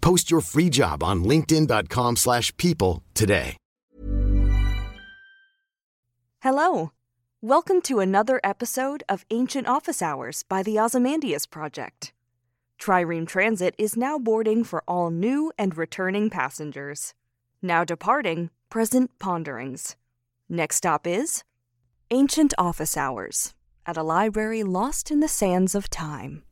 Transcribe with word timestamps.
Post 0.00 0.30
your 0.30 0.40
free 0.40 0.70
job 0.70 1.02
on 1.02 1.24
linkedin.com/people 1.24 2.16
slash 2.16 2.56
people 2.56 3.02
today. 3.14 3.56
Hello. 6.40 6.92
Welcome 7.42 7.82
to 7.82 8.00
another 8.00 8.40
episode 8.44 9.02
of 9.08 9.24
Ancient 9.30 9.66
Office 9.68 10.02
Hours 10.02 10.44
by 10.48 10.62
the 10.62 10.78
Ozymandias 10.78 11.46
Project. 11.46 12.12
Trireme 12.80 13.26
Transit 13.26 13.74
is 13.76 13.96
now 13.96 14.18
boarding 14.18 14.64
for 14.64 14.82
all 14.86 15.10
new 15.10 15.52
and 15.58 15.76
returning 15.76 16.30
passengers. 16.30 17.14
Now 17.60 17.84
departing, 17.84 18.50
present 18.70 19.10
ponderings. 19.18 19.96
Next 20.48 20.76
stop 20.76 21.06
is 21.06 21.42
Ancient 22.10 22.54
Office 22.56 22.96
Hours 22.96 23.54
at 23.84 23.96
a 23.96 24.02
library 24.02 24.62
lost 24.62 25.10
in 25.10 25.20
the 25.20 25.28
sands 25.28 25.74
of 25.74 25.90
time. 25.90 26.42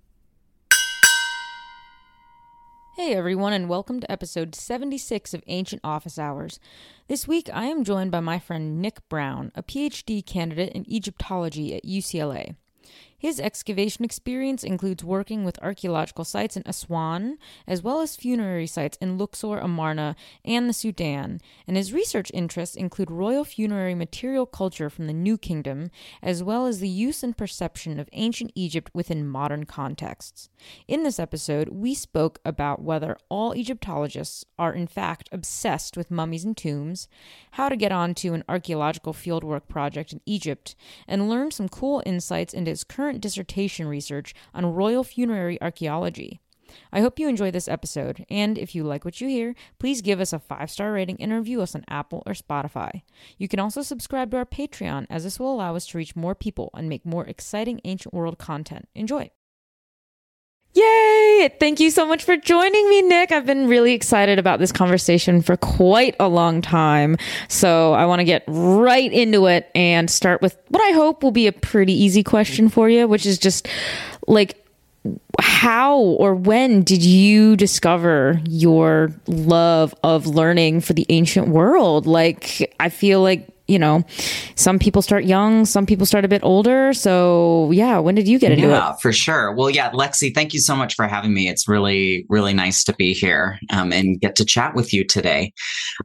Hey 2.97 3.13
everyone, 3.13 3.53
and 3.53 3.69
welcome 3.69 4.01
to 4.01 4.11
episode 4.11 4.55
76 4.55 5.35
of 5.35 5.43
Ancient 5.49 5.83
Office 5.85 6.19
Hours. 6.19 6.59
This 7.09 7.29
week 7.29 7.51
I 7.53 7.67
am 7.67 7.85
joined 7.85 8.11
by 8.11 8.21
my 8.21 8.39
friend 8.39 8.81
Nick 8.81 9.07
Brown, 9.11 9.53
a 9.55 9.63
PhD 9.63 10.25
candidate 10.25 10.73
in 10.73 10.91
Egyptology 10.91 11.77
at 11.77 11.85
UCLA. 11.85 12.57
His 13.27 13.41
excavation 13.41 14.05
experience 14.05 14.63
includes 14.63 15.03
working 15.03 15.43
with 15.43 15.59
archaeological 15.61 16.25
sites 16.25 16.57
in 16.57 16.63
Aswan, 16.65 17.39
as 17.67 17.83
well 17.83 18.01
as 18.01 18.15
funerary 18.15 18.69
sites 18.69 18.97
in 19.01 19.19
Luxor, 19.19 19.59
Amarna, 19.59 20.15
and 20.45 20.69
the 20.69 20.73
Sudan, 20.73 21.41
and 21.67 21.77
his 21.77 21.93
research 21.93 22.31
interests 22.33 22.77
include 22.77 23.11
royal 23.11 23.43
funerary 23.43 23.97
material 23.97 24.47
culture 24.47 24.89
from 24.89 25.09
the 25.09 25.13
New 25.13 25.37
Kingdom, 25.37 25.91
as 26.23 26.45
well 26.45 26.67
as 26.67 26.79
the 26.79 26.89
use 26.89 27.25
and 27.25 27.37
perception 27.37 27.99
of 27.99 28.09
ancient 28.13 28.53
Egypt 28.55 28.93
within 28.95 29.27
modern 29.27 29.65
contexts. 29.65 30.49
In 30.87 31.03
this 31.03 31.19
episode, 31.19 31.71
we 31.71 31.95
spoke 31.95 32.39
about 32.45 32.81
whether 32.81 33.17
all 33.29 33.57
Egyptologists 33.57 34.45
are 34.57 34.73
in 34.73 34.87
fact 34.87 35.29
obsessed 35.33 35.97
with 35.97 36.13
mummies 36.13 36.45
and 36.45 36.57
tombs, 36.57 37.09
how 37.51 37.69
to 37.69 37.75
get 37.75 37.91
onto 37.91 38.35
an 38.35 38.45
archaeological 38.49 39.13
fieldwork 39.13 39.67
project 39.67 40.13
in 40.13 40.21
Egypt, 40.27 40.77
and 41.09 41.29
learned 41.29 41.53
some 41.53 41.69
cool 41.69 42.05
insights 42.07 42.55
into 42.55 42.71
his 42.71 42.85
current 42.85 43.16
dissertation 43.21 43.87
research 43.89 44.35
on 44.55 44.75
royal 44.75 45.05
funerary 45.05 45.61
archaeology. 45.61 46.41
I 46.93 47.01
hope 47.01 47.19
you 47.19 47.29
enjoy 47.29 47.51
this 47.51 47.69
episode, 47.69 48.27
and 48.29 48.59
if 48.59 48.75
you 48.75 48.83
like 48.85 49.05
what 49.05 49.21
you 49.21 49.29
hear, 49.29 49.55
please 49.79 50.03
give 50.03 50.21
us 50.21 50.33
a 50.33 50.39
five 50.39 50.71
star 50.71 50.93
rating 50.93 51.17
and 51.21 51.33
review 51.33 51.63
us 51.63 51.75
on 51.75 51.85
Apple 51.89 52.23
or 52.27 52.33
Spotify. 52.33 53.03
You 53.39 53.49
can 53.49 53.61
also 53.61 53.83
subscribe 53.83 54.31
to 54.33 54.39
our 54.39 54.45
Patreon, 54.45 55.07
as 55.09 55.25
this 55.25 55.39
will 55.39 55.55
allow 55.55 55.77
us 55.77 55.87
to 55.89 55.99
reach 55.99 56.17
more 56.17 56.35
people 56.35 56.71
and 56.75 56.89
make 56.89 57.07
more 57.07 57.25
exciting 57.27 57.81
ancient 57.85 58.15
world 58.15 58.39
content. 58.39 58.89
Enjoy! 58.95 59.31
Thank 61.59 61.81
you 61.81 61.91
so 61.91 62.07
much 62.07 62.25
for 62.25 62.37
joining 62.37 62.89
me, 62.89 63.03
Nick. 63.03 63.31
I've 63.31 63.47
been 63.47 63.69
really 63.69 63.93
excited 63.93 64.39
about 64.39 64.59
this 64.59 64.73
conversation 64.73 65.43
for 65.43 65.57
quite 65.57 66.17
a 66.19 66.29
long 66.29 66.63
time. 66.63 67.17
So 67.49 67.93
I 67.93 68.07
want 68.07 68.21
to 68.21 68.25
get 68.25 68.45
right 68.47 69.13
into 69.13 69.47
it 69.47 69.71
and 69.75 70.11
start 70.11 70.41
with 70.43 70.57
what 70.69 70.83
I 70.83 70.93
hope 70.93 71.23
will 71.23 71.31
be 71.31 71.47
a 71.47 71.53
pretty 71.53 71.93
easy 71.93 72.23
question 72.23 72.69
for 72.69 72.89
you, 72.89 73.07
which 73.07 73.27
is 73.27 73.39
just 73.39 73.69
like, 74.27 74.63
how 75.41 75.99
or 75.99 76.35
when 76.35 76.83
did 76.83 77.05
you 77.05 77.57
discover 77.57 78.41
your 78.49 79.13
love 79.27 79.95
of 80.03 80.27
learning 80.27 80.81
for 80.81 80.95
the 80.95 81.07
ancient 81.09 81.49
world? 81.49 82.07
Like, 82.07 82.75
I 82.81 82.89
feel 82.89 83.23
like 83.23 83.49
you 83.69 83.79
know, 83.79 84.05
some 84.55 84.79
people 84.79 85.03
start 85.03 85.25
young, 85.25 85.65
some 85.65 85.87
people 85.87 86.07
start 86.07 86.25
a 86.25 86.29
bit 86.29 86.43
older. 86.45 86.93
So, 86.93 87.71
yeah, 87.73 87.99
when 87.99 88.15
did 88.15 88.29
you 88.29 88.39
get 88.39 88.53
into 88.53 88.69
yeah, 88.69 88.93
it? 88.93 89.01
for 89.01 89.13
sure. 89.13 89.55
Well, 89.55 89.71
yeah, 89.71 89.91
Lexie, 89.91 90.35
thank 90.35 90.55
you 90.55 90.61
so 90.61 90.77
much 90.77 90.95
for 90.95 91.07
having 91.07 91.35
me. 91.35 91.49
It's 91.49 91.69
really, 91.69 92.27
really 92.29 92.55
nice 92.55 92.85
to 92.85 92.95
be 92.95 93.13
here 93.13 93.59
um, 93.71 93.93
and 93.93 94.21
get 94.21 94.37
to 94.37 94.45
chat 94.45 94.75
with 94.75 94.93
you 94.93 95.05
today. 95.05 95.53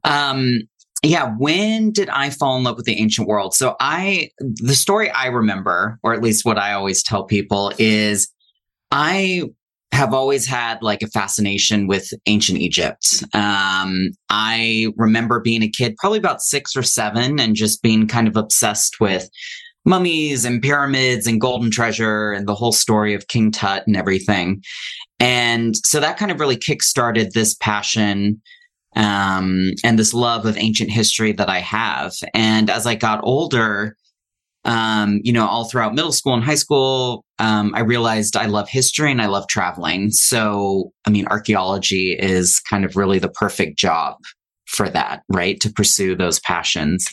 Um, 0.04 0.62
yeah, 1.04 1.34
when 1.38 1.92
did 1.92 2.10
I 2.10 2.30
fall 2.30 2.58
in 2.58 2.64
love 2.64 2.78
with 2.78 2.86
the 2.86 3.00
ancient 3.00 3.28
world? 3.28 3.54
So, 3.54 3.76
I, 3.80 4.30
the 4.40 4.76
story 4.76 5.10
I 5.12 5.28
remember, 5.28 6.00
or 6.04 6.14
at 6.14 6.22
least 6.22 6.46
what 6.46 6.58
I 6.58 6.74
always 6.74 7.04
tell 7.04 7.26
people, 7.26 7.72
is 7.78 8.32
I 8.92 9.44
have 9.92 10.14
always 10.14 10.48
had 10.48 10.82
like 10.82 11.02
a 11.02 11.08
fascination 11.08 11.86
with 11.88 12.14
ancient 12.26 12.60
Egypt. 12.60 13.24
Um, 13.34 14.10
I 14.30 14.88
remember 14.96 15.40
being 15.40 15.64
a 15.64 15.70
kid, 15.70 15.96
probably 15.98 16.20
about 16.20 16.42
six 16.42 16.76
or 16.76 16.84
seven, 16.84 17.40
and 17.40 17.56
just 17.56 17.82
being 17.82 18.08
kind 18.08 18.28
of 18.28 18.38
obsessed 18.38 19.00
with 19.00 19.30
mummies 19.86 20.46
and 20.46 20.62
pyramids 20.62 21.28
and 21.28 21.42
golden 21.42 21.72
treasure 21.72 22.32
and 22.32 22.48
the 22.48 22.56
whole 22.56 22.72
story 22.72 23.14
of 23.14 23.28
King 23.28 23.52
Tut 23.52 23.86
and 23.86 23.98
everything. 23.98 24.62
And 25.20 25.76
so 25.86 26.00
that 26.00 26.18
kind 26.18 26.32
of 26.32 26.40
really 26.40 26.58
kickstarted 26.58 27.32
this 27.32 27.56
passion 27.56 28.42
um, 28.96 29.72
and 29.84 29.98
this 29.98 30.14
love 30.14 30.46
of 30.46 30.58
ancient 30.58 30.92
history 30.92 31.32
that 31.34 31.50
I 31.50 31.60
have. 31.60 32.14
And 32.34 32.70
as 32.70 32.86
I 32.86 32.96
got 32.96 33.22
older, 33.24 33.96
um, 34.64 35.20
you 35.24 35.34
know, 35.34 35.48
all 35.48 35.66
throughout 35.66 35.96
middle 35.96 36.12
school 36.12 36.34
and 36.34 36.44
high 36.44 36.56
school, 36.56 37.26
um, 37.40 37.74
I 37.76 37.80
realized 37.82 38.36
I 38.36 38.46
love 38.46 38.70
history 38.70 39.12
and 39.12 39.22
I 39.22 39.26
love 39.28 39.48
traveling. 39.48 40.12
So, 40.12 40.92
I 41.06 41.10
mean, 41.10 41.28
archaeology 41.28 42.16
is 42.20 42.60
kind 42.60 42.86
of 42.86 42.96
really 42.96 43.20
the 43.20 43.30
perfect 43.30 43.80
job 43.80 44.18
for 44.68 44.88
that, 44.90 45.24
right? 45.30 45.60
To 45.62 45.72
pursue 45.72 46.16
those 46.16 46.40
passions. 46.40 47.08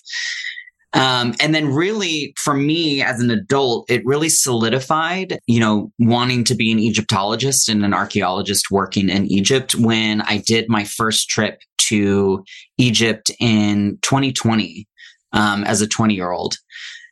Um, 0.95 1.35
and 1.41 1.55
then 1.55 1.75
really 1.75 2.33
for 2.39 2.55
me 2.55 3.03
as 3.03 3.21
an 3.21 3.31
adult, 3.31 3.91
it 3.91 4.05
really 4.07 4.31
solidified, 4.31 5.39
you 5.47 5.61
know, 5.61 5.93
wanting 5.99 6.45
to 6.45 6.55
be 6.55 6.73
an 6.73 6.79
Egyptologist 6.79 7.69
and 7.69 7.85
an 7.85 7.93
archaeologist 7.93 8.71
working 8.71 9.11
in 9.11 9.27
Egypt 9.27 9.75
when 9.75 10.23
I 10.23 10.39
did 10.39 10.69
my 10.69 10.85
first 10.85 11.29
trip 11.29 11.61
to 11.79 12.43
Egypt 12.79 13.31
in 13.39 13.99
2020 14.03 14.87
um, 15.33 15.65
as 15.65 15.83
a 15.83 15.87
20 15.87 16.15
year 16.15 16.31
old. 16.31 16.57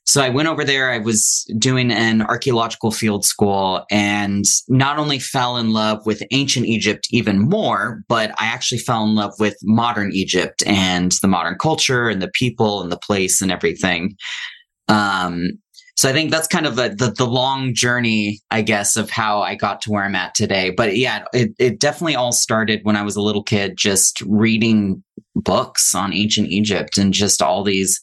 So 0.06 0.22
I 0.22 0.28
went 0.28 0.47
over 0.47 0.65
there. 0.65 0.93
I 0.93 0.99
was 0.99 1.44
doing 1.59 1.91
an 1.91 2.22
archaeological 2.22 2.93
field 2.93 3.25
school 3.25 3.84
and 3.91 4.44
not 4.69 4.99
only 4.99 5.19
fell 5.19 5.56
in 5.56 5.72
love 5.72 6.06
with 6.06 6.22
ancient 6.31 6.67
Egypt 6.67 7.09
even 7.11 7.41
more, 7.41 8.05
but 8.09 8.31
I 8.41 8.47
actually 8.47 8.78
fell 8.78 9.03
in 9.03 9.16
love 9.16 9.33
with 9.41 9.56
modern 9.65 10.12
Egypt 10.12 10.62
and 10.65 11.11
the 11.22 11.28
modern 11.28 11.59
culture 11.59 12.09
and 12.09 12.22
the 12.22 12.31
people 12.33 12.83
and 12.83 12.92
the 12.92 12.98
place 12.98 13.42
and 13.42 13.51
everything. 13.51 14.16
Um, 14.86 15.59
so 15.97 16.09
I 16.09 16.13
think 16.13 16.30
that's 16.30 16.47
kind 16.47 16.66
of 16.66 16.78
a, 16.78 16.91
the, 16.91 17.13
the 17.16 17.27
long 17.27 17.75
journey, 17.75 18.41
I 18.51 18.63
guess, 18.63 18.97
of 18.97 19.10
how 19.10 19.41
I 19.41 19.54
got 19.57 19.80
to 19.83 19.91
where 19.91 20.04
I'm 20.04 20.15
at 20.15 20.34
today. 20.34 20.71
But 20.71 20.97
yeah, 20.97 21.25
it, 21.33 21.53
it 21.59 21.80
definitely 21.80 22.15
all 22.15 22.33
started 22.33 22.80
when 22.84 22.97
I 22.97 23.03
was 23.03 23.16
a 23.16 23.22
little 23.22 23.42
kid, 23.42 23.77
just 23.77 24.21
reading 24.21 25.03
books 25.34 25.95
on 25.95 26.13
ancient 26.13 26.48
Egypt 26.48 26.97
and 26.98 27.13
just 27.13 27.42
all 27.42 27.65
these 27.65 28.01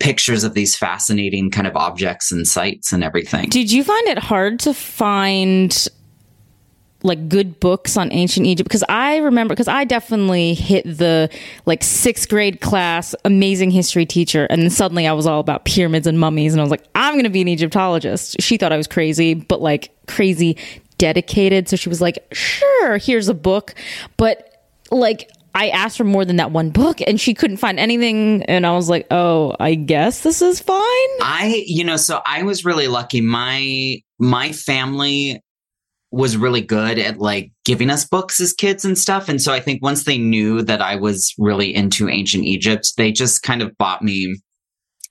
pictures 0.00 0.42
of 0.42 0.54
these 0.54 0.74
fascinating 0.74 1.50
kind 1.50 1.66
of 1.66 1.76
objects 1.76 2.32
and 2.32 2.46
sites 2.46 2.92
and 2.92 3.04
everything. 3.04 3.48
Did 3.48 3.70
you 3.70 3.84
find 3.84 4.08
it 4.08 4.18
hard 4.18 4.58
to 4.60 4.74
find 4.74 5.88
like 7.02 7.28
good 7.28 7.58
books 7.60 7.96
on 7.96 8.12
ancient 8.12 8.46
Egypt 8.46 8.68
because 8.68 8.84
I 8.88 9.18
remember 9.18 9.52
because 9.52 9.68
I 9.68 9.84
definitely 9.84 10.52
hit 10.54 10.84
the 10.84 11.30
like 11.64 11.82
sixth 11.82 12.28
grade 12.28 12.60
class 12.60 13.14
amazing 13.24 13.70
history 13.70 14.04
teacher 14.04 14.46
and 14.50 14.60
then 14.60 14.70
suddenly 14.70 15.06
I 15.06 15.14
was 15.14 15.26
all 15.26 15.40
about 15.40 15.64
pyramids 15.64 16.06
and 16.06 16.20
mummies 16.20 16.52
and 16.52 16.60
I 16.60 16.64
was 16.64 16.70
like 16.70 16.84
I'm 16.94 17.16
gonna 17.16 17.30
be 17.30 17.40
an 17.40 17.48
Egyptologist. 17.48 18.36
She 18.40 18.58
thought 18.58 18.72
I 18.72 18.76
was 18.76 18.86
crazy, 18.86 19.34
but 19.34 19.62
like 19.62 19.92
crazy 20.06 20.58
dedicated. 20.98 21.68
So 21.68 21.76
she 21.76 21.88
was 21.88 22.02
like, 22.02 22.18
sure, 22.32 22.98
here's 22.98 23.28
a 23.28 23.34
book, 23.34 23.74
but 24.18 24.66
like 24.90 25.30
I 25.54 25.68
asked 25.68 25.96
for 25.96 26.04
more 26.04 26.24
than 26.24 26.36
that 26.36 26.52
one 26.52 26.70
book 26.70 27.00
and 27.06 27.20
she 27.20 27.34
couldn't 27.34 27.58
find 27.58 27.78
anything. 27.78 28.42
And 28.44 28.66
I 28.66 28.72
was 28.72 28.88
like, 28.88 29.06
oh, 29.10 29.54
I 29.58 29.74
guess 29.74 30.22
this 30.22 30.42
is 30.42 30.60
fine. 30.60 30.78
I, 30.78 31.64
you 31.66 31.84
know, 31.84 31.96
so 31.96 32.20
I 32.26 32.42
was 32.42 32.64
really 32.64 32.88
lucky. 32.88 33.20
My, 33.20 34.00
my 34.18 34.52
family 34.52 35.42
was 36.12 36.36
really 36.36 36.60
good 36.60 36.98
at 36.98 37.18
like 37.18 37.52
giving 37.64 37.90
us 37.90 38.04
books 38.04 38.40
as 38.40 38.52
kids 38.52 38.84
and 38.84 38.98
stuff. 38.98 39.28
And 39.28 39.40
so 39.40 39.52
I 39.52 39.60
think 39.60 39.82
once 39.82 40.04
they 40.04 40.18
knew 40.18 40.62
that 40.62 40.82
I 40.82 40.96
was 40.96 41.32
really 41.38 41.74
into 41.74 42.08
ancient 42.08 42.44
Egypt, 42.44 42.92
they 42.96 43.12
just 43.12 43.42
kind 43.42 43.62
of 43.62 43.76
bought 43.78 44.02
me 44.02 44.36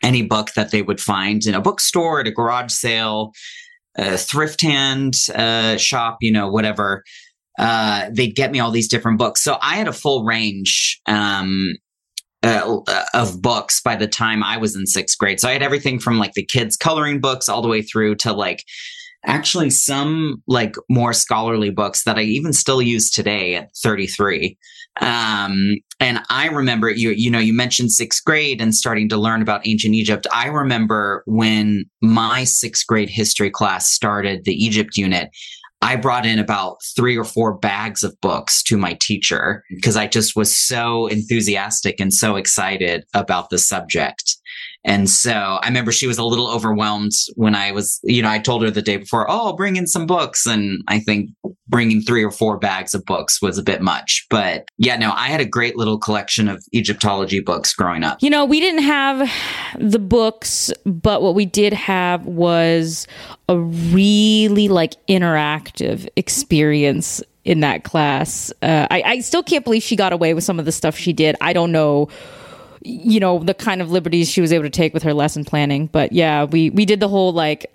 any 0.03 0.21
book 0.21 0.53
that 0.55 0.71
they 0.71 0.81
would 0.81 0.99
find 0.99 1.45
in 1.45 1.55
a 1.55 1.61
bookstore, 1.61 2.19
at 2.19 2.27
a 2.27 2.31
garage 2.31 2.71
sale, 2.71 3.31
a 3.97 4.17
thrift 4.17 4.61
hand 4.61 5.15
uh, 5.33 5.77
shop, 5.77 6.17
you 6.21 6.31
know, 6.31 6.49
whatever. 6.49 7.03
Uh, 7.59 8.09
they'd 8.11 8.35
get 8.35 8.51
me 8.51 8.59
all 8.59 8.71
these 8.71 8.87
different 8.87 9.17
books. 9.17 9.43
So 9.43 9.57
I 9.61 9.75
had 9.75 9.89
a 9.89 9.93
full 9.93 10.23
range 10.23 10.99
um, 11.05 11.73
uh, 12.41 12.79
of 13.13 13.41
books 13.41 13.81
by 13.81 13.97
the 13.97 14.07
time 14.07 14.43
I 14.43 14.57
was 14.57 14.75
in 14.75 14.85
sixth 14.85 15.17
grade. 15.17 15.41
So 15.41 15.49
I 15.49 15.53
had 15.53 15.61
everything 15.61 15.99
from 15.99 16.17
like 16.17 16.33
the 16.33 16.45
kids' 16.45 16.77
coloring 16.77 17.19
books 17.19 17.49
all 17.49 17.61
the 17.61 17.67
way 17.67 17.81
through 17.81 18.15
to 18.15 18.31
like 18.31 18.63
actually 19.25 19.69
some 19.69 20.41
like 20.47 20.75
more 20.89 21.11
scholarly 21.11 21.69
books 21.69 22.05
that 22.05 22.17
I 22.17 22.21
even 22.21 22.53
still 22.53 22.81
use 22.81 23.11
today 23.11 23.55
at 23.55 23.69
33. 23.83 24.57
Um, 25.01 25.75
and 25.99 26.21
I 26.29 26.47
remember 26.47 26.89
you, 26.89 27.11
you 27.11 27.29
know, 27.29 27.39
you 27.39 27.53
mentioned 27.53 27.91
sixth 27.91 28.23
grade 28.23 28.61
and 28.61 28.73
starting 28.73 29.09
to 29.09 29.17
learn 29.17 29.41
about 29.41 29.67
ancient 29.67 29.95
Egypt. 29.95 30.25
I 30.33 30.47
remember 30.47 31.23
when 31.25 31.85
my 32.01 32.45
sixth 32.45 32.87
grade 32.87 33.09
history 33.09 33.49
class 33.49 33.89
started 33.89 34.45
the 34.45 34.53
Egypt 34.53 34.97
unit, 34.97 35.29
I 35.81 35.95
brought 35.95 36.25
in 36.25 36.39
about 36.39 36.83
three 36.95 37.17
or 37.17 37.23
four 37.23 37.53
bags 37.53 38.03
of 38.03 38.19
books 38.21 38.61
to 38.63 38.77
my 38.77 38.95
teacher 38.99 39.63
mm-hmm. 39.65 39.75
because 39.75 39.95
I 39.95 40.07
just 40.07 40.35
was 40.35 40.55
so 40.55 41.07
enthusiastic 41.07 41.99
and 41.99 42.13
so 42.13 42.35
excited 42.35 43.05
about 43.13 43.49
the 43.49 43.57
subject. 43.57 44.35
And 44.85 45.09
so 45.09 45.31
I 45.33 45.67
remember 45.67 45.91
she 45.91 46.07
was 46.07 46.17
a 46.17 46.23
little 46.23 46.49
overwhelmed 46.49 47.11
when 47.35 47.53
I 47.53 47.71
was, 47.71 47.99
you 48.03 48.21
know, 48.21 48.29
I 48.29 48.39
told 48.39 48.63
her 48.63 48.71
the 48.71 48.81
day 48.81 48.97
before, 48.97 49.29
oh, 49.29 49.47
I'll 49.47 49.55
bring 49.55 49.75
in 49.75 49.87
some 49.87 50.05
books. 50.05 50.45
And 50.45 50.81
I 50.87 50.99
think 50.99 51.31
bringing 51.67 52.01
three 52.01 52.23
or 52.23 52.31
four 52.31 52.57
bags 52.57 52.93
of 52.93 53.03
books 53.05 53.41
was 53.41 53.57
a 53.57 53.63
bit 53.63 53.81
much. 53.81 54.25
But 54.29 54.67
yeah, 54.77 54.95
no, 54.95 55.11
I 55.11 55.27
had 55.27 55.41
a 55.41 55.45
great 55.45 55.75
little 55.75 55.97
collection 55.97 56.47
of 56.47 56.63
Egyptology 56.73 57.41
books 57.41 57.73
growing 57.73 58.03
up. 58.03 58.19
You 58.21 58.29
know, 58.29 58.45
we 58.45 58.59
didn't 58.59 58.83
have 58.83 59.29
the 59.77 59.99
books, 59.99 60.71
but 60.85 61.21
what 61.21 61.35
we 61.35 61.45
did 61.45 61.73
have 61.73 62.25
was 62.25 63.05
a 63.49 63.57
really 63.57 64.69
like 64.69 64.95
interactive 65.07 66.07
experience 66.15 67.21
in 67.43 67.59
that 67.61 67.83
class. 67.83 68.51
Uh, 68.61 68.87
I, 68.89 69.01
I 69.01 69.19
still 69.19 69.43
can't 69.43 69.63
believe 69.63 69.83
she 69.83 69.95
got 69.95 70.13
away 70.13 70.33
with 70.33 70.43
some 70.43 70.59
of 70.59 70.65
the 70.65 70.71
stuff 70.71 70.97
she 70.97 71.13
did. 71.13 71.35
I 71.41 71.51
don't 71.51 71.71
know 71.71 72.09
you 72.83 73.19
know 73.19 73.39
the 73.39 73.53
kind 73.53 73.81
of 73.81 73.91
liberties 73.91 74.29
she 74.29 74.41
was 74.41 74.53
able 74.53 74.63
to 74.63 74.69
take 74.69 74.93
with 74.93 75.03
her 75.03 75.13
lesson 75.13 75.45
planning. 75.45 75.87
But 75.87 76.11
yeah 76.11 76.43
we 76.45 76.69
we 76.69 76.85
did 76.85 76.99
the 76.99 77.07
whole 77.07 77.33
like 77.33 77.73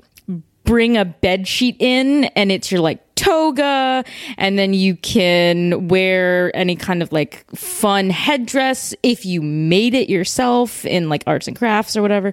bring 0.64 0.96
a 0.96 1.04
bed 1.04 1.46
sheet 1.46 1.76
in 1.78 2.24
and 2.24 2.50
it's 2.50 2.72
your 2.72 2.80
like 2.80 3.02
toga 3.16 4.02
and 4.38 4.58
then 4.58 4.72
you 4.72 4.96
can 4.96 5.88
wear 5.88 6.50
any 6.56 6.74
kind 6.74 7.02
of 7.02 7.12
like 7.12 7.44
fun 7.54 8.08
headdress 8.08 8.94
if 9.02 9.26
you 9.26 9.42
made 9.42 9.94
it 9.94 10.08
yourself 10.08 10.84
in 10.86 11.08
like 11.10 11.22
arts 11.26 11.46
and 11.46 11.56
crafts 11.56 11.96
or 11.96 12.02
whatever. 12.02 12.32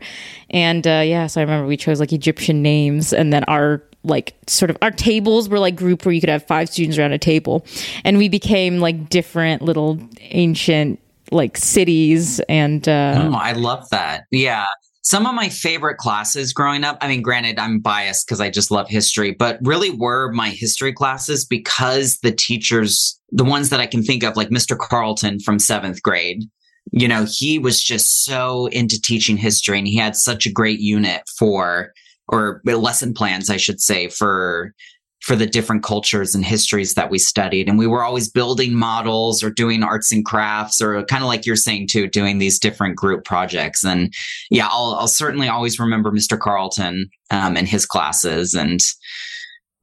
And 0.49 0.87
uh 0.87 1.03
yeah 1.05 1.27
so 1.27 1.41
i 1.41 1.43
remember 1.43 1.67
we 1.67 1.77
chose 1.77 1.99
like 1.99 2.13
egyptian 2.13 2.61
names 2.61 3.13
and 3.13 3.33
then 3.33 3.43
our 3.45 3.83
like 4.03 4.35
sort 4.47 4.71
of 4.71 4.77
our 4.81 4.91
tables 4.91 5.49
were 5.49 5.59
like 5.59 5.75
group 5.75 6.05
where 6.05 6.13
you 6.13 6.21
could 6.21 6.29
have 6.29 6.45
five 6.47 6.69
students 6.69 6.97
around 6.97 7.13
a 7.13 7.19
table. 7.19 7.65
And 8.03 8.17
we 8.17 8.29
became 8.29 8.79
like 8.79 9.09
different 9.09 9.61
little 9.61 9.99
ancient 10.19 10.99
like 11.31 11.57
cities 11.57 12.39
and 12.49 12.87
uh 12.87 13.29
oh, 13.31 13.35
I 13.35 13.53
love 13.53 13.89
that. 13.89 14.23
Yeah. 14.31 14.65
Some 15.03 15.25
of 15.25 15.33
my 15.33 15.49
favorite 15.49 15.97
classes 15.97 16.53
growing 16.53 16.83
up, 16.83 16.97
I 17.01 17.07
mean, 17.07 17.23
granted, 17.23 17.57
I'm 17.57 17.79
biased 17.79 18.27
because 18.27 18.39
I 18.39 18.51
just 18.51 18.69
love 18.69 18.87
history, 18.87 19.31
but 19.31 19.57
really 19.63 19.89
were 19.89 20.31
my 20.31 20.49
history 20.49 20.93
classes 20.93 21.43
because 21.43 22.19
the 22.19 22.31
teachers, 22.31 23.19
the 23.31 23.43
ones 23.43 23.69
that 23.69 23.79
I 23.79 23.87
can 23.87 24.03
think 24.03 24.23
of, 24.23 24.37
like 24.37 24.49
Mr. 24.49 24.77
Carlton 24.77 25.39
from 25.39 25.57
seventh 25.57 26.03
grade, 26.03 26.43
you 26.91 27.07
know, 27.07 27.25
he 27.27 27.57
was 27.57 27.81
just 27.81 28.25
so 28.25 28.67
into 28.67 29.01
teaching 29.01 29.37
history 29.37 29.79
and 29.79 29.87
he 29.87 29.97
had 29.97 30.15
such 30.15 30.45
a 30.45 30.51
great 30.51 30.79
unit 30.79 31.23
for, 31.37 31.93
or 32.27 32.61
lesson 32.63 33.13
plans, 33.13 33.49
I 33.49 33.57
should 33.57 33.81
say, 33.81 34.07
for 34.07 34.73
for 35.21 35.35
the 35.35 35.45
different 35.45 35.83
cultures 35.83 36.33
and 36.33 36.43
histories 36.43 36.95
that 36.95 37.11
we 37.11 37.19
studied. 37.19 37.69
And 37.69 37.77
we 37.77 37.85
were 37.85 38.03
always 38.03 38.29
building 38.29 38.73
models 38.73 39.43
or 39.43 39.51
doing 39.51 39.83
arts 39.83 40.11
and 40.11 40.25
crafts 40.25 40.81
or 40.81 41.03
kind 41.05 41.23
of 41.23 41.27
like 41.27 41.45
you're 41.45 41.55
saying 41.55 41.87
too, 41.89 42.07
doing 42.07 42.39
these 42.39 42.57
different 42.57 42.95
group 42.95 43.23
projects. 43.23 43.83
And 43.83 44.13
yeah, 44.49 44.67
I'll, 44.69 44.95
I'll 44.99 45.07
certainly 45.07 45.47
always 45.47 45.79
remember 45.79 46.11
Mr. 46.11 46.39
Carlton 46.39 47.09
um, 47.29 47.55
and 47.55 47.67
his 47.67 47.85
classes. 47.85 48.55
And 48.55 48.79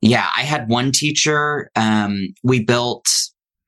yeah, 0.00 0.28
I 0.36 0.42
had 0.42 0.68
one 0.68 0.90
teacher. 0.90 1.70
Um, 1.76 2.34
we 2.42 2.64
built 2.64 3.06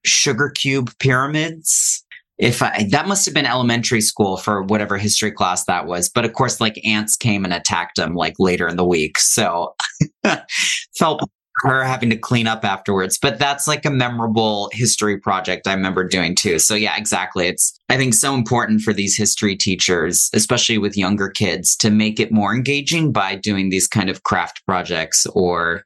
sugar 0.04 0.50
cube 0.50 0.90
pyramids 0.98 2.04
if 2.38 2.62
I, 2.62 2.86
that 2.90 3.06
must 3.06 3.26
have 3.26 3.34
been 3.34 3.44
elementary 3.44 4.00
school 4.00 4.38
for 4.38 4.62
whatever 4.62 4.96
history 4.96 5.30
class 5.30 5.66
that 5.66 5.86
was. 5.86 6.08
But 6.08 6.24
of 6.24 6.32
course, 6.32 6.58
like 6.58 6.80
ants 6.86 7.14
came 7.14 7.44
and 7.44 7.52
attacked 7.52 7.96
them 7.96 8.14
like 8.14 8.34
later 8.38 8.66
in 8.66 8.76
the 8.76 8.84
week. 8.84 9.18
So 9.18 9.74
felt 10.98 11.20
her 11.62 11.84
having 11.84 12.10
to 12.10 12.16
clean 12.16 12.46
up 12.46 12.64
afterwards. 12.64 13.18
But 13.20 13.38
that's 13.38 13.66
like 13.66 13.84
a 13.84 13.90
memorable 13.90 14.70
history 14.72 15.18
project 15.18 15.66
I 15.66 15.74
remember 15.74 16.06
doing 16.06 16.34
too. 16.34 16.58
So 16.58 16.74
yeah, 16.74 16.96
exactly. 16.96 17.46
It's, 17.46 17.78
I 17.88 17.96
think 17.96 18.14
so 18.14 18.34
important 18.34 18.82
for 18.82 18.92
these 18.92 19.16
history 19.16 19.56
teachers, 19.56 20.30
especially 20.32 20.78
with 20.78 20.96
younger 20.96 21.28
kids 21.28 21.76
to 21.76 21.90
make 21.90 22.20
it 22.20 22.32
more 22.32 22.54
engaging 22.54 23.12
by 23.12 23.34
doing 23.34 23.70
these 23.70 23.86
kind 23.86 24.08
of 24.08 24.22
craft 24.22 24.64
projects 24.66 25.26
or 25.34 25.84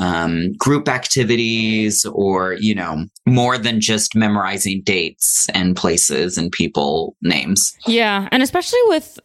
um, 0.00 0.52
group 0.54 0.88
activities 0.88 2.04
or, 2.06 2.54
you 2.54 2.74
know, 2.74 3.04
more 3.26 3.58
than 3.58 3.80
just 3.80 4.14
memorizing 4.14 4.82
dates 4.82 5.46
and 5.52 5.76
places 5.76 6.38
and 6.38 6.50
people 6.50 7.14
names. 7.22 7.76
Yeah. 7.86 8.28
And 8.32 8.42
especially 8.42 8.80
with 8.86 9.18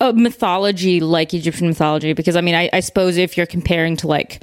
a 0.00 0.12
mythology 0.12 1.00
like 1.00 1.34
Egyptian 1.34 1.68
mythology, 1.68 2.12
because 2.12 2.36
I 2.36 2.40
mean, 2.40 2.54
I, 2.54 2.70
I 2.72 2.80
suppose 2.80 3.16
if 3.16 3.36
you're 3.36 3.46
comparing 3.46 3.96
to 3.96 4.06
like 4.06 4.42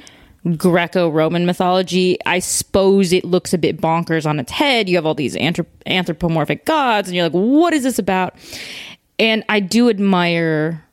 Greco 0.56 1.08
Roman 1.08 1.46
mythology, 1.46 2.18
I 2.26 2.40
suppose 2.40 3.12
it 3.12 3.24
looks 3.24 3.52
a 3.52 3.58
bit 3.58 3.80
bonkers 3.80 4.26
on 4.26 4.40
its 4.40 4.50
head. 4.50 4.88
You 4.88 4.96
have 4.96 5.06
all 5.06 5.14
these 5.14 5.36
anthrop- 5.36 5.66
anthropomorphic 5.86 6.64
gods, 6.64 7.08
and 7.08 7.16
you're 7.16 7.24
like, 7.24 7.32
what 7.32 7.72
is 7.72 7.84
this 7.84 7.98
about? 7.98 8.34
And 9.18 9.44
I 9.48 9.60
do 9.60 9.88
admire 9.88 10.84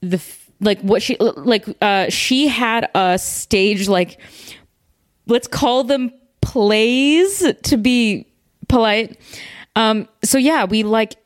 the 0.00 0.22
like 0.60 0.80
what 0.80 1.02
she 1.02 1.16
like 1.18 1.66
uh 1.80 2.08
she 2.08 2.48
had 2.48 2.88
a 2.94 3.18
stage 3.18 3.88
like 3.88 4.20
let's 5.26 5.46
call 5.46 5.84
them 5.84 6.12
plays 6.40 7.44
to 7.62 7.76
be 7.76 8.26
polite 8.68 9.18
um 9.76 10.08
so 10.24 10.38
yeah 10.38 10.64
we 10.64 10.82
like 10.82 11.16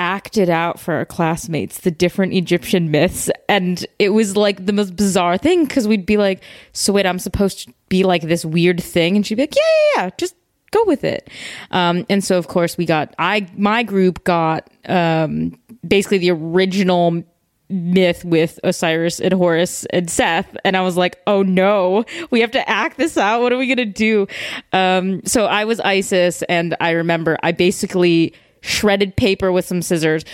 acted 0.00 0.48
out 0.48 0.80
for 0.80 0.94
our 0.94 1.04
classmates 1.04 1.80
the 1.80 1.90
different 1.90 2.32
Egyptian 2.32 2.90
myths. 2.90 3.30
And 3.50 3.84
it 3.98 4.08
was 4.08 4.34
like 4.34 4.64
the 4.64 4.72
most 4.72 4.96
bizarre 4.96 5.36
thing 5.36 5.66
because 5.66 5.86
we'd 5.86 6.06
be 6.06 6.16
like, 6.16 6.42
so 6.72 6.94
wait, 6.94 7.04
I'm 7.04 7.18
supposed 7.18 7.66
to 7.66 7.74
be 7.90 8.02
like 8.02 8.22
this 8.22 8.42
weird 8.42 8.82
thing? 8.82 9.14
And 9.14 9.26
she'd 9.26 9.34
be 9.34 9.42
like, 9.42 9.54
yeah, 9.54 9.62
yeah, 9.62 10.02
yeah, 10.04 10.10
just 10.16 10.34
go 10.70 10.82
with 10.86 11.04
it. 11.04 11.28
Um, 11.70 12.06
and 12.08 12.24
so, 12.24 12.38
of 12.38 12.48
course, 12.48 12.78
we 12.78 12.86
got, 12.86 13.14
I, 13.18 13.46
my 13.56 13.82
group 13.82 14.24
got 14.24 14.70
um, 14.88 15.58
basically 15.86 16.16
the 16.16 16.30
original 16.30 17.22
myth 17.68 18.24
with 18.24 18.58
Osiris 18.64 19.20
and 19.20 19.34
Horus 19.34 19.84
and 19.86 20.08
Seth. 20.08 20.56
And 20.64 20.78
I 20.78 20.80
was 20.80 20.96
like, 20.96 21.18
oh 21.26 21.42
no, 21.42 22.06
we 22.30 22.40
have 22.40 22.52
to 22.52 22.70
act 22.70 22.96
this 22.96 23.18
out. 23.18 23.42
What 23.42 23.52
are 23.52 23.58
we 23.58 23.66
going 23.66 23.76
to 23.76 23.84
do? 23.84 24.26
Um, 24.72 25.20
so 25.26 25.44
I 25.44 25.66
was 25.66 25.78
Isis. 25.78 26.42
And 26.44 26.74
I 26.80 26.92
remember 26.92 27.36
I 27.42 27.52
basically 27.52 28.34
shredded 28.60 29.16
paper 29.16 29.52
with 29.52 29.64
some 29.64 29.82
scissors, 29.82 30.24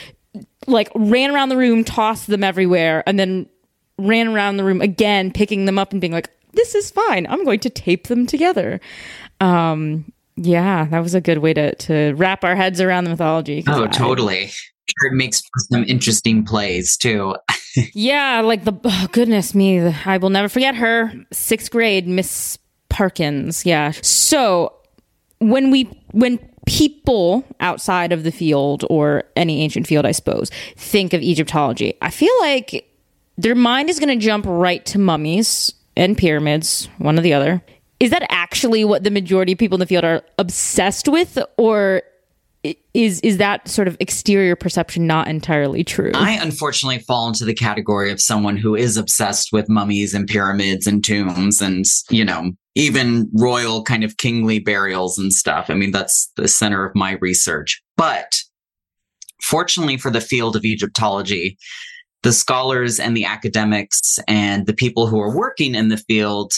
like 0.66 0.90
ran 0.94 1.30
around 1.30 1.48
the 1.48 1.56
room, 1.56 1.84
tossed 1.84 2.26
them 2.26 2.44
everywhere, 2.44 3.02
and 3.06 3.18
then 3.18 3.46
ran 3.98 4.28
around 4.28 4.56
the 4.56 4.64
room 4.64 4.80
again, 4.80 5.32
picking 5.32 5.64
them 5.64 5.78
up 5.78 5.92
and 5.92 6.00
being 6.00 6.12
like, 6.12 6.30
this 6.52 6.74
is 6.74 6.90
fine. 6.90 7.26
I'm 7.28 7.44
going 7.44 7.60
to 7.60 7.70
tape 7.70 8.08
them 8.08 8.26
together. 8.26 8.80
Um, 9.40 10.12
yeah, 10.36 10.86
that 10.86 11.00
was 11.00 11.14
a 11.14 11.20
good 11.20 11.38
way 11.38 11.54
to, 11.54 11.74
to 11.74 12.14
wrap 12.14 12.44
our 12.44 12.56
heads 12.56 12.80
around 12.80 13.04
the 13.04 13.10
mythology. 13.10 13.64
Oh, 13.66 13.84
I, 13.84 13.86
totally. 13.88 14.50
It 14.88 15.12
makes 15.12 15.42
some 15.70 15.84
interesting 15.84 16.44
plays 16.44 16.96
too. 16.96 17.36
yeah, 17.94 18.40
like 18.40 18.64
the 18.64 18.78
oh, 18.84 19.08
goodness 19.12 19.54
me, 19.54 19.80
I 20.04 20.18
will 20.18 20.30
never 20.30 20.48
forget 20.48 20.74
her. 20.76 21.12
Sixth 21.32 21.70
grade, 21.70 22.06
Miss 22.06 22.58
Parkins. 22.88 23.66
Yeah. 23.66 23.92
So 24.02 24.74
when 25.38 25.70
we 25.70 25.84
when 26.12 26.38
people 26.66 27.44
outside 27.60 28.12
of 28.12 28.22
the 28.22 28.32
field 28.32 28.84
or 28.90 29.24
any 29.34 29.62
ancient 29.62 29.86
field, 29.86 30.04
I 30.04 30.12
suppose, 30.12 30.50
think 30.76 31.12
of 31.12 31.22
Egyptology, 31.22 31.94
I 32.02 32.10
feel 32.10 32.32
like 32.40 32.90
their 33.38 33.54
mind 33.54 33.88
is 33.88 33.98
going 33.98 34.18
to 34.18 34.24
jump 34.24 34.44
right 34.46 34.84
to 34.86 34.98
mummies 34.98 35.72
and 35.96 36.18
pyramids, 36.18 36.88
one 36.98 37.18
or 37.18 37.22
the 37.22 37.32
other. 37.32 37.62
Is 37.98 38.10
that 38.10 38.26
actually 38.28 38.84
what 38.84 39.04
the 39.04 39.10
majority 39.10 39.52
of 39.52 39.58
people 39.58 39.76
in 39.76 39.80
the 39.80 39.86
field 39.86 40.04
are 40.04 40.22
obsessed 40.38 41.08
with? 41.08 41.38
Or 41.56 42.02
is 42.94 43.20
is 43.20 43.38
that 43.38 43.68
sort 43.68 43.88
of 43.88 43.96
exterior 44.00 44.56
perception 44.56 45.06
not 45.06 45.28
entirely 45.28 45.84
true? 45.84 46.12
I 46.14 46.32
unfortunately 46.32 47.00
fall 47.00 47.28
into 47.28 47.44
the 47.44 47.54
category 47.54 48.10
of 48.10 48.20
someone 48.20 48.56
who 48.56 48.74
is 48.74 48.96
obsessed 48.96 49.52
with 49.52 49.68
mummies 49.68 50.14
and 50.14 50.26
pyramids 50.26 50.86
and 50.86 51.04
tombs 51.04 51.60
and 51.60 51.84
you 52.10 52.24
know 52.24 52.52
even 52.74 53.30
royal 53.34 53.82
kind 53.82 54.04
of 54.04 54.16
kingly 54.16 54.58
burials 54.58 55.18
and 55.18 55.32
stuff. 55.32 55.70
I 55.70 55.74
mean 55.74 55.90
that's 55.90 56.30
the 56.36 56.48
center 56.48 56.84
of 56.84 56.94
my 56.94 57.12
research. 57.20 57.82
But 57.96 58.40
fortunately 59.42 59.96
for 59.96 60.10
the 60.10 60.20
field 60.20 60.56
of 60.56 60.64
Egyptology, 60.64 61.58
the 62.22 62.32
scholars 62.32 62.98
and 62.98 63.16
the 63.16 63.24
academics 63.24 64.18
and 64.26 64.66
the 64.66 64.74
people 64.74 65.06
who 65.06 65.20
are 65.20 65.36
working 65.36 65.74
in 65.74 65.88
the 65.88 65.96
field 65.96 66.52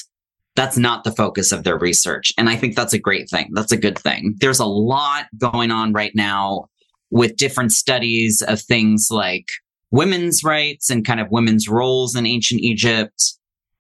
that's 0.59 0.77
not 0.77 1.05
the 1.05 1.13
focus 1.13 1.53
of 1.53 1.63
their 1.63 1.79
research. 1.79 2.33
And 2.37 2.49
I 2.51 2.57
think 2.57 2.75
that's 2.75 2.93
a 2.93 2.99
great 2.99 3.31
thing. 3.31 3.51
That's 3.53 3.71
a 3.71 3.77
good 3.77 3.97
thing. 3.97 4.35
There's 4.41 4.59
a 4.59 4.67
lot 4.67 5.27
going 5.39 5.71
on 5.71 5.93
right 5.93 6.11
now 6.17 6.67
with 7.13 7.37
different 7.37 7.71
studies 7.71 8.43
of 8.43 8.61
things 8.61 9.07
like 9.09 9.45
women's 9.93 10.43
rights 10.43 10.91
and 10.91 11.07
kind 11.07 11.21
of 11.21 11.31
women's 11.31 11.69
roles 11.69 12.17
in 12.17 12.27
ancient 12.27 12.61
Egypt, 12.61 13.35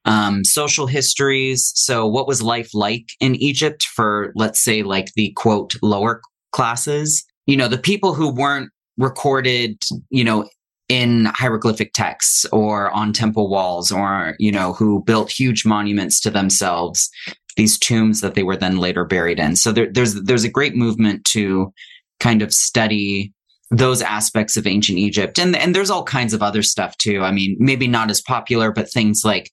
um, 0.04 0.44
social 0.44 0.86
histories. 0.86 1.72
So, 1.74 2.06
what 2.06 2.28
was 2.28 2.42
life 2.42 2.70
like 2.74 3.08
in 3.18 3.34
Egypt 3.34 3.82
for, 3.82 4.32
let's 4.36 4.62
say, 4.62 4.84
like 4.84 5.12
the 5.14 5.32
quote, 5.32 5.74
lower 5.82 6.22
classes? 6.52 7.24
You 7.46 7.56
know, 7.56 7.66
the 7.66 7.76
people 7.76 8.14
who 8.14 8.32
weren't 8.32 8.70
recorded, 8.98 9.82
you 10.10 10.22
know, 10.22 10.48
in 10.88 11.26
hieroglyphic 11.26 11.92
texts 11.92 12.46
or 12.46 12.90
on 12.92 13.12
temple 13.12 13.50
walls 13.50 13.92
or, 13.92 14.34
you 14.38 14.50
know, 14.50 14.72
who 14.72 15.02
built 15.04 15.30
huge 15.30 15.66
monuments 15.66 16.20
to 16.20 16.30
themselves, 16.30 17.10
these 17.56 17.78
tombs 17.78 18.20
that 18.22 18.34
they 18.34 18.42
were 18.42 18.56
then 18.56 18.78
later 18.78 19.04
buried 19.04 19.38
in. 19.38 19.56
So 19.56 19.72
there, 19.72 19.88
there's, 19.92 20.14
there's 20.14 20.44
a 20.44 20.50
great 20.50 20.74
movement 20.74 21.24
to 21.26 21.72
kind 22.20 22.40
of 22.40 22.54
study 22.54 23.32
those 23.70 24.00
aspects 24.00 24.56
of 24.56 24.66
ancient 24.66 24.98
Egypt. 24.98 25.38
And, 25.38 25.54
and 25.54 25.74
there's 25.74 25.90
all 25.90 26.04
kinds 26.04 26.32
of 26.32 26.42
other 26.42 26.62
stuff 26.62 26.96
too. 26.96 27.22
I 27.22 27.32
mean, 27.32 27.56
maybe 27.58 27.86
not 27.86 28.10
as 28.10 28.22
popular, 28.22 28.72
but 28.72 28.90
things 28.90 29.22
like 29.24 29.50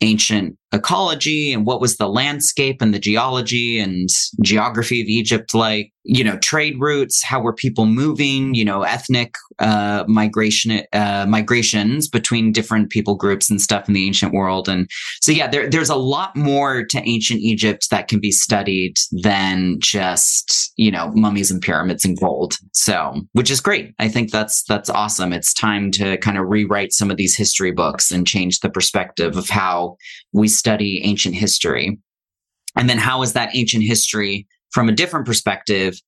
ancient 0.00 0.58
ecology 0.72 1.52
and 1.52 1.64
what 1.64 1.80
was 1.80 1.96
the 1.96 2.08
landscape 2.08 2.82
and 2.82 2.92
the 2.92 2.98
geology 2.98 3.78
and 3.78 4.08
geography 4.42 5.00
of 5.00 5.06
Egypt 5.06 5.54
like, 5.54 5.91
you 6.04 6.24
know, 6.24 6.36
trade 6.38 6.76
routes, 6.80 7.22
how 7.22 7.40
were 7.40 7.52
people 7.52 7.86
moving, 7.86 8.54
you 8.54 8.64
know, 8.64 8.82
ethnic 8.82 9.34
uh, 9.58 10.04
migration 10.08 10.82
uh, 10.92 11.26
migrations 11.28 12.08
between 12.08 12.52
different 12.52 12.90
people 12.90 13.14
groups 13.14 13.50
and 13.50 13.60
stuff 13.60 13.86
in 13.86 13.94
the 13.94 14.06
ancient 14.06 14.32
world. 14.32 14.68
And 14.68 14.88
so 15.20 15.30
yeah, 15.30 15.46
there, 15.46 15.70
there's 15.70 15.90
a 15.90 15.96
lot 15.96 16.34
more 16.34 16.84
to 16.84 17.08
ancient 17.08 17.40
Egypt 17.40 17.88
that 17.90 18.08
can 18.08 18.18
be 18.18 18.32
studied 18.32 18.96
than 19.22 19.76
just, 19.78 20.72
you 20.76 20.90
know, 20.90 21.12
mummies 21.14 21.50
and 21.50 21.62
pyramids 21.62 22.04
and 22.04 22.18
gold. 22.18 22.56
So, 22.72 23.20
which 23.32 23.50
is 23.50 23.60
great. 23.60 23.94
I 23.98 24.08
think 24.08 24.30
that's 24.30 24.64
that's 24.64 24.90
awesome. 24.90 25.32
It's 25.32 25.54
time 25.54 25.90
to 25.92 26.16
kind 26.18 26.38
of 26.38 26.48
rewrite 26.48 26.92
some 26.92 27.10
of 27.10 27.16
these 27.16 27.36
history 27.36 27.70
books 27.70 28.10
and 28.10 28.26
change 28.26 28.60
the 28.60 28.70
perspective 28.70 29.36
of 29.36 29.48
how 29.48 29.96
we 30.32 30.48
study 30.48 31.00
ancient 31.04 31.34
history. 31.34 31.98
And 32.76 32.88
then 32.88 32.98
how 32.98 33.22
is 33.22 33.34
that 33.34 33.54
ancient 33.54 33.84
history 33.84 34.46
from 34.72 34.88
a 34.88 34.92
different 34.92 35.26
perspective 35.26 36.00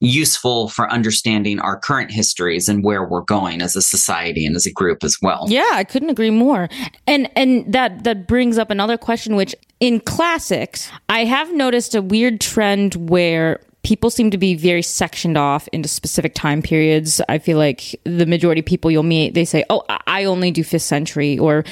useful 0.00 0.68
for 0.68 0.90
understanding 0.92 1.58
our 1.58 1.76
current 1.76 2.12
histories 2.12 2.68
and 2.68 2.84
where 2.84 3.04
we're 3.04 3.22
going 3.22 3.60
as 3.60 3.74
a 3.74 3.82
society 3.82 4.46
and 4.46 4.54
as 4.54 4.64
a 4.64 4.72
group 4.72 5.02
as 5.02 5.16
well. 5.20 5.46
Yeah, 5.48 5.70
I 5.72 5.84
couldn't 5.84 6.10
agree 6.10 6.30
more. 6.30 6.68
And 7.06 7.28
and 7.34 7.72
that 7.72 8.04
that 8.04 8.28
brings 8.28 8.58
up 8.58 8.70
another 8.70 8.96
question 8.96 9.34
which 9.34 9.54
in 9.80 10.00
classics, 10.00 10.90
I 11.08 11.24
have 11.24 11.52
noticed 11.52 11.94
a 11.94 12.02
weird 12.02 12.40
trend 12.40 13.10
where 13.10 13.60
people 13.82 14.10
seem 14.10 14.30
to 14.30 14.38
be 14.38 14.54
very 14.54 14.82
sectioned 14.82 15.38
off 15.38 15.68
into 15.68 15.88
specific 15.88 16.34
time 16.34 16.62
periods. 16.62 17.20
I 17.28 17.38
feel 17.38 17.58
like 17.58 17.98
the 18.04 18.26
majority 18.26 18.60
of 18.60 18.66
people 18.66 18.90
you'll 18.90 19.02
meet, 19.02 19.34
they 19.34 19.44
say, 19.44 19.64
"Oh, 19.70 19.82
I 20.06 20.24
only 20.24 20.50
do 20.50 20.62
5th 20.62 20.82
century," 20.82 21.38
or 21.38 21.64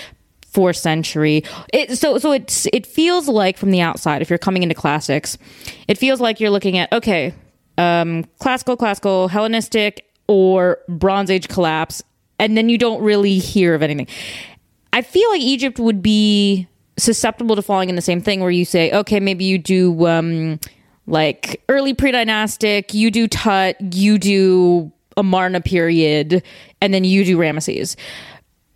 fourth 0.57 0.77
century. 0.79 1.45
It, 1.71 1.99
so 1.99 2.17
so 2.17 2.33
it's 2.33 2.67
it 2.73 2.87
feels 2.87 3.29
like 3.29 3.59
from 3.59 3.71
the 3.71 3.83
outside, 3.83 4.23
if 4.23 4.31
you're 4.31 4.39
coming 4.39 4.63
into 4.63 4.75
classics, 4.75 5.37
it 5.87 5.99
feels 5.99 6.19
like 6.19 6.41
you're 6.41 6.51
looking 6.51 6.79
at 6.79 6.91
okay, 6.93 7.35
um, 7.77 8.25
classical, 8.39 8.75
classical, 8.75 9.29
Hellenistic, 9.29 10.07
or 10.29 10.79
Bronze 10.89 11.31
Age 11.31 11.49
collapse, 11.49 12.03
and 12.39 12.57
then 12.57 12.71
you 12.71 12.79
don't 12.79 13.03
really 13.03 13.39
hear 13.39 13.75
of 13.75 13.83
anything. 13.83 14.07
I 14.95 15.03
feel 15.03 15.29
like 15.29 15.43
Egypt 15.43 15.79
would 15.79 16.01
be 16.01 16.67
susceptible 16.97 17.55
to 17.55 17.61
falling 17.61 17.91
in 17.91 17.95
the 17.95 18.01
same 18.01 18.23
thing, 18.23 18.41
where 18.41 18.51
you 18.51 18.65
say, 18.65 18.91
okay, 18.93 19.21
maybe 19.21 19.45
you 19.45 19.59
do 19.59 20.07
um, 20.07 20.59
like 21.07 21.63
early 21.69 21.93
pre-dynastic, 21.93 22.95
you 22.95 23.11
do 23.11 23.29
Tut, 23.29 23.77
you 23.95 24.17
do 24.17 24.91
Amarna 25.19 25.61
period, 25.61 26.43
and 26.81 26.95
then 26.95 27.05
you 27.05 27.27
do 27.27 27.37
Ramesses 27.37 27.95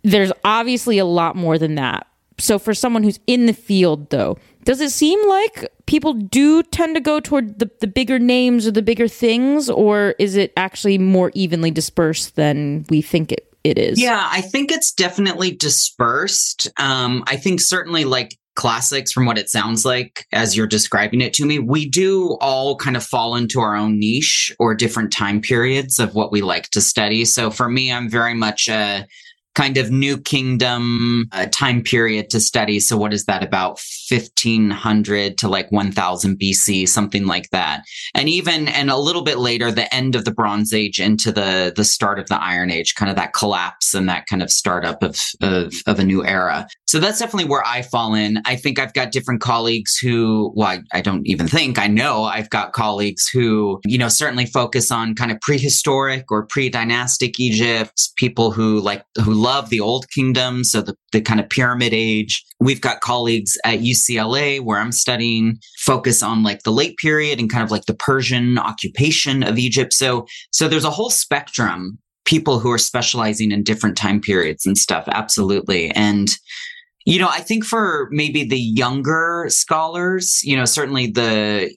there's 0.03 0.31
obviously 0.43 0.97
a 0.97 1.05
lot 1.05 1.35
more 1.35 1.57
than 1.57 1.75
that. 1.75 2.07
So 2.37 2.57
for 2.57 2.73
someone 2.73 3.03
who's 3.03 3.19
in 3.27 3.45
the 3.45 3.53
field 3.53 4.09
though, 4.09 4.37
does 4.63 4.81
it 4.81 4.91
seem 4.91 5.27
like 5.27 5.67
people 5.85 6.13
do 6.13 6.63
tend 6.63 6.95
to 6.95 7.01
go 7.01 7.19
toward 7.19 7.59
the, 7.59 7.69
the 7.79 7.87
bigger 7.87 8.19
names 8.19 8.67
or 8.67 8.71
the 8.71 8.81
bigger 8.81 9.07
things, 9.07 9.69
or 9.69 10.15
is 10.19 10.35
it 10.35 10.53
actually 10.55 10.97
more 10.97 11.31
evenly 11.33 11.71
dispersed 11.71 12.35
than 12.35 12.85
we 12.89 13.01
think 13.01 13.31
it, 13.31 13.53
it 13.63 13.77
is? 13.77 13.99
Yeah, 13.99 14.27
I 14.31 14.41
think 14.41 14.71
it's 14.71 14.91
definitely 14.91 15.51
dispersed. 15.51 16.69
Um, 16.79 17.23
I 17.27 17.37
think 17.37 17.59
certainly 17.59 18.05
like 18.05 18.37
classics 18.55 19.11
from 19.11 19.25
what 19.25 19.37
it 19.37 19.49
sounds 19.49 19.85
like 19.85 20.25
as 20.33 20.55
you're 20.57 20.67
describing 20.67 21.21
it 21.21 21.33
to 21.33 21.45
me 21.45 21.57
we 21.57 21.87
do 21.87 22.37
all 22.41 22.75
kind 22.75 22.97
of 22.97 23.03
fall 23.03 23.35
into 23.35 23.61
our 23.61 23.77
own 23.77 23.97
niche 23.97 24.53
or 24.59 24.75
different 24.75 25.11
time 25.11 25.39
periods 25.39 25.99
of 25.99 26.15
what 26.15 26.33
we 26.33 26.41
like 26.41 26.69
to 26.69 26.81
study 26.81 27.23
so 27.23 27.49
for 27.49 27.69
me 27.69 27.89
i'm 27.89 28.09
very 28.09 28.33
much 28.33 28.67
a 28.67 29.07
kind 29.55 29.77
of 29.77 29.91
new 29.91 30.17
kingdom 30.17 31.27
uh, 31.31 31.45
time 31.51 31.81
period 31.83 32.29
to 32.29 32.39
study. 32.39 32.79
So 32.79 32.97
what 32.97 33.13
is 33.13 33.25
that 33.25 33.43
about 33.43 33.79
1500 34.09 35.37
to 35.39 35.47
like 35.47 35.71
1000 35.71 36.39
BC, 36.39 36.87
something 36.87 37.25
like 37.25 37.49
that. 37.51 37.83
And 38.13 38.29
even, 38.29 38.67
and 38.67 38.89
a 38.89 38.97
little 38.97 39.23
bit 39.23 39.39
later, 39.39 39.71
the 39.71 39.93
end 39.93 40.15
of 40.15 40.25
the 40.25 40.31
Bronze 40.31 40.73
Age 40.73 40.99
into 40.99 41.31
the, 41.31 41.73
the 41.75 41.83
start 41.83 42.19
of 42.19 42.27
the 42.27 42.41
Iron 42.41 42.71
Age, 42.71 42.95
kind 42.95 43.09
of 43.09 43.15
that 43.17 43.33
collapse 43.33 43.93
and 43.93 44.07
that 44.09 44.25
kind 44.27 44.41
of 44.41 44.51
startup 44.51 45.03
of, 45.03 45.19
of, 45.41 45.73
of 45.85 45.99
a 45.99 46.03
new 46.03 46.25
era. 46.25 46.67
So 46.87 46.99
that's 46.99 47.19
definitely 47.19 47.49
where 47.49 47.65
I 47.65 47.81
fall 47.81 48.13
in. 48.13 48.41
I 48.45 48.55
think 48.55 48.79
I've 48.79 48.93
got 48.93 49.11
different 49.11 49.41
colleagues 49.41 49.97
who, 49.97 50.51
well, 50.55 50.67
I, 50.67 50.81
I 50.93 51.01
don't 51.01 51.25
even 51.25 51.47
think 51.47 51.79
I 51.79 51.87
know 51.87 52.23
I've 52.23 52.49
got 52.49 52.73
colleagues 52.73 53.27
who, 53.29 53.79
you 53.85 53.97
know, 53.97 54.09
certainly 54.09 54.45
focus 54.45 54.91
on 54.91 55.15
kind 55.15 55.31
of 55.31 55.39
prehistoric 55.41 56.25
or 56.31 56.45
pre-dynastic 56.45 57.39
Egypt, 57.39 58.09
people 58.17 58.51
who 58.51 58.81
like, 58.81 59.03
who 59.23 59.33
love 59.41 59.69
the 59.69 59.79
old 59.79 60.09
kingdom. 60.09 60.63
So 60.63 60.81
the, 60.81 60.95
the 61.11 61.21
kind 61.21 61.39
of 61.39 61.49
pyramid 61.49 61.93
age. 61.93 62.43
We've 62.59 62.81
got 62.81 63.01
colleagues 63.01 63.57
at 63.65 63.79
UCLA 63.79 64.61
where 64.61 64.79
I'm 64.79 64.91
studying 64.91 65.57
focus 65.79 66.21
on 66.21 66.43
like 66.43 66.63
the 66.63 66.71
late 66.71 66.97
period 66.97 67.39
and 67.39 67.49
kind 67.49 67.63
of 67.63 67.71
like 67.71 67.85
the 67.85 67.93
Persian 67.93 68.57
occupation 68.57 69.43
of 69.43 69.57
Egypt. 69.57 69.93
So, 69.93 70.25
so 70.51 70.67
there's 70.67 70.85
a 70.85 70.91
whole 70.91 71.09
spectrum 71.09 71.97
people 72.25 72.59
who 72.59 72.71
are 72.71 72.77
specializing 72.77 73.51
in 73.51 73.63
different 73.63 73.97
time 73.97 74.21
periods 74.21 74.65
and 74.65 74.77
stuff. 74.77 75.05
Absolutely. 75.07 75.89
And, 75.91 76.29
you 77.05 77.19
know, 77.19 77.27
I 77.27 77.39
think 77.39 77.65
for 77.65 78.07
maybe 78.11 78.43
the 78.43 78.59
younger 78.59 79.45
scholars, 79.49 80.39
you 80.43 80.55
know, 80.55 80.65
certainly 80.65 81.07
the 81.07 81.75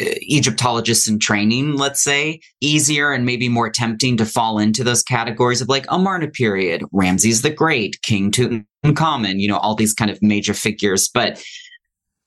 Egyptologists 0.00 1.08
in 1.08 1.18
training, 1.18 1.74
let's 1.74 2.02
say, 2.02 2.40
easier 2.60 3.12
and 3.12 3.26
maybe 3.26 3.48
more 3.48 3.70
tempting 3.70 4.16
to 4.16 4.24
fall 4.24 4.58
into 4.58 4.84
those 4.84 5.02
categories 5.02 5.60
of 5.60 5.68
like 5.68 5.86
Amarna 5.88 6.28
period, 6.28 6.82
Ramses 6.92 7.42
the 7.42 7.50
Great, 7.50 8.00
King 8.02 8.30
Tutankhamun, 8.30 9.40
you 9.40 9.48
know, 9.48 9.58
all 9.58 9.74
these 9.74 9.94
kind 9.94 10.10
of 10.10 10.22
major 10.22 10.54
figures. 10.54 11.08
But 11.08 11.42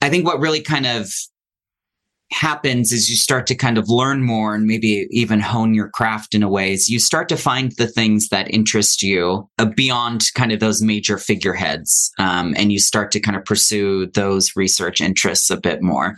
I 0.02 0.10
think 0.10 0.26
what 0.26 0.40
really 0.40 0.62
kind 0.62 0.86
of 0.86 1.08
happens 2.32 2.92
is 2.92 3.10
you 3.10 3.16
start 3.16 3.46
to 3.48 3.56
kind 3.56 3.78
of 3.78 3.90
learn 3.90 4.24
more 4.24 4.56
and 4.56 4.66
maybe 4.66 5.06
even 5.12 5.40
hone 5.40 5.74
your 5.74 5.90
craft 5.90 6.34
in 6.34 6.44
a 6.44 6.50
way 6.50 6.72
is 6.72 6.90
you 6.90 6.98
start 6.98 7.28
to 7.28 7.36
find 7.36 7.74
the 7.78 7.88
things 7.88 8.30
that 8.30 8.50
interest 8.54 9.04
you 9.04 9.48
uh, 9.60 9.66
beyond 9.66 10.24
kind 10.34 10.52
of 10.52 10.62
those 10.62 10.82
major 10.82 11.18
figureheads 11.18 12.10
um, 12.20 12.54
and 12.58 12.72
you 12.72 12.80
start 12.80 13.12
to 13.12 13.20
kind 13.20 13.36
of 13.36 13.44
pursue 13.44 14.08
those 14.14 14.56
research 14.56 15.02
interests 15.02 15.50
a 15.50 15.60
bit 15.60 15.82
more 15.82 16.16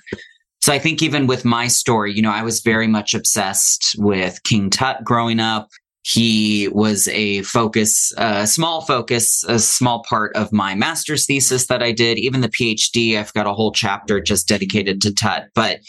so 0.64 0.72
I 0.72 0.80
think 0.80 1.02
even 1.02 1.28
with 1.28 1.44
my 1.44 1.68
story, 1.68 2.14
you 2.14 2.22
know, 2.22 2.32
I 2.32 2.42
was 2.42 2.62
very 2.62 2.88
much 2.88 3.14
obsessed 3.14 3.96
with 3.98 4.42
King 4.44 4.70
Tut 4.70 5.04
growing 5.04 5.42
up. 5.42 5.68
He 6.04 6.70
was 6.70 7.10
a 7.10 7.42
focus, 7.42 8.14
a 8.18 8.48
small 8.48 8.80
focus, 8.80 9.44
a 9.46 9.60
small 9.60 10.06
part 10.08 10.34
of 10.38 10.54
my 10.54 10.74
master's 10.74 11.26
thesis 11.26 11.68
that 11.68 11.84
I 11.84 11.92
did. 11.92 12.18
Even 12.18 12.40
the 12.40 12.48
PhD, 12.48 13.20
I've 13.20 13.34
got 13.34 13.46
a 13.46 13.54
whole 13.54 13.74
chapter 13.74 14.22
just 14.22 14.48
dedicated 14.48 15.02
to 15.02 15.14
Tut. 15.14 15.48
But 15.54 15.82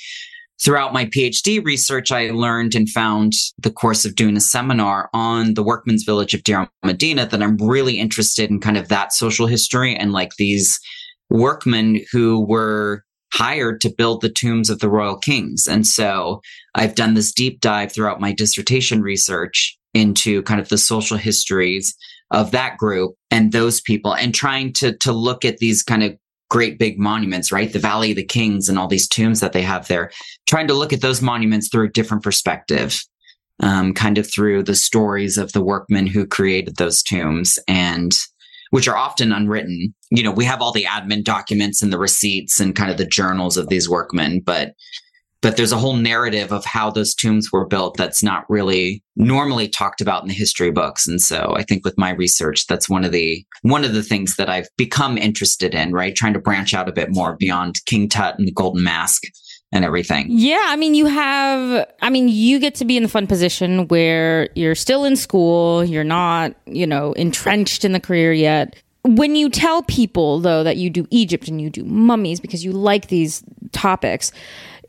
throughout 0.60 0.92
my 0.92 1.04
PhD 1.04 1.64
research, 1.64 2.10
I 2.10 2.30
learned 2.30 2.74
and 2.74 2.90
found 2.90 3.34
the 3.56 3.70
course 3.70 4.04
of 4.04 4.16
doing 4.16 4.36
a 4.36 4.40
seminar 4.40 5.08
on 5.14 5.54
the 5.54 5.62
workman's 5.62 6.02
village 6.02 6.34
of 6.34 6.42
Deir 6.42 6.68
Medina 6.84 7.26
that 7.26 7.44
I'm 7.44 7.58
really 7.58 8.00
interested 8.00 8.50
in 8.50 8.58
kind 8.58 8.76
of 8.76 8.88
that 8.88 9.12
social 9.12 9.46
history 9.46 9.94
and 9.94 10.10
like 10.10 10.34
these 10.34 10.80
workmen 11.30 12.00
who 12.10 12.44
were 12.44 13.04
hired 13.34 13.80
to 13.80 13.90
build 13.90 14.20
the 14.20 14.30
tombs 14.30 14.70
of 14.70 14.78
the 14.78 14.88
royal 14.88 15.18
kings. 15.18 15.66
And 15.66 15.84
so 15.84 16.40
I've 16.76 16.94
done 16.94 17.14
this 17.14 17.32
deep 17.32 17.60
dive 17.60 17.92
throughout 17.92 18.20
my 18.20 18.32
dissertation 18.32 19.02
research 19.02 19.76
into 19.92 20.42
kind 20.42 20.60
of 20.60 20.68
the 20.68 20.78
social 20.78 21.16
histories 21.16 21.96
of 22.30 22.52
that 22.52 22.76
group 22.78 23.16
and 23.32 23.50
those 23.50 23.80
people 23.80 24.14
and 24.14 24.32
trying 24.34 24.72
to 24.74 24.96
to 24.98 25.12
look 25.12 25.44
at 25.44 25.58
these 25.58 25.82
kind 25.82 26.04
of 26.04 26.16
great 26.48 26.78
big 26.78 26.98
monuments, 26.98 27.50
right? 27.50 27.72
The 27.72 27.78
Valley 27.80 28.10
of 28.10 28.16
the 28.16 28.24
Kings 28.24 28.68
and 28.68 28.78
all 28.78 28.86
these 28.86 29.08
tombs 29.08 29.40
that 29.40 29.52
they 29.52 29.62
have 29.62 29.88
there, 29.88 30.12
trying 30.46 30.68
to 30.68 30.74
look 30.74 30.92
at 30.92 31.00
those 31.00 31.20
monuments 31.20 31.68
through 31.68 31.86
a 31.86 31.92
different 31.92 32.22
perspective, 32.22 33.00
um, 33.60 33.94
kind 33.94 34.18
of 34.18 34.30
through 34.30 34.62
the 34.62 34.76
stories 34.76 35.38
of 35.38 35.50
the 35.52 35.64
workmen 35.64 36.06
who 36.06 36.26
created 36.26 36.76
those 36.76 37.02
tombs 37.02 37.58
and 37.66 38.12
which 38.74 38.88
are 38.88 38.96
often 38.96 39.30
unwritten. 39.30 39.94
You 40.10 40.24
know, 40.24 40.32
we 40.32 40.44
have 40.46 40.60
all 40.60 40.72
the 40.72 40.82
admin 40.82 41.22
documents 41.22 41.80
and 41.80 41.92
the 41.92 41.98
receipts 41.98 42.58
and 42.58 42.74
kind 42.74 42.90
of 42.90 42.98
the 42.98 43.06
journals 43.06 43.56
of 43.56 43.68
these 43.68 43.88
workmen, 43.88 44.40
but 44.40 44.72
but 45.42 45.56
there's 45.56 45.70
a 45.70 45.78
whole 45.78 45.94
narrative 45.94 46.52
of 46.52 46.64
how 46.64 46.90
those 46.90 47.14
tombs 47.14 47.52
were 47.52 47.66
built 47.66 47.96
that's 47.96 48.20
not 48.20 48.44
really 48.48 49.04
normally 49.14 49.68
talked 49.68 50.00
about 50.00 50.22
in 50.22 50.28
the 50.28 50.34
history 50.34 50.72
books. 50.72 51.06
And 51.06 51.20
so 51.20 51.54
i 51.56 51.62
think 51.62 51.84
with 51.84 51.96
my 51.96 52.10
research 52.10 52.66
that's 52.66 52.88
one 52.88 53.04
of 53.04 53.12
the 53.12 53.46
one 53.62 53.84
of 53.84 53.94
the 53.94 54.02
things 54.02 54.34
that 54.36 54.50
i've 54.50 54.68
become 54.76 55.18
interested 55.18 55.72
in 55.72 55.92
right? 55.92 56.16
Trying 56.16 56.32
to 56.32 56.40
branch 56.40 56.74
out 56.74 56.88
a 56.88 56.92
bit 56.92 57.12
more 57.12 57.36
beyond 57.36 57.76
king 57.86 58.08
tut 58.08 58.36
and 58.40 58.48
the 58.48 58.52
golden 58.52 58.82
mask 58.82 59.22
and 59.74 59.84
everything. 59.84 60.26
Yeah 60.30 60.62
i 60.68 60.76
mean 60.76 60.94
you 60.94 61.06
have 61.06 61.86
i 62.00 62.08
mean 62.08 62.28
you 62.28 62.58
get 62.58 62.76
to 62.76 62.84
be 62.84 62.96
in 62.96 63.02
the 63.02 63.08
fun 63.08 63.26
position 63.26 63.88
where 63.88 64.48
you're 64.54 64.74
still 64.74 65.04
in 65.04 65.16
school 65.16 65.84
you're 65.84 66.04
not 66.04 66.54
you 66.66 66.86
know 66.86 67.12
entrenched 67.12 67.84
in 67.84 67.92
the 67.92 68.00
career 68.00 68.32
yet. 68.32 68.76
When 69.02 69.36
you 69.36 69.50
tell 69.50 69.82
people 69.82 70.40
though 70.40 70.62
that 70.62 70.76
you 70.78 70.88
do 70.88 71.06
egypt 71.10 71.48
and 71.48 71.60
you 71.60 71.68
do 71.68 71.84
mummies 71.84 72.40
because 72.40 72.64
you 72.64 72.72
like 72.72 73.08
these 73.08 73.42
topics 73.72 74.32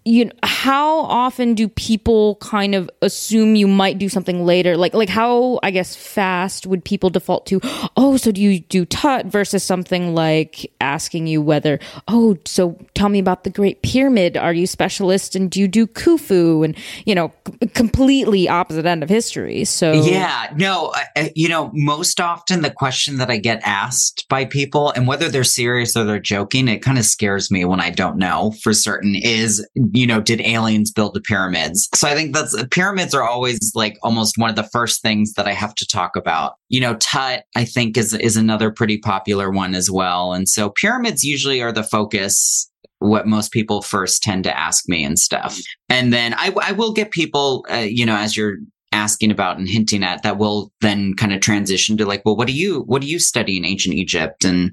you 0.08 0.26
know, 0.26 0.32
how 0.44 1.00
often 1.00 1.56
do 1.56 1.68
people 1.68 2.36
kind 2.36 2.76
of 2.76 2.88
assume 3.02 3.56
you 3.56 3.68
might 3.68 3.98
do 3.98 4.08
something 4.08 4.46
later? 4.46 4.78
Like, 4.78 4.94
like 4.94 5.10
how 5.10 5.60
I 5.64 5.72
guess 5.72 5.96
fast 5.96 6.68
would 6.68 6.86
people 6.86 7.10
default 7.10 7.48
to? 7.48 7.60
Oh, 7.98 8.16
so 8.16 8.32
do 8.32 8.40
you 8.40 8.60
do 8.60 8.86
tut 8.86 9.26
versus 9.26 9.64
something 9.64 10.14
like 10.14 10.72
asking 10.80 11.26
you 11.26 11.42
whether? 11.42 11.80
Oh, 12.08 12.38
so 12.46 12.78
tell 12.94 13.10
me 13.10 13.18
about 13.18 13.46
the 13.46 13.50
Great 13.50 13.82
Pyramid. 13.82 14.38
Are 14.38 14.54
you 14.54 14.68
specialist 14.68 15.36
and 15.36 15.50
do 15.50 15.60
you 15.60 15.68
do 15.68 15.88
Khufu? 15.88 16.64
And 16.64 16.78
you 17.06 17.16
know, 17.16 17.34
c- 17.48 17.68
completely 17.70 18.48
opposite 18.48 18.86
end 18.86 19.02
of 19.02 19.10
history. 19.10 19.66
So 19.66 19.92
yeah, 19.92 20.54
no, 20.56 20.94
you 21.34 21.50
know, 21.50 21.72
most 21.74 22.22
often 22.22 22.62
the 22.62 22.70
question 22.70 23.18
that 23.18 23.32
I 23.32 23.38
get 23.38 23.60
asked 23.64 24.28
by 24.30 24.46
people, 24.46 24.92
and 24.92 25.08
whether 25.08 25.30
they're 25.30 25.44
serious 25.44 25.98
or 25.98 26.04
they're 26.04 26.20
joking, 26.20 26.68
it 26.68 26.84
kind 26.84 27.00
of 27.00 27.06
scares 27.06 27.50
me 27.50 27.66
when 27.66 27.80
I 27.80 27.90
don't 27.90 28.18
know 28.18 28.54
for 28.62 28.72
certain. 28.72 29.16
Is 29.16 29.68
you 29.98 30.08
know, 30.08 30.22
did 30.22 30.42
aliens 30.42 30.92
build 30.92 31.14
the 31.14 31.22
pyramids? 31.22 31.90
So 31.94 32.08
I 32.08 32.16
think 32.16 32.34
that's 32.34 32.56
pyramids 32.72 33.14
are 33.14 33.24
always 33.24 33.72
like 33.76 33.98
almost 34.04 34.38
one 34.38 34.50
of 34.50 34.56
the 34.56 34.64
first 34.64 35.02
things 35.02 35.34
that 35.34 35.48
I 35.48 35.54
have 35.54 35.76
to 35.76 35.88
talk 35.88 36.16
about. 36.16 36.56
You 36.70 36.82
know, 36.82 36.96
Tut, 36.96 37.44
I 37.56 37.66
think 37.66 37.98
is 37.98 38.14
is 38.14 38.38
another 38.38 38.72
pretty 38.72 38.98
popular 38.98 39.52
one 39.52 39.76
as 39.76 39.90
well. 39.90 40.34
And 40.34 40.48
so 40.50 40.70
pyramids 40.70 41.24
usually 41.24 41.62
are 41.62 41.72
the 41.72 41.84
focus 41.84 42.70
what 43.00 43.28
most 43.28 43.52
people 43.52 43.82
first 43.82 44.24
tend 44.24 44.44
to 44.46 44.58
ask 44.58 44.88
me 44.88 45.04
and 45.04 45.20
stuff. 45.20 45.60
And 45.90 46.14
then 46.14 46.34
I, 46.34 46.54
I 46.62 46.72
will 46.72 46.94
get 46.94 47.12
people, 47.12 47.66
uh, 47.70 47.78
you 47.78 48.06
know, 48.06 48.16
as 48.16 48.38
you're 48.38 48.56
asking 48.92 49.32
about 49.32 49.58
and 49.58 49.68
hinting 49.68 50.04
at 50.04 50.24
that 50.24 50.38
will 50.38 50.72
then 50.82 51.14
kind 51.16 51.34
of 51.34 51.42
transition 51.42 51.98
to 51.98 52.06
like, 52.06 52.22
well, 52.24 52.38
what 52.38 52.48
do 52.48 52.54
you, 52.54 52.82
what 52.84 53.02
do 53.02 53.08
you 53.08 53.20
study 53.20 53.58
in 53.58 53.66
ancient 53.66 53.96
Egypt? 53.96 54.46
And 54.46 54.72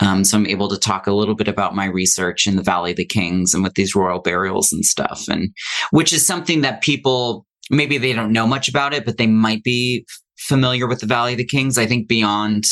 um, 0.00 0.24
so 0.24 0.36
I'm 0.36 0.46
able 0.46 0.68
to 0.68 0.78
talk 0.78 1.06
a 1.06 1.12
little 1.12 1.34
bit 1.34 1.48
about 1.48 1.74
my 1.74 1.86
research 1.86 2.46
in 2.46 2.56
the 2.56 2.62
Valley 2.62 2.92
of 2.92 2.96
the 2.96 3.04
Kings 3.04 3.54
and 3.54 3.62
with 3.62 3.74
these 3.74 3.94
royal 3.94 4.20
burials 4.20 4.72
and 4.72 4.84
stuff, 4.84 5.26
and 5.28 5.50
which 5.90 6.12
is 6.12 6.26
something 6.26 6.62
that 6.62 6.82
people 6.82 7.46
maybe 7.70 7.98
they 7.98 8.12
don't 8.12 8.32
know 8.32 8.46
much 8.46 8.68
about 8.68 8.92
it, 8.92 9.04
but 9.04 9.16
they 9.16 9.26
might 9.26 9.62
be 9.62 10.04
familiar 10.38 10.86
with 10.86 11.00
the 11.00 11.06
Valley 11.06 11.32
of 11.32 11.38
the 11.38 11.44
Kings. 11.44 11.78
I 11.78 11.86
think 11.86 12.08
beyond 12.08 12.64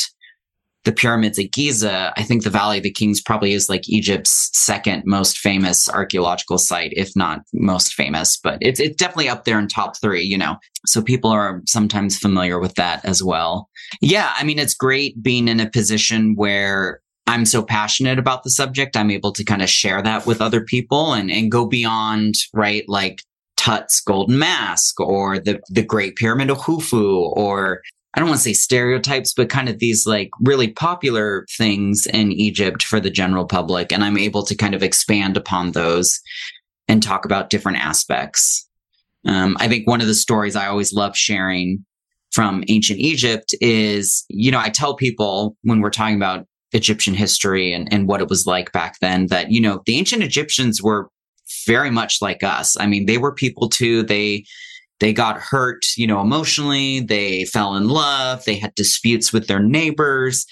the 0.84 0.92
pyramids 0.92 1.38
at 1.38 1.52
Giza, 1.52 2.12
I 2.16 2.22
think 2.22 2.42
the 2.42 2.50
Valley 2.50 2.78
of 2.78 2.82
the 2.82 2.92
Kings 2.92 3.20
probably 3.20 3.52
is 3.52 3.68
like 3.68 3.88
Egypt's 3.88 4.50
second 4.54 5.02
most 5.04 5.38
famous 5.38 5.88
archaeological 5.90 6.58
site, 6.58 6.92
if 6.96 7.10
not 7.14 7.42
most 7.52 7.92
famous, 7.92 8.38
but 8.38 8.58
it's, 8.62 8.80
it's 8.80 8.96
definitely 8.96 9.28
up 9.28 9.44
there 9.44 9.58
in 9.58 9.68
top 9.68 10.00
three, 10.00 10.22
you 10.22 10.38
know. 10.38 10.56
So 10.86 11.02
people 11.02 11.30
are 11.30 11.60
sometimes 11.66 12.18
familiar 12.18 12.58
with 12.58 12.74
that 12.76 13.04
as 13.04 13.22
well. 13.22 13.68
Yeah, 14.00 14.32
I 14.36 14.44
mean, 14.44 14.58
it's 14.58 14.74
great 14.74 15.22
being 15.22 15.48
in 15.48 15.60
a 15.60 15.68
position 15.68 16.34
where 16.34 17.00
I'm 17.30 17.46
so 17.46 17.62
passionate 17.62 18.18
about 18.18 18.42
the 18.42 18.50
subject, 18.50 18.96
I'm 18.96 19.12
able 19.12 19.30
to 19.32 19.44
kind 19.44 19.62
of 19.62 19.70
share 19.70 20.02
that 20.02 20.26
with 20.26 20.40
other 20.40 20.60
people 20.60 21.12
and, 21.12 21.30
and 21.30 21.48
go 21.48 21.64
beyond, 21.64 22.34
right? 22.52 22.82
Like 22.88 23.22
Tut's 23.56 24.00
Golden 24.00 24.36
Mask 24.36 24.98
or 24.98 25.38
the, 25.38 25.60
the 25.68 25.84
Great 25.84 26.16
Pyramid 26.16 26.50
of 26.50 26.58
Khufu 26.58 27.30
or 27.36 27.82
I 28.14 28.18
don't 28.18 28.28
want 28.28 28.40
to 28.40 28.42
say 28.42 28.52
stereotypes, 28.52 29.32
but 29.32 29.48
kind 29.48 29.68
of 29.68 29.78
these 29.78 30.06
like 30.06 30.30
really 30.40 30.72
popular 30.72 31.46
things 31.56 32.04
in 32.12 32.32
Egypt 32.32 32.82
for 32.82 32.98
the 32.98 33.10
general 33.10 33.44
public. 33.44 33.92
And 33.92 34.02
I'm 34.02 34.18
able 34.18 34.42
to 34.42 34.56
kind 34.56 34.74
of 34.74 34.82
expand 34.82 35.36
upon 35.36 35.70
those 35.70 36.18
and 36.88 37.00
talk 37.00 37.24
about 37.24 37.48
different 37.48 37.78
aspects. 37.78 38.68
Um, 39.24 39.56
I 39.60 39.68
think 39.68 39.86
one 39.86 40.00
of 40.00 40.08
the 40.08 40.14
stories 40.14 40.56
I 40.56 40.66
always 40.66 40.92
love 40.92 41.16
sharing 41.16 41.84
from 42.32 42.64
ancient 42.66 42.98
Egypt 42.98 43.54
is, 43.60 44.24
you 44.28 44.50
know, 44.50 44.58
I 44.58 44.70
tell 44.70 44.96
people 44.96 45.56
when 45.62 45.80
we're 45.80 45.90
talking 45.90 46.16
about 46.16 46.46
Egyptian 46.72 47.14
history 47.14 47.72
and, 47.72 47.92
and 47.92 48.06
what 48.06 48.20
it 48.20 48.28
was 48.28 48.46
like 48.46 48.72
back 48.72 48.98
then 49.00 49.26
that, 49.26 49.50
you 49.50 49.60
know, 49.60 49.82
the 49.86 49.96
ancient 49.96 50.22
Egyptians 50.22 50.82
were 50.82 51.10
very 51.66 51.90
much 51.90 52.22
like 52.22 52.42
us. 52.42 52.76
I 52.78 52.86
mean, 52.86 53.06
they 53.06 53.18
were 53.18 53.34
people 53.34 53.68
too. 53.68 54.02
They, 54.02 54.44
they 55.00 55.12
got 55.12 55.40
hurt, 55.40 55.84
you 55.96 56.06
know, 56.06 56.20
emotionally. 56.20 57.00
They 57.00 57.44
fell 57.46 57.74
in 57.74 57.88
love. 57.88 58.44
They 58.44 58.56
had 58.56 58.74
disputes 58.74 59.32
with 59.32 59.46
their 59.46 59.60
neighbors. 59.60 60.46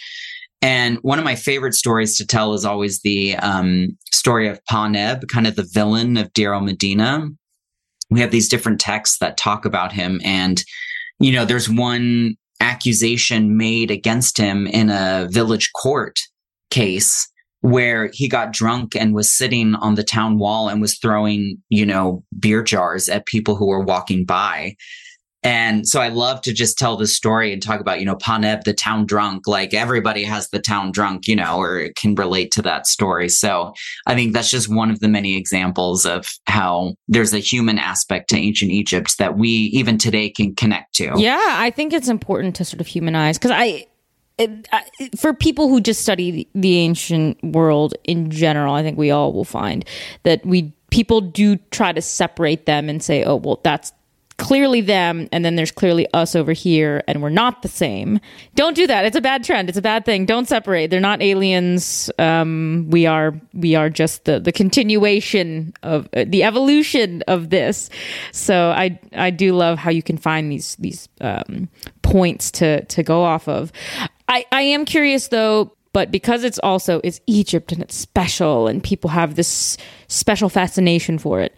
And 0.61 0.99
one 1.03 1.19
of 1.19 1.25
my 1.25 1.37
favorite 1.37 1.75
stories 1.75 2.17
to 2.17 2.27
tell 2.27 2.53
is 2.55 2.65
always 2.65 3.01
the 3.03 3.37
um, 3.37 3.97
story 4.13 4.49
of 4.49 4.61
Paneb, 4.65 5.29
kind 5.29 5.47
of 5.47 5.55
the 5.55 5.69
villain 5.73 6.17
of 6.17 6.33
Deir 6.33 6.53
el-Medina. 6.53 7.29
We 8.11 8.21
have 8.21 8.33
these 8.33 8.49
different 8.49 8.81
texts 8.81 9.19
that 9.19 9.37
talk 9.37 9.65
about 9.65 9.93
him. 9.93 10.21
And, 10.25 10.65
you 11.21 11.31
know, 11.31 11.45
there's 11.45 11.69
one 11.69 12.37
accusation 12.61 13.57
made 13.57 13.91
against 13.91 14.39
him 14.39 14.67
in 14.67 14.91
a 14.91 15.29
village 15.31 15.71
court 15.73 16.19
case 16.71 17.29
where 17.61 18.11
he 18.13 18.29
got 18.29 18.53
drunk 18.53 18.95
and 18.95 19.15
was 19.15 19.33
sitting 19.33 19.75
on 19.77 19.95
the 19.95 20.05
town 20.05 20.39
wall 20.39 20.69
and 20.69 20.81
was 20.81 20.97
throwing, 20.99 21.61
you 21.71 21.85
know, 21.85 22.23
beer 22.39 22.63
jars 22.63 23.09
at 23.09 23.27
people 23.27 23.57
who 23.57 23.67
were 23.67 23.83
walking 23.83 24.25
by. 24.25 24.77
And 25.43 25.87
so 25.87 26.01
I 26.01 26.09
love 26.09 26.41
to 26.43 26.53
just 26.53 26.79
tell 26.79 26.97
this 26.97 27.15
story 27.15 27.53
and 27.53 27.63
talk 27.63 27.81
about, 27.81 28.01
you 28.01 28.07
know, 28.07 28.17
Paneb, 28.17 28.65
the 28.65 28.75
town 28.75 29.07
drunk. 29.07 29.47
Like 29.47 29.73
everybody 29.73 30.25
has 30.25 30.49
the 30.49 30.59
town 30.59 30.91
drunk, 30.91 31.29
you 31.29 31.37
know, 31.37 31.61
or 31.61 31.91
can 31.97 32.15
relate 32.17 32.51
to 32.53 32.63
that 32.63 32.87
story. 32.87 33.29
So 33.29 33.73
I 34.07 34.15
think 34.15 34.33
that's 34.33 34.51
just 34.51 34.69
one 34.69 34.91
of 34.91 34.99
the 35.01 35.09
many 35.09 35.37
examples 35.37 36.05
of 36.05 36.29
how 36.47 36.95
there's 37.07 37.33
a 37.33 37.39
human 37.39 37.79
aspect 37.79 38.31
to 38.31 38.37
ancient 38.37 38.73
Egypt 38.73 39.19
that 39.19 39.39
we 39.39 39.49
even 39.49 39.97
today 39.97 40.29
can 40.29 40.55
connect 40.57 40.95
to. 40.97 41.13
Yeah, 41.17 41.55
I 41.59 41.71
think 41.71 41.93
it's 41.93 42.09
important 42.09 42.57
to 42.57 42.65
sort 42.65 42.81
of 42.81 42.89
humanize 42.89 43.39
because 43.39 43.53
I, 43.53 43.87
it, 44.39 44.69
I, 44.73 44.85
for 45.17 45.33
people 45.35 45.69
who 45.69 45.81
just 45.81 46.03
study 46.03 46.31
the, 46.31 46.49
the 46.55 46.79
ancient 46.79 47.43
world 47.45 47.95
in 48.05 48.31
general, 48.31 48.75
I 48.75 48.83
think 48.83 48.99
we 48.99 49.11
all 49.13 49.33
will 49.33 49.45
find 49.45 49.85
that 50.25 50.45
we 50.45 50.73
people 50.91 51.21
do 51.21 51.57
try 51.71 51.93
to 51.93 52.01
separate 52.01 52.67
them 52.67 52.89
and 52.89 53.03
say, 53.03 53.23
oh, 53.25 53.37
well, 53.37 53.61
that's 53.63 53.93
clearly 54.39 54.81
them 54.81 55.29
and 55.33 55.45
then 55.45 55.57
there's 55.57 55.73
clearly 55.73 56.07
us 56.15 56.35
over 56.35 56.53
here 56.53 57.03
and 57.07 57.21
we're 57.21 57.29
not 57.29 57.63
the 57.63 57.69
same. 57.69 58.21
Don't 58.55 58.75
do 58.75 58.87
that. 58.87 59.05
It's 59.05 59.17
a 59.17 59.21
bad 59.21 59.45
trend. 59.45 59.69
It's 59.69 59.77
a 59.77 59.83
bad 59.83 60.05
thing. 60.05 60.25
Don't 60.25 60.49
separate. 60.49 60.91
They're 60.91 61.01
not 61.01 61.21
aliens. 61.21 62.11
Um, 62.19 62.87
we 62.89 63.05
are 63.05 63.39
we 63.53 63.75
are 63.75 63.91
just 63.91 64.25
the 64.25 64.39
the 64.39 64.53
continuation 64.53 65.75
of 65.83 66.09
uh, 66.17 66.25
the 66.27 66.45
evolution 66.45 67.23
of 67.27 67.51
this. 67.51 67.91
So 68.33 68.71
i 68.71 68.99
i 69.13 69.31
do 69.31 69.55
love 69.55 69.79
how 69.79 69.91
you 69.91 70.03
can 70.03 70.17
find 70.17 70.51
these 70.51 70.77
these 70.77 71.09
um, 71.21 71.69
points 72.03 72.51
to 72.53 72.85
to 72.85 73.03
go 73.03 73.23
off 73.23 73.49
of. 73.49 73.73
I 74.29 74.47
i 74.53 74.63
am 74.63 74.85
curious 74.85 75.29
though 75.29 75.73
but 75.93 76.11
because 76.11 76.45
it's 76.45 76.59
also 76.61 77.01
it's 77.03 77.21
egypt 77.27 77.73
and 77.73 77.83
it's 77.83 77.97
special 77.97 78.69
and 78.69 78.85
people 78.85 79.11
have 79.11 79.35
this 79.35 79.77
special 80.07 80.49
fascination 80.49 81.19
for 81.19 81.41
it 81.41 81.57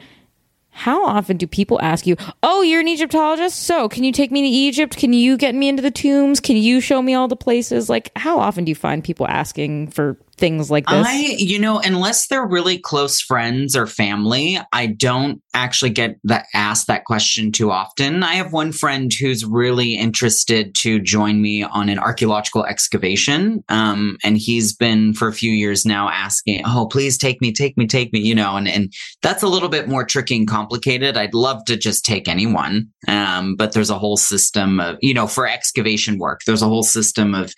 how 0.81 1.05
often 1.05 1.37
do 1.37 1.47
people 1.47 1.79
ask 1.83 2.07
you, 2.07 2.17
Oh, 2.43 2.63
you're 2.63 2.81
an 2.81 2.89
Egyptologist? 2.89 3.65
So 3.65 3.87
can 3.87 4.03
you 4.03 4.13
take 4.13 4.31
me 4.31 4.41
to 4.41 4.49
Egypt? 4.49 4.97
Can 4.97 5.13
you 5.13 5.37
get 5.37 5.55
me 5.55 5.69
into 5.69 5.83
the 5.83 5.91
tombs? 5.91 6.41
Can 6.41 6.57
you 6.57 6.81
show 6.81 7.03
me 7.03 7.13
all 7.13 7.29
the 7.29 7.37
places? 7.37 7.91
Like, 7.91 8.11
how 8.17 8.39
often 8.39 8.65
do 8.65 8.71
you 8.71 8.75
find 8.75 9.05
people 9.05 9.29
asking 9.29 9.89
for 9.89 10.17
things 10.41 10.71
like 10.71 10.87
this? 10.87 11.07
I, 11.07 11.17
you 11.39 11.59
know, 11.59 11.79
unless 11.79 12.27
they're 12.27 12.47
really 12.47 12.79
close 12.79 13.21
friends 13.21 13.77
or 13.77 13.87
family, 13.87 14.59
I 14.73 14.87
don't 14.87 15.41
actually 15.55 15.91
get 15.91 16.17
that 16.25 16.47
asked 16.55 16.87
that 16.89 17.05
question 17.05 17.53
too 17.53 17.71
often. 17.71 18.23
I 18.23 18.35
have 18.35 18.53
one 18.53 18.73
friend 18.73 19.13
who's 19.13 19.45
really 19.45 19.95
interested 19.95 20.75
to 20.77 20.99
join 20.99 21.41
me 21.43 21.63
on 21.63 21.89
an 21.89 21.99
archaeological 21.99 22.65
excavation. 22.65 23.63
Um, 23.69 24.17
and 24.25 24.39
he's 24.39 24.73
been 24.73 25.13
for 25.13 25.29
a 25.29 25.33
few 25.33 25.53
years 25.53 25.85
now 25.85 26.09
asking, 26.09 26.63
Oh, 26.67 26.87
please 26.87 27.19
take 27.19 27.41
me, 27.41 27.53
take 27.53 27.77
me, 27.77 27.87
take 27.87 28.13
me, 28.13 28.21
you 28.21 28.35
know, 28.35 28.57
and, 28.57 28.67
and 28.67 28.93
that's 29.23 29.43
a 29.43 29.49
little 29.49 29.69
bit 29.69 29.89
more 29.89 30.05
tricky 30.05 30.37
and 30.37 30.49
complicated. 30.49 31.17
I'd 31.17 31.35
love 31.35 31.65
to 31.67 31.77
just 31.77 32.05
take 32.05 32.27
anyone. 32.27 32.89
Um, 33.07 33.55
but 33.57 33.73
there's 33.73 33.91
a 33.91 33.99
whole 33.99 34.17
system 34.17 34.81
of, 34.81 34.97
you 35.03 35.15
know, 35.15 35.27
for 35.27 35.47
excavation 35.47 36.19
work, 36.19 36.41
there's 36.47 36.63
a 36.63 36.69
whole 36.69 36.83
system 36.83 37.35
of, 37.35 37.55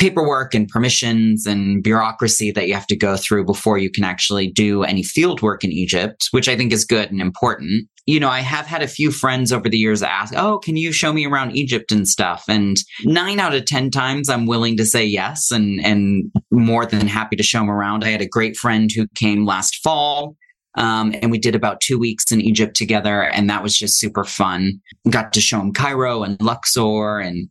paperwork 0.00 0.54
and 0.54 0.66
permissions 0.66 1.46
and 1.46 1.82
bureaucracy 1.82 2.50
that 2.50 2.66
you 2.66 2.72
have 2.72 2.86
to 2.86 2.96
go 2.96 3.18
through 3.18 3.44
before 3.44 3.76
you 3.76 3.90
can 3.90 4.02
actually 4.02 4.50
do 4.50 4.82
any 4.82 5.02
field 5.02 5.42
work 5.42 5.62
in 5.62 5.70
Egypt, 5.70 6.28
which 6.30 6.48
I 6.48 6.56
think 6.56 6.72
is 6.72 6.86
good 6.86 7.10
and 7.10 7.20
important. 7.20 7.86
You 8.06 8.18
know, 8.18 8.30
I 8.30 8.40
have 8.40 8.64
had 8.64 8.82
a 8.82 8.88
few 8.88 9.10
friends 9.10 9.52
over 9.52 9.68
the 9.68 9.76
years 9.76 10.02
ask, 10.02 10.32
Oh, 10.34 10.58
can 10.58 10.78
you 10.78 10.90
show 10.90 11.12
me 11.12 11.26
around 11.26 11.54
Egypt 11.54 11.92
and 11.92 12.08
stuff? 12.08 12.44
And 12.48 12.78
nine 13.04 13.38
out 13.38 13.54
of 13.54 13.66
10 13.66 13.90
times 13.90 14.30
I'm 14.30 14.46
willing 14.46 14.78
to 14.78 14.86
say 14.86 15.04
yes 15.04 15.50
and, 15.50 15.84
and 15.84 16.32
more 16.50 16.86
than 16.86 17.06
happy 17.06 17.36
to 17.36 17.42
show 17.42 17.58
them 17.58 17.70
around. 17.70 18.02
I 18.02 18.08
had 18.08 18.22
a 18.22 18.28
great 18.28 18.56
friend 18.56 18.90
who 18.90 19.06
came 19.14 19.44
last 19.44 19.76
fall. 19.82 20.34
Um, 20.76 21.14
and 21.20 21.30
we 21.30 21.38
did 21.38 21.54
about 21.54 21.80
two 21.80 21.98
weeks 21.98 22.30
in 22.30 22.40
Egypt 22.40 22.76
together, 22.76 23.24
and 23.24 23.50
that 23.50 23.60
was 23.60 23.76
just 23.76 23.98
super 23.98 24.22
fun. 24.22 24.80
Got 25.10 25.32
to 25.32 25.40
show 25.40 25.60
him 25.60 25.72
Cairo 25.72 26.22
and 26.22 26.40
Luxor 26.40 27.18
and 27.18 27.48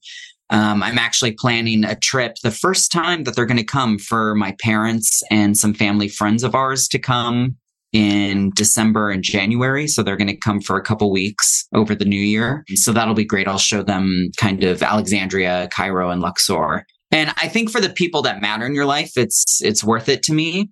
um, 0.50 0.82
I'm 0.82 0.98
actually 0.98 1.34
planning 1.34 1.84
a 1.84 1.96
trip 1.96 2.38
the 2.44 2.52
first 2.52 2.92
time 2.92 3.24
that 3.24 3.36
they're 3.36 3.46
going 3.46 3.58
to 3.58 3.64
come 3.64 4.00
for 4.00 4.34
my 4.36 4.56
parents 4.62 5.22
and 5.30 5.58
some 5.58 5.74
family 5.74 6.08
friends 6.08 6.44
of 6.44 6.56
ours 6.56 6.88
to 6.90 7.00
come 7.00 7.58
in 7.92 8.52
December 8.56 9.10
and 9.10 9.24
January. 9.24 9.88
So 9.88 10.04
they're 10.04 10.18
going 10.18 10.28
to 10.28 10.38
come 10.38 10.62
for 10.62 10.78
a 10.78 10.84
couple 10.84 11.12
weeks 11.12 11.68
over 11.74 11.96
the 11.96 12.06
new 12.06 12.22
year. 12.22 12.64
So 12.76 12.92
that'll 12.92 13.16
be 13.16 13.26
great. 13.26 13.48
I'll 13.48 13.58
show 13.58 13.84
them 13.84 14.30
kind 14.38 14.64
of 14.64 14.82
Alexandria, 14.84 15.70
Cairo, 15.72 16.10
and 16.10 16.22
Luxor. 16.22 16.86
And 17.12 17.34
I 17.38 17.48
think 17.48 17.72
for 17.72 17.82
the 17.82 17.90
people 17.90 18.22
that 18.24 18.42
matter 18.42 18.66
in 18.66 18.76
your 18.76 18.86
life, 18.86 19.18
it's 19.18 19.60
it's 19.64 19.84
worth 19.84 20.10
it 20.10 20.22
to 20.24 20.34
me 20.34 20.70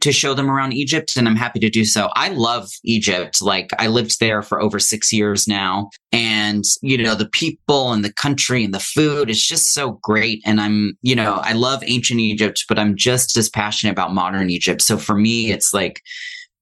to 0.00 0.12
show 0.12 0.34
them 0.34 0.50
around 0.50 0.72
Egypt, 0.72 1.16
and 1.16 1.28
I'm 1.28 1.36
happy 1.36 1.60
to 1.60 1.68
do 1.68 1.84
so. 1.84 2.08
I 2.14 2.28
love 2.30 2.70
Egypt. 2.84 3.42
Like 3.42 3.70
I 3.78 3.88
lived 3.88 4.20
there 4.20 4.42
for 4.42 4.60
over 4.60 4.78
six 4.78 5.12
years 5.12 5.46
now. 5.46 5.90
And, 6.12 6.64
you 6.80 6.98
know, 6.98 7.14
the 7.14 7.28
people 7.28 7.92
and 7.92 8.04
the 8.04 8.12
country 8.12 8.64
and 8.64 8.72
the 8.72 8.80
food 8.80 9.30
is 9.30 9.44
just 9.44 9.72
so 9.72 9.98
great. 10.02 10.42
And 10.44 10.60
I'm, 10.60 10.96
you 11.02 11.14
know, 11.14 11.40
I 11.42 11.52
love 11.52 11.82
ancient 11.86 12.20
Egypt, 12.20 12.64
but 12.68 12.78
I'm 12.78 12.96
just 12.96 13.36
as 13.36 13.48
passionate 13.48 13.92
about 13.92 14.14
modern 14.14 14.50
Egypt. 14.50 14.82
So 14.82 14.96
for 14.96 15.14
me, 15.14 15.50
it's 15.50 15.74
like, 15.74 16.02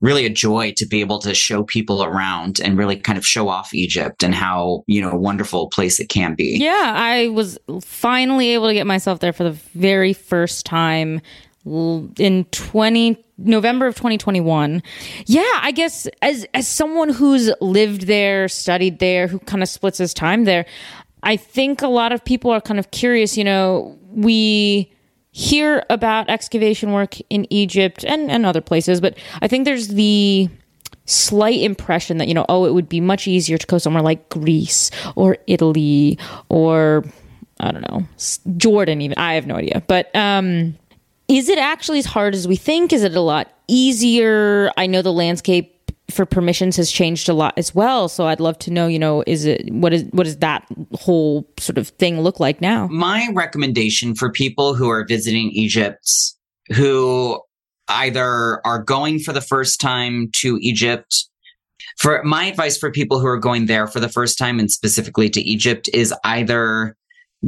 really 0.02 0.24
a 0.24 0.30
joy 0.30 0.72
to 0.78 0.86
be 0.86 1.00
able 1.00 1.18
to 1.18 1.34
show 1.34 1.62
people 1.62 2.02
around 2.02 2.58
and 2.58 2.78
really 2.78 2.96
kind 2.96 3.18
of 3.18 3.26
show 3.26 3.50
off 3.50 3.74
Egypt 3.74 4.22
and 4.22 4.34
how, 4.34 4.82
you 4.86 4.98
know, 4.98 5.14
wonderful 5.14 5.68
place 5.68 6.00
it 6.00 6.08
can 6.08 6.34
be. 6.34 6.56
Yeah, 6.58 6.94
I 6.96 7.28
was 7.28 7.58
finally 7.82 8.48
able 8.48 8.68
to 8.68 8.72
get 8.72 8.86
myself 8.86 9.20
there 9.20 9.34
for 9.34 9.44
the 9.44 9.50
very 9.74 10.14
first 10.14 10.64
time 10.64 11.20
in 11.64 12.46
20 12.50 13.24
November 13.38 13.86
of 13.86 13.94
2021. 13.94 14.82
Yeah, 15.26 15.42
I 15.60 15.72
guess 15.72 16.06
as 16.22 16.46
as 16.54 16.66
someone 16.68 17.10
who's 17.10 17.50
lived 17.60 18.02
there, 18.06 18.48
studied 18.48 18.98
there, 18.98 19.26
who 19.26 19.38
kind 19.40 19.62
of 19.62 19.68
splits 19.68 19.98
his 19.98 20.14
time 20.14 20.44
there, 20.44 20.66
I 21.22 21.36
think 21.36 21.82
a 21.82 21.88
lot 21.88 22.12
of 22.12 22.24
people 22.24 22.50
are 22.50 22.60
kind 22.60 22.78
of 22.78 22.90
curious, 22.90 23.36
you 23.36 23.44
know, 23.44 23.98
we 24.08 24.92
hear 25.32 25.84
about 25.90 26.28
excavation 26.28 26.92
work 26.92 27.16
in 27.28 27.46
Egypt 27.50 28.04
and 28.04 28.30
and 28.30 28.46
other 28.46 28.60
places, 28.60 29.00
but 29.00 29.16
I 29.42 29.48
think 29.48 29.64
there's 29.64 29.88
the 29.88 30.48
slight 31.04 31.60
impression 31.60 32.18
that 32.18 32.28
you 32.28 32.34
know, 32.34 32.46
oh, 32.48 32.64
it 32.64 32.72
would 32.72 32.88
be 32.88 33.00
much 33.00 33.26
easier 33.26 33.58
to 33.58 33.66
go 33.66 33.78
somewhere 33.78 34.02
like 34.02 34.28
Greece 34.28 34.90
or 35.16 35.36
Italy 35.46 36.18
or 36.48 37.04
I 37.58 37.72
don't 37.72 37.82
know, 37.90 38.06
Jordan 38.56 39.02
even. 39.02 39.18
I 39.18 39.34
have 39.34 39.46
no 39.46 39.56
idea. 39.56 39.82
But 39.86 40.14
um 40.16 40.76
is 41.30 41.48
it 41.48 41.58
actually 41.58 42.00
as 42.00 42.06
hard 42.06 42.34
as 42.34 42.48
we 42.48 42.56
think? 42.56 42.92
Is 42.92 43.04
it 43.04 43.14
a 43.14 43.20
lot 43.20 43.52
easier? 43.68 44.72
I 44.76 44.86
know 44.86 45.00
the 45.00 45.12
landscape 45.12 45.76
for 46.10 46.26
permissions 46.26 46.76
has 46.76 46.90
changed 46.90 47.28
a 47.28 47.32
lot 47.32 47.54
as 47.56 47.72
well. 47.72 48.08
So 48.08 48.26
I'd 48.26 48.40
love 48.40 48.58
to 48.60 48.72
know, 48.72 48.88
you 48.88 48.98
know, 48.98 49.22
is 49.28 49.44
it 49.44 49.72
what 49.72 49.92
is 49.92 50.04
what 50.10 50.24
does 50.24 50.38
that 50.38 50.66
whole 50.92 51.48
sort 51.58 51.78
of 51.78 51.88
thing 51.88 52.20
look 52.20 52.40
like 52.40 52.60
now? 52.60 52.88
My 52.88 53.28
recommendation 53.32 54.16
for 54.16 54.30
people 54.32 54.74
who 54.74 54.88
are 54.88 55.04
visiting 55.06 55.50
Egypt 55.50 56.10
who 56.72 57.40
either 57.88 58.64
are 58.66 58.82
going 58.82 59.20
for 59.20 59.32
the 59.32 59.40
first 59.40 59.80
time 59.80 60.30
to 60.32 60.58
Egypt 60.60 61.28
for 61.96 62.22
my 62.24 62.46
advice 62.46 62.76
for 62.78 62.90
people 62.90 63.20
who 63.20 63.26
are 63.26 63.38
going 63.38 63.66
there 63.66 63.86
for 63.86 64.00
the 64.00 64.08
first 64.08 64.38
time 64.38 64.58
and 64.58 64.70
specifically 64.70 65.28
to 65.30 65.40
Egypt 65.42 65.88
is 65.92 66.14
either 66.24 66.96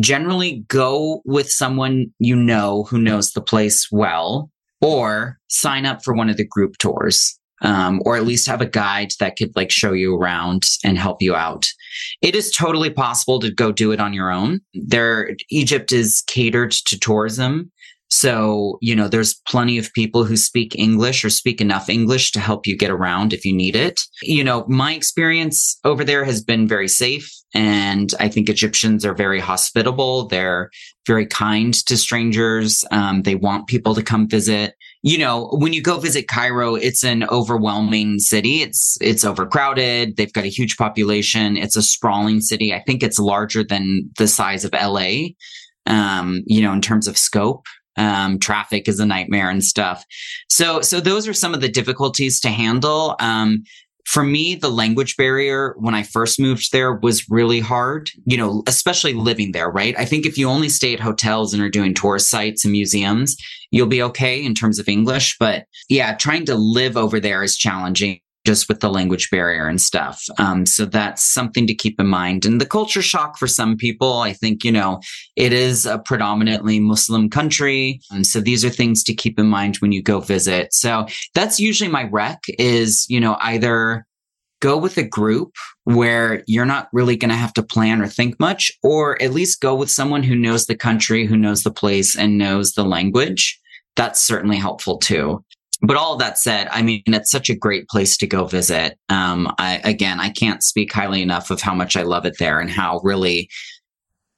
generally 0.01 0.65
go 0.69 1.23
with 1.25 1.51
someone 1.51 2.07
you 2.19 2.35
know 2.35 2.85
who 2.85 2.99
knows 2.99 3.33
the 3.33 3.43
place 3.43 3.89
well 3.91 4.51
or 4.81 5.39
sign 5.49 5.87
up 5.87 6.03
for 6.03 6.15
one 6.15 6.29
of 6.29 6.37
the 6.37 6.47
group 6.47 6.77
tours 6.79 7.39
um, 7.63 8.03
or 8.05 8.17
at 8.17 8.27
least 8.27 8.49
have 8.49 8.61
a 8.61 8.67
guide 8.67 9.13
that 9.21 9.37
could 9.37 9.55
like 9.57 9.71
show 9.71 9.93
you 9.93 10.15
around 10.17 10.65
and 10.85 10.99
help 10.99 11.23
you 11.23 11.35
out. 11.35 11.67
It 12.21 12.35
is 12.35 12.51
totally 12.51 12.91
possible 12.91 13.39
to 13.41 13.51
go 13.51 13.73
do 13.73 13.93
it 13.93 14.01
on 14.01 14.13
your 14.13 14.31
own. 14.31 14.61
There 14.75 15.37
egypt 15.49 15.93
is 15.93 16.23
catered 16.27 16.73
to 16.73 16.99
tourism 16.99 17.71
so, 18.15 18.77
you 18.83 18.95
know, 18.95 19.09
there's 19.09 19.41
plenty 19.49 19.79
of 19.79 19.91
people 19.95 20.25
who 20.25 20.37
speak 20.37 20.79
English 20.79 21.25
or 21.25 21.31
speak 21.31 21.63
enough 21.63 21.89
English 21.89 22.33
to 22.33 22.41
help 22.41 22.67
you 22.67 22.77
get 22.77 22.91
around 22.91 23.33
if 23.33 23.43
you 23.47 23.55
need 23.55 23.75
it. 23.75 24.03
You 24.23 24.45
know, 24.45 24.67
my 24.69 24.93
experience 24.93 25.81
over 25.83 26.05
there 26.05 26.23
has 26.23 26.45
been 26.45 26.69
very 26.69 26.89
safe. 26.89 27.33
And 27.55 28.13
I 28.21 28.29
think 28.29 28.51
Egyptians 28.51 29.07
are 29.07 29.15
very 29.15 29.41
hospitable. 29.41 30.29
They're 30.29 30.69
very 31.07 31.25
kind 31.25 31.73
to 31.87 31.97
strangers. 31.97 32.85
Um, 32.91 33.23
they 33.23 33.35
want 33.35 33.67
people 33.67 33.95
to 33.95 34.03
come 34.03 34.29
visit. 34.29 34.75
You 35.01 35.17
know, 35.17 35.49
when 35.53 35.73
you 35.73 35.81
go 35.81 35.99
visit 35.99 36.29
Cairo, 36.29 36.75
it's 36.75 37.05
an 37.05 37.25
overwhelming 37.31 38.19
city. 38.19 38.61
It's, 38.61 38.99
it's 39.01 39.25
overcrowded. 39.25 40.19
They've 40.19 40.33
got 40.35 40.45
a 40.45 40.49
huge 40.49 40.77
population. 40.77 41.57
It's 41.57 41.77
a 41.77 41.83
sprawling 41.83 42.43
city. 42.43 42.75
I 42.75 42.83
think 42.83 43.03
it's 43.03 43.19
larger 43.19 43.65
than 43.65 44.11
the 44.19 44.29
size 44.29 44.67
of 44.67 44.75
LA. 44.75 45.29
Um, 45.87 46.43
you 46.47 46.61
know, 46.61 46.75
in 46.75 46.83
terms 46.83 47.09
of 47.09 47.17
scope 47.17 47.65
um, 47.97 48.39
traffic 48.39 48.89
is 48.89 49.01
a 49.01 49.07
nightmare 49.07 49.51
and 49.51 49.65
stuff. 49.65 50.05
So, 50.49 50.81
so 50.81 51.01
those 51.01 51.29
are 51.29 51.35
some 51.35 51.55
of 51.55 51.61
the 51.61 51.69
difficulties 51.69 52.41
to 52.41 52.49
handle. 52.49 53.17
Um, 53.21 53.65
for 54.05 54.25
me, 54.25 54.55
the 54.55 54.71
language 54.71 55.17
barrier 55.17 55.75
when 55.79 55.95
I 55.95 56.03
first 56.03 56.41
moved 56.41 56.73
there 56.73 56.95
was 56.95 57.29
really 57.31 57.61
hard, 57.61 58.11
you 58.25 58.37
know, 58.37 58.63
especially 58.67 59.15
living 59.15 59.53
there, 59.53 59.71
right? 59.71 59.95
I 59.97 60.05
think 60.05 60.27
if 60.27 60.37
you 60.37 60.49
only 60.49 60.69
stay 60.69 60.93
at 60.93 61.01
hotels 61.01 61.55
and 61.55 61.63
are 61.63 61.71
doing 61.71 61.95
tourist 61.95 62.29
sites 62.29 62.65
and 62.65 62.73
museums, 62.73 63.37
you'll 63.71 63.87
be 63.87 64.03
okay 64.03 64.43
in 64.43 64.55
terms 64.55 64.79
of 64.79 64.89
English. 64.89 65.37
But 65.39 65.67
yeah, 65.89 66.15
trying 66.15 66.47
to 66.47 66.57
live 66.57 66.97
over 66.97 67.21
there 67.21 67.43
is 67.43 67.57
challenging 67.57 68.21
just 68.45 68.69
with 68.69 68.81
the 68.81 68.91
language 68.91 69.31
barrier 69.31 69.69
and 69.69 69.81
stuff. 69.81 70.25
Um, 70.39 70.67
so 70.67 70.85
that's 70.85 71.23
something 71.23 71.67
to 71.67 71.75
keep 71.75 72.01
in 72.01 72.09
mind. 72.09 72.45
And 72.45 72.61
the 72.61 72.67
culture 72.67 73.03
shock 73.03 73.39
for 73.39 73.47
some 73.47 73.77
people, 73.77 74.19
I 74.19 74.33
think, 74.33 74.65
you 74.65 74.73
know, 74.73 75.01
it 75.37 75.53
is 75.53 75.87
a 75.87 75.99
predominantly 75.99 76.81
Muslim 76.81 77.31
country. 77.31 78.01
And 78.11 78.27
so 78.27 78.41
these 78.41 78.65
are 78.65 78.71
things 78.71 79.05
to 79.05 79.15
keep 79.15 79.39
in 79.39 79.47
mind 79.47 79.77
when 79.77 79.93
you 79.93 80.03
go 80.03 80.21
visit. 80.21 80.75
So 80.75 81.07
that's 81.35 81.61
usually 81.61 81.91
my 81.91 82.05
rec 82.05 82.41
is, 82.59 83.07
you 83.09 83.21
know, 83.21 83.37
either 83.41 84.07
go 84.61 84.77
with 84.77 84.97
a 84.97 85.03
group 85.03 85.55
where 85.85 86.45
you're 86.47 86.65
not 86.65 86.89
really 86.93 87.17
going 87.17 87.31
to 87.31 87.37
have 87.37 87.53
to 87.55 87.63
plan 87.63 88.01
or 88.01 88.07
think 88.07 88.39
much, 88.39 88.73
or 88.83 89.21
at 89.21 89.33
least 89.33 89.61
go 89.61 89.75
with 89.75 89.91
someone 89.91 90.23
who 90.23 90.37
knows 90.37 90.67
the 90.67 90.77
country, 90.77 91.27
who 91.27 91.37
knows 91.37 91.63
the 91.63 91.73
place 91.73 92.17
and 92.17 92.39
knows 92.39 92.73
the 92.73 92.85
language. 92.85 93.61
That's 93.97 94.21
certainly 94.21 94.57
helpful 94.57 94.99
too 94.99 95.45
but 95.83 95.97
all 95.97 96.17
that 96.17 96.39
said, 96.39 96.69
I 96.71 96.83
mean, 96.83 97.03
it's 97.07 97.31
such 97.31 97.51
a 97.51 97.57
great 97.57 97.89
place 97.89 98.17
to 98.19 98.27
go 98.27 98.47
visit. 98.47 98.99
Um, 99.09 99.53
I, 99.59 99.81
again, 99.85 100.21
I 100.21 100.31
can't 100.31 100.63
speak 100.63 100.93
highly 100.93 101.23
enough 101.23 101.51
of 101.51 101.61
how 101.61 101.75
much 101.75 101.97
I 101.97 102.03
love 102.03 102.25
it 102.25 102.39
there 102.39 102.61
and 102.61 102.71
how 102.71 103.01
really 103.03 103.51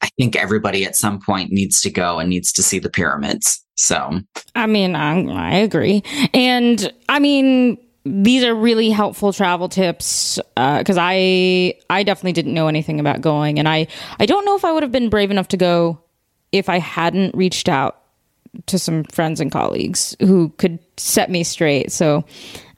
I 0.01 0.09
think 0.19 0.37
everybody 0.37 0.85
at 0.85 0.97
some 0.97 1.21
point 1.21 1.53
needs 1.53 1.81
to 1.83 1.91
go 1.91 2.19
and 2.19 2.29
needs 2.29 2.53
to 2.53 2.63
see 2.63 2.79
the 2.79 2.91
pyramids. 2.91 3.65
So, 3.77 4.21
I 4.55 4.67
mean, 4.67 4.95
I, 4.95 5.25
I 5.27 5.57
agree. 5.57 6.03
And 6.33 6.93
I 7.09 7.19
mean, 7.19 7.79
these 8.05 8.45
are 8.45 8.55
really 8.55 8.91
helpful 8.91 9.33
travel 9.33 9.69
tips 9.69 10.39
because 10.57 10.99
uh, 10.99 11.03
I 11.03 11.75
I 11.89 12.03
definitely 12.03 12.33
didn't 12.33 12.55
know 12.55 12.69
anything 12.69 13.01
about 13.01 13.23
going, 13.23 13.59
and 13.59 13.67
I 13.67 13.87
I 14.21 14.27
don't 14.27 14.45
know 14.45 14.57
if 14.57 14.65
I 14.65 14.73
would 14.73 14.83
have 14.83 14.93
been 14.93 15.09
brave 15.09 15.31
enough 15.31 15.49
to 15.49 15.57
go 15.57 15.99
if 16.53 16.69
I 16.69 16.79
hadn't 16.79 17.35
reached 17.35 17.69
out 17.69 18.04
to 18.67 18.79
some 18.79 19.05
friends 19.05 19.41
and 19.41 19.53
colleagues 19.53 20.17
who 20.21 20.51
could 20.59 20.79
set 20.97 21.31
me 21.31 21.45
straight. 21.45 21.93
So, 21.93 22.25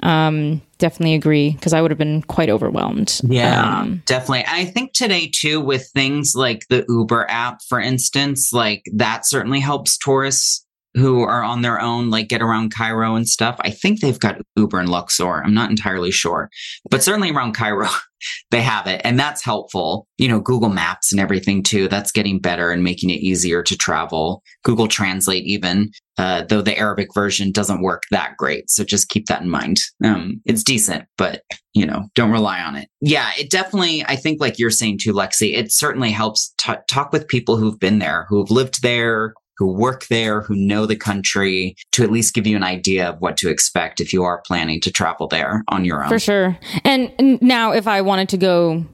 um, 0.03 0.61
definitely 0.79 1.15
agree 1.15 1.53
because 1.53 1.73
I 1.73 1.81
would 1.81 1.91
have 1.91 1.99
been 1.99 2.23
quite 2.23 2.51
overwhelmed. 2.51 3.21
Yeah, 3.25 3.81
um, 3.81 4.03
definitely. 4.07 4.45
I 4.47 4.67
think 4.67 4.93
today 4.93 5.31
too, 5.33 5.61
with 5.61 5.89
things 5.95 6.35
like 6.35 6.67
the 6.69 6.85
Uber 6.89 7.27
app, 7.31 7.61
for 7.69 7.81
instance, 7.81 8.53
like 8.53 8.85
that 8.95 9.27
certainly 9.27 9.61
helps 9.61 9.97
tourists 9.97 10.65
who 10.97 11.21
are 11.21 11.43
on 11.43 11.61
their 11.61 11.81
own, 11.81 12.09
like 12.09 12.29
get 12.29 12.41
around 12.41 12.75
Cairo 12.75 13.15
and 13.15 13.29
stuff. 13.29 13.57
I 13.61 13.71
think 13.71 14.01
they've 14.01 14.19
got 14.19 14.41
Uber 14.57 14.81
and 14.81 14.89
Luxor. 14.89 15.43
I'm 15.43 15.53
not 15.53 15.69
entirely 15.69 16.11
sure, 16.11 16.49
but 16.91 17.03
certainly 17.03 17.31
around 17.31 17.53
Cairo, 17.53 17.89
they 18.51 18.63
have 18.63 18.87
it. 18.87 19.03
And 19.05 19.21
that's 19.21 19.45
helpful. 19.45 20.09
You 20.17 20.29
know, 20.29 20.41
Google 20.41 20.71
Maps 20.71 21.13
and 21.13 21.21
everything 21.21 21.63
too. 21.63 21.87
That's 21.89 22.11
getting 22.11 22.41
better 22.41 22.71
and 22.71 22.83
making 22.83 23.11
it 23.11 23.21
easier 23.21 23.63
to 23.63 23.77
travel. 23.77 24.43
Google 24.65 24.89
Translate, 24.89 25.45
even, 25.45 25.91
uh, 26.17 26.45
though 26.49 26.63
the 26.63 26.79
Arabic 26.79 27.09
version 27.13 27.53
doesn't 27.53 27.83
work 27.83 28.05
that 28.11 28.35
great. 28.39 28.71
So 28.71 28.83
just 28.83 29.11
keep 29.11 29.27
that 29.27 29.43
in 29.43 29.51
mind. 29.51 29.81
Um, 30.03 30.41
it's 30.47 30.65
decent, 30.65 31.05
but 31.19 31.43
you 31.75 31.85
know, 31.85 32.09
don't 32.15 32.33
rely 32.33 32.61
on 32.63 32.75
it. 32.75 32.89
Yeah, 33.03 33.33
it 33.39 33.51
definitely, 33.51 34.03
I 34.07 34.17
think, 34.17 34.41
like 34.41 34.59
you're 34.59 34.71
saying 34.71 35.01
too, 35.03 35.13
Lexie, 35.13 35.55
it 35.55 35.71
certainly 35.71 36.11
helps 36.11 36.55
t- 36.57 36.73
talk 36.89 37.13
with 37.13 37.29
people 37.29 37.59
who've 37.59 37.79
been 37.79 37.99
there, 37.99 38.25
who've 38.31 38.51
lived 38.51 38.81
there, 38.81 39.35
who 39.57 39.66
work 39.66 40.07
there, 40.07 40.42
who 40.42 40.55
know 40.55 40.87
the 40.87 40.97
country, 40.97 41.77
to 41.92 42.03
at 42.03 42.11
least 42.11 42.35
give 42.35 42.47
you 42.47 42.57
an 42.57 42.62
idea 42.62 43.09
of 43.09 43.21
what 43.21 43.37
to 43.38 43.49
expect 43.49 44.01
if 44.01 44.12
you 44.12 44.25
are 44.25 44.42
planning 44.47 44.81
to 44.83 44.90
travel 44.90 45.27
there 45.27 45.64
on 45.69 45.85
your 45.85 46.03
own. 46.03 46.09
For 46.09 46.19
sure. 46.19 46.59
And 46.85 47.40
now, 47.42 47.73
if 47.73 47.87
I 47.87 48.01
wanted 48.03 48.29
to 48.31 48.37
go 48.37 48.85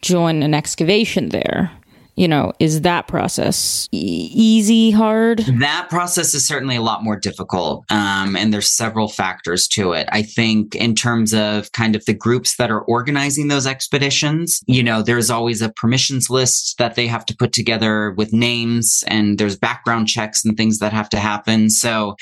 join 0.00 0.42
an 0.42 0.54
excavation 0.54 1.28
there, 1.28 1.70
you 2.16 2.28
know, 2.28 2.52
is 2.58 2.82
that 2.82 3.08
process 3.08 3.88
e- 3.92 4.30
easy, 4.32 4.90
hard? 4.90 5.40
That 5.58 5.88
process 5.90 6.34
is 6.34 6.46
certainly 6.46 6.76
a 6.76 6.82
lot 6.82 7.02
more 7.02 7.18
difficult. 7.18 7.84
Um, 7.90 8.36
and 8.36 8.52
there's 8.52 8.70
several 8.70 9.08
factors 9.08 9.66
to 9.68 9.92
it. 9.92 10.08
I 10.12 10.22
think 10.22 10.74
in 10.74 10.94
terms 10.94 11.34
of 11.34 11.72
kind 11.72 11.96
of 11.96 12.04
the 12.04 12.14
groups 12.14 12.56
that 12.56 12.70
are 12.70 12.82
organizing 12.82 13.48
those 13.48 13.66
expeditions, 13.66 14.60
you 14.66 14.82
know, 14.82 15.02
there's 15.02 15.30
always 15.30 15.62
a 15.62 15.70
permissions 15.70 16.30
list 16.30 16.78
that 16.78 16.94
they 16.94 17.06
have 17.06 17.26
to 17.26 17.36
put 17.36 17.52
together 17.52 18.12
with 18.12 18.32
names 18.32 19.02
and 19.06 19.38
there's 19.38 19.56
background 19.56 20.08
checks 20.08 20.44
and 20.44 20.56
things 20.56 20.78
that 20.78 20.92
have 20.92 21.08
to 21.10 21.18
happen. 21.18 21.70
So 21.70 22.16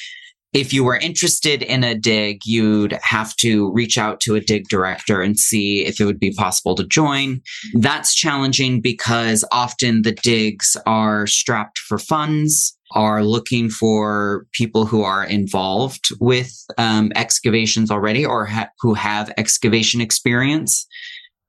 if 0.52 0.72
you 0.72 0.84
were 0.84 0.96
interested 0.96 1.62
in 1.62 1.82
a 1.82 1.94
dig, 1.94 2.42
you'd 2.44 2.92
have 3.02 3.34
to 3.36 3.72
reach 3.72 3.96
out 3.96 4.20
to 4.20 4.34
a 4.34 4.40
dig 4.40 4.68
director 4.68 5.22
and 5.22 5.38
see 5.38 5.84
if 5.84 6.00
it 6.00 6.04
would 6.04 6.20
be 6.20 6.32
possible 6.32 6.74
to 6.74 6.84
join. 6.84 7.40
That's 7.74 8.14
challenging 8.14 8.80
because 8.80 9.44
often 9.50 10.02
the 10.02 10.12
digs 10.12 10.76
are 10.86 11.26
strapped 11.26 11.78
for 11.78 11.98
funds, 11.98 12.76
are 12.94 13.24
looking 13.24 13.70
for 13.70 14.46
people 14.52 14.84
who 14.84 15.02
are 15.02 15.24
involved 15.24 16.08
with 16.20 16.52
um, 16.76 17.10
excavations 17.16 17.90
already 17.90 18.24
or 18.24 18.44
ha- 18.44 18.68
who 18.80 18.92
have 18.94 19.32
excavation 19.38 20.00
experience. 20.00 20.86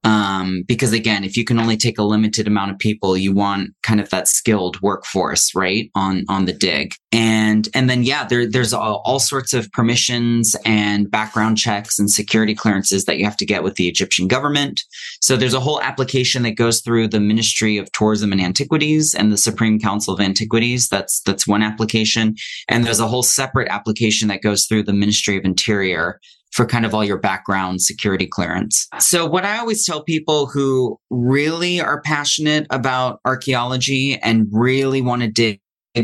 Um, 0.04 0.64
because 0.68 0.92
again, 0.92 1.24
if 1.24 1.38
you 1.38 1.46
can 1.46 1.60
only 1.60 1.78
take 1.78 1.98
a 1.98 2.04
limited 2.04 2.46
amount 2.46 2.72
of 2.72 2.80
people, 2.80 3.16
you 3.16 3.32
want 3.32 3.70
kind 3.84 4.02
of 4.02 4.10
that 4.10 4.28
skilled 4.28 4.82
workforce, 4.82 5.56
right? 5.56 5.90
On, 5.96 6.26
on 6.28 6.46
the 6.46 6.52
dig. 6.52 6.94
And, 7.14 7.70
and 7.74 7.90
then, 7.90 8.04
yeah, 8.04 8.26
there, 8.26 8.50
there's 8.50 8.74
all, 8.74 9.02
all 9.06 9.20
sorts 9.20 9.54
of 9.54 9.72
permissions 9.72 10.56
and 10.66 11.10
background 11.10 11.58
checks 11.58 12.00
and 12.00 12.12
security 12.12 12.56
clearances 12.56 13.06
that 13.06 13.18
you 13.18 13.26
have 13.26 13.38
to 13.38 13.46
get 13.46 13.64
with 13.64 13.76
the 13.76 13.88
Egyptian 13.88 14.28
government. 14.28 14.82
So 15.22 15.38
there's 15.38 15.54
a 15.54 15.60
whole 15.60 15.82
application 15.82 16.44
that 16.44 16.58
goes 16.58 16.82
through 16.82 17.08
the 17.08 17.20
Ministry 17.20 17.78
of 17.78 17.92
Tourism 17.92 18.32
and 18.32 18.42
Antiquities 18.42 19.14
and 19.14 19.32
the 19.32 19.38
Supreme 19.38 19.80
Council 19.80 20.14
of 20.14 20.20
Antiquities. 20.20 20.90
That's, 20.90 21.22
that's 21.22 21.48
one 21.48 21.64
application. 21.64 22.36
And 22.68 22.84
there's 22.84 23.00
a 23.00 23.08
whole 23.08 23.24
separate 23.24 23.70
application 23.70 24.28
that 24.28 24.42
goes 24.42 24.66
through 24.66 24.84
the 24.84 24.94
Ministry 24.94 25.38
of 25.38 25.46
Interior 25.46 26.20
for 26.54 26.68
kind 26.68 26.86
of 26.86 26.94
all 26.94 27.04
your 27.04 27.18
background 27.18 27.82
security 27.82 28.28
clearance. 28.28 28.88
So 29.00 29.26
what 29.26 29.44
I 29.44 29.58
always 29.58 29.84
tell 29.86 30.04
people 30.04 30.46
who 30.46 31.00
really 31.10 31.82
are 31.82 32.00
passionate 32.02 32.68
about 32.70 33.20
archaeology 33.26 34.20
and 34.22 34.48
really 34.52 35.02
want 35.02 35.24
to 35.24 35.28
dig 35.28 35.60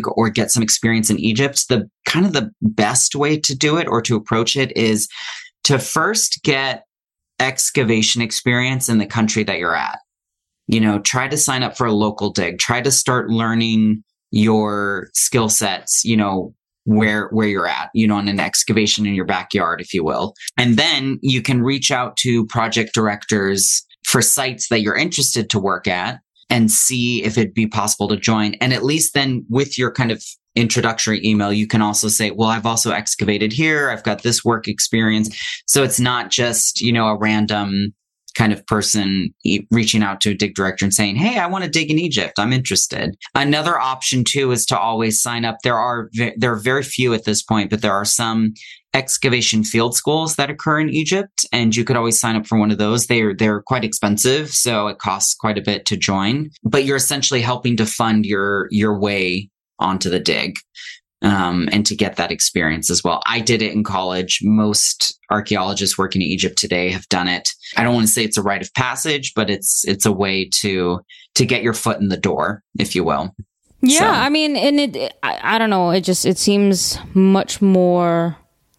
or 0.06 0.30
get 0.30 0.52
some 0.52 0.64
experience 0.64 1.12
in 1.12 1.20
Egypt, 1.20 1.68
the 1.70 1.88
kind 2.06 2.26
of 2.26 2.34
the 2.34 2.50
best 2.62 3.16
way 3.16 3.40
to 3.40 3.56
do 3.56 3.78
it 3.78 3.88
or 3.88 4.02
to 4.02 4.16
approach 4.16 4.56
it 4.56 4.76
is 4.76 5.08
to 5.64 5.78
first 5.78 6.42
get 6.44 6.84
excavation 7.40 8.22
experience 8.22 8.90
in 8.90 8.98
the 8.98 9.06
country 9.06 9.44
that 9.44 9.60
you're 9.60 9.76
at. 9.76 10.00
You 10.68 10.80
know, 10.80 11.00
try 11.00 11.28
to 11.28 11.38
sign 11.38 11.62
up 11.62 11.78
for 11.78 11.86
a 11.86 11.94
local 11.94 12.32
dig, 12.32 12.58
try 12.58 12.82
to 12.82 12.92
start 12.92 13.30
learning 13.30 14.04
your 14.32 15.10
skill 15.14 15.50
sets, 15.50 16.04
you 16.04 16.18
know, 16.18 16.54
where 16.90 17.28
where 17.28 17.48
you're 17.48 17.68
at 17.68 17.92
you 17.94 18.08
know 18.08 18.16
on 18.16 18.28
an 18.28 18.40
excavation 18.40 19.06
in 19.06 19.14
your 19.14 19.26
backyard 19.26 19.80
if 19.80 19.94
you 19.94 20.04
will. 20.04 20.34
And 20.58 20.76
then 20.76 21.20
you 21.22 21.42
can 21.42 21.62
reach 21.62 21.92
out 21.92 22.18
to 22.18 22.48
project 22.48 22.96
directors 22.96 23.86
for 24.06 24.24
sites 24.24 24.70
that 24.70 24.82
you're 24.82 24.96
interested 24.96 25.52
to 25.52 25.60
work 25.60 25.88
at 25.88 26.20
and 26.50 26.72
see 26.72 27.24
if 27.24 27.38
it'd 27.38 27.54
be 27.54 27.68
possible 27.68 28.08
to 28.08 28.18
join. 28.18 28.56
And 28.56 28.74
at 28.74 28.84
least 28.84 29.14
then 29.14 29.46
with 29.50 29.78
your 29.78 29.92
kind 29.92 30.12
of 30.12 30.24
introductory 30.56 31.24
email 31.24 31.54
you 31.54 31.68
can 31.68 31.82
also 31.82 32.08
say 32.08 32.32
well 32.32 32.50
i've 32.50 32.66
also 32.66 32.92
excavated 32.92 33.54
here. 33.54 33.92
I've 33.92 34.04
got 34.04 34.24
this 34.24 34.44
work 34.44 34.68
experience. 34.68 35.30
So 35.68 35.84
it's 35.84 36.00
not 36.00 36.32
just 36.32 36.82
you 36.82 36.92
know 36.92 37.08
a 37.08 37.18
random 37.18 37.94
kind 38.40 38.54
of 38.54 38.66
person 38.68 39.34
reaching 39.70 40.02
out 40.02 40.22
to 40.22 40.30
a 40.30 40.34
dig 40.34 40.56
director 40.56 40.86
and 40.86 40.94
saying, 40.94 41.18
Hey, 41.18 41.38
I 41.38 41.48
want 41.48 41.66
to 41.66 41.70
dig 41.70 41.92
in 41.92 42.00
Egypt. 42.00 42.40
I'm 42.40 42.54
interested. 42.54 43.18
Another 43.36 43.78
option 43.78 44.24
too 44.24 44.52
is 44.52 44.66
to 44.68 44.80
always 44.80 45.22
sign 45.22 45.44
up. 45.44 45.58
There 45.62 45.78
are, 45.78 46.10
there 46.38 46.54
are 46.54 46.60
very 46.60 46.84
few 46.84 47.14
at 47.14 47.26
this 47.26 47.44
point, 47.44 47.70
but 47.70 47.82
there 47.82 47.94
are 47.94 48.06
some 48.06 48.54
excavation 48.94 49.64
field 49.64 49.94
schools 49.94 50.38
that 50.38 50.50
occur 50.50 50.80
in 50.80 50.90
Egypt 50.90 51.46
and 51.52 51.76
you 51.76 51.84
could 51.84 51.98
always 51.98 52.20
sign 52.20 52.38
up 52.38 52.48
for 52.48 52.58
one 52.58 52.72
of 52.72 52.78
those. 52.78 53.08
They're, 53.08 53.36
they're 53.36 53.62
quite 53.62 53.84
expensive. 53.84 54.50
So 54.50 54.88
it 54.88 55.00
costs 55.00 55.36
quite 55.36 55.58
a 55.58 55.62
bit 55.62 55.86
to 55.88 55.98
join, 55.98 56.50
but 56.64 56.86
you're 56.86 56.96
essentially 56.96 57.42
helping 57.42 57.76
to 57.78 57.86
fund 57.86 58.26
your, 58.26 58.68
your 58.72 58.98
way 58.98 59.50
onto 59.80 60.10
the 60.10 60.20
dig 60.20 60.56
um, 61.22 61.68
and 61.72 61.86
to 61.86 61.96
get 61.96 62.16
that 62.16 62.32
experience 62.32 62.90
as 62.90 63.04
well. 63.04 63.22
I 63.26 63.40
did 63.40 63.62
it 63.62 63.74
in 63.74 63.84
college. 63.84 64.40
Most 64.42 65.20
archaeologists 65.30 65.98
working 65.98 66.22
in 66.22 66.28
Egypt 66.28 66.58
today 66.58 66.90
have 66.92 67.08
done 67.10 67.28
it. 67.28 67.50
I 67.78 67.84
don't 67.84 67.94
want 67.94 68.08
to 68.08 68.12
say 68.12 68.24
it's 68.24 68.38
a 68.38 68.42
rite 68.42 68.62
of 68.62 68.74
passage, 68.74 69.34
but 69.36 69.50
it's 69.50 69.86
it's 69.88 70.06
a 70.06 70.12
way 70.12 70.50
to 70.62 71.02
to 71.36 71.46
get 71.46 71.64
your 71.64 71.74
foot 71.74 72.00
in 72.00 72.10
the 72.10 72.18
door, 72.18 72.64
if 72.78 72.96
you 72.96 73.04
will. 73.04 73.36
Yeah, 73.82 74.00
so. 74.00 74.08
I 74.08 74.30
mean, 74.30 74.56
and 74.58 74.80
it, 74.80 75.14
I, 75.24 75.56
I 75.56 75.58
don't 75.58 75.70
know. 75.70 75.92
It 75.92 76.02
just 76.02 76.26
it 76.26 76.38
seems 76.38 76.98
much 77.14 77.62
more 77.62 78.38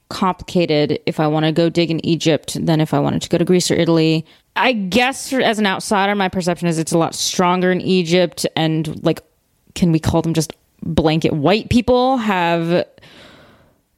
complicated 0.08 0.98
if 1.06 1.20
I 1.20 1.26
want 1.28 1.46
to 1.46 1.52
go 1.52 1.70
dig 1.70 1.90
in 1.90 2.04
Egypt 2.04 2.56
than 2.66 2.80
if 2.80 2.92
I 2.92 2.98
wanted 2.98 3.22
to 3.22 3.28
go 3.28 3.38
to 3.38 3.44
Greece 3.44 3.70
or 3.70 3.74
Italy. 3.74 4.26
I 4.56 4.72
guess 4.72 5.32
as 5.32 5.58
an 5.58 5.66
outsider, 5.66 6.14
my 6.14 6.28
perception 6.28 6.68
is 6.68 6.78
it's 6.78 6.92
a 6.92 6.98
lot 6.98 7.14
stronger 7.14 7.70
in 7.70 7.80
Egypt 7.80 8.44
and 8.56 9.02
like, 9.04 9.22
can 9.74 9.92
we 9.92 10.00
call 10.00 10.20
them 10.20 10.34
just 10.34 10.52
blanket 10.82 11.32
white 11.32 11.68
people 11.68 12.16
have 12.16 12.86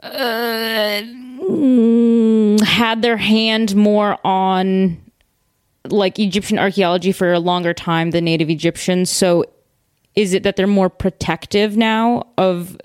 uh, 0.03 1.03
had 2.64 3.03
their 3.03 3.16
hand 3.16 3.77
more 3.77 4.18
on 4.25 4.99
like 5.88 6.18
Egyptian 6.18 6.59
archaeology 6.59 7.12
for 7.12 7.33
a 7.33 7.38
longer 7.38 7.75
time 7.75 8.11
than 8.11 8.25
native 8.25 8.51
Egyptians. 8.51 9.11
So 9.11 9.45
is 10.14 10.35
it 10.35 10.42
that 10.42 10.57
they're 10.57 10.66
more 10.66 10.90
protective 10.90 11.77
now 11.77 12.27
of 12.37 12.77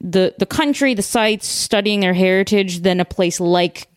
the 0.00 0.34
the 0.38 0.46
country, 0.46 0.94
the 0.94 1.02
sites, 1.02 1.46
studying 1.46 2.00
their 2.00 2.14
heritage 2.14 2.80
than 2.80 3.00
a 3.00 3.04
place 3.04 3.40
like 3.40 3.88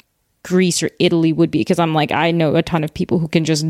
Greece 0.44 0.84
or 0.84 0.90
Italy 1.00 1.34
would 1.34 1.52
be? 1.52 1.60
Because 1.60 1.80
I'm 1.80 1.94
like, 1.94 2.12
I 2.12 2.32
know 2.32 2.56
a 2.56 2.64
ton 2.64 2.84
of 2.84 2.94
people 2.94 3.20
who 3.20 3.28
can 3.28 3.46
just 3.46 3.66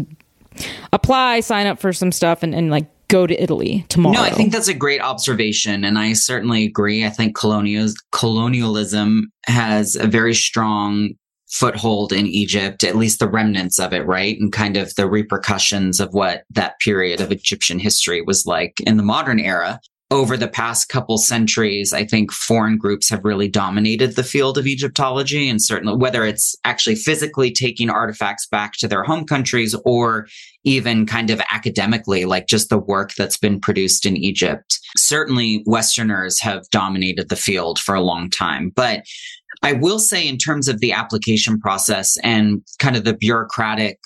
apply, 0.93 1.41
sign 1.41 1.67
up 1.67 1.79
for 1.79 1.93
some 1.93 2.11
stuff 2.11 2.43
and, 2.43 2.55
and 2.55 2.71
like 2.71 2.87
go 3.07 3.27
to 3.27 3.41
Italy 3.41 3.85
tomorrow. 3.89 4.15
No, 4.15 4.23
I 4.23 4.31
think 4.31 4.51
that's 4.51 4.67
a 4.67 4.73
great 4.73 5.01
observation. 5.01 5.83
And 5.83 5.97
I 5.97 6.13
certainly 6.13 6.65
agree. 6.65 7.05
I 7.05 7.09
think 7.09 7.35
colonial, 7.35 7.89
colonialism 8.11 9.31
has 9.45 9.95
a 9.95 10.07
very 10.07 10.33
strong 10.33 11.11
foothold 11.49 12.11
in 12.11 12.25
Egypt, 12.27 12.83
at 12.83 12.95
least 12.95 13.19
the 13.19 13.29
remnants 13.29 13.79
of 13.79 13.93
it, 13.93 14.05
right? 14.05 14.37
And 14.39 14.51
kind 14.51 14.75
of 14.75 14.93
the 14.95 15.07
repercussions 15.07 15.99
of 15.99 16.13
what 16.13 16.43
that 16.49 16.79
period 16.79 17.21
of 17.21 17.31
Egyptian 17.31 17.79
history 17.79 18.21
was 18.21 18.45
like 18.45 18.79
in 18.81 18.97
the 18.97 19.03
modern 19.03 19.39
era 19.39 19.79
over 20.11 20.37
the 20.37 20.47
past 20.47 20.87
couple 20.87 21.17
centuries, 21.17 21.91
I 21.91 22.05
think 22.05 22.31
foreign 22.31 22.77
groups 22.77 23.09
have 23.09 23.25
really 23.25 23.47
dominated 23.47 24.15
the 24.15 24.23
field 24.23 24.57
of 24.57 24.67
Egyptology 24.67 25.49
and 25.49 25.61
certainly 25.61 25.95
whether 25.95 26.23
it's 26.23 26.55
actually 26.63 26.95
physically 26.95 27.51
taking 27.51 27.89
artifacts 27.89 28.45
back 28.45 28.73
to 28.73 28.87
their 28.87 29.03
home 29.03 29.25
countries 29.25 29.75
or 29.83 30.27
even 30.63 31.07
kind 31.07 31.31
of 31.31 31.41
academically, 31.51 32.25
like 32.25 32.47
just 32.47 32.69
the 32.69 32.77
work 32.77 33.13
that's 33.15 33.37
been 33.37 33.59
produced 33.59 34.05
in 34.05 34.15
Egypt. 34.15 34.79
Certainly 34.95 35.63
Westerners 35.65 36.39
have 36.39 36.69
dominated 36.69 37.29
the 37.29 37.35
field 37.35 37.79
for 37.79 37.95
a 37.95 38.01
long 38.01 38.29
time, 38.29 38.71
but 38.75 39.03
I 39.63 39.73
will 39.73 39.99
say 39.99 40.27
in 40.27 40.37
terms 40.37 40.67
of 40.67 40.81
the 40.81 40.91
application 40.91 41.59
process 41.59 42.17
and 42.17 42.61
kind 42.77 42.95
of 42.95 43.05
the 43.05 43.15
bureaucratic 43.15 43.99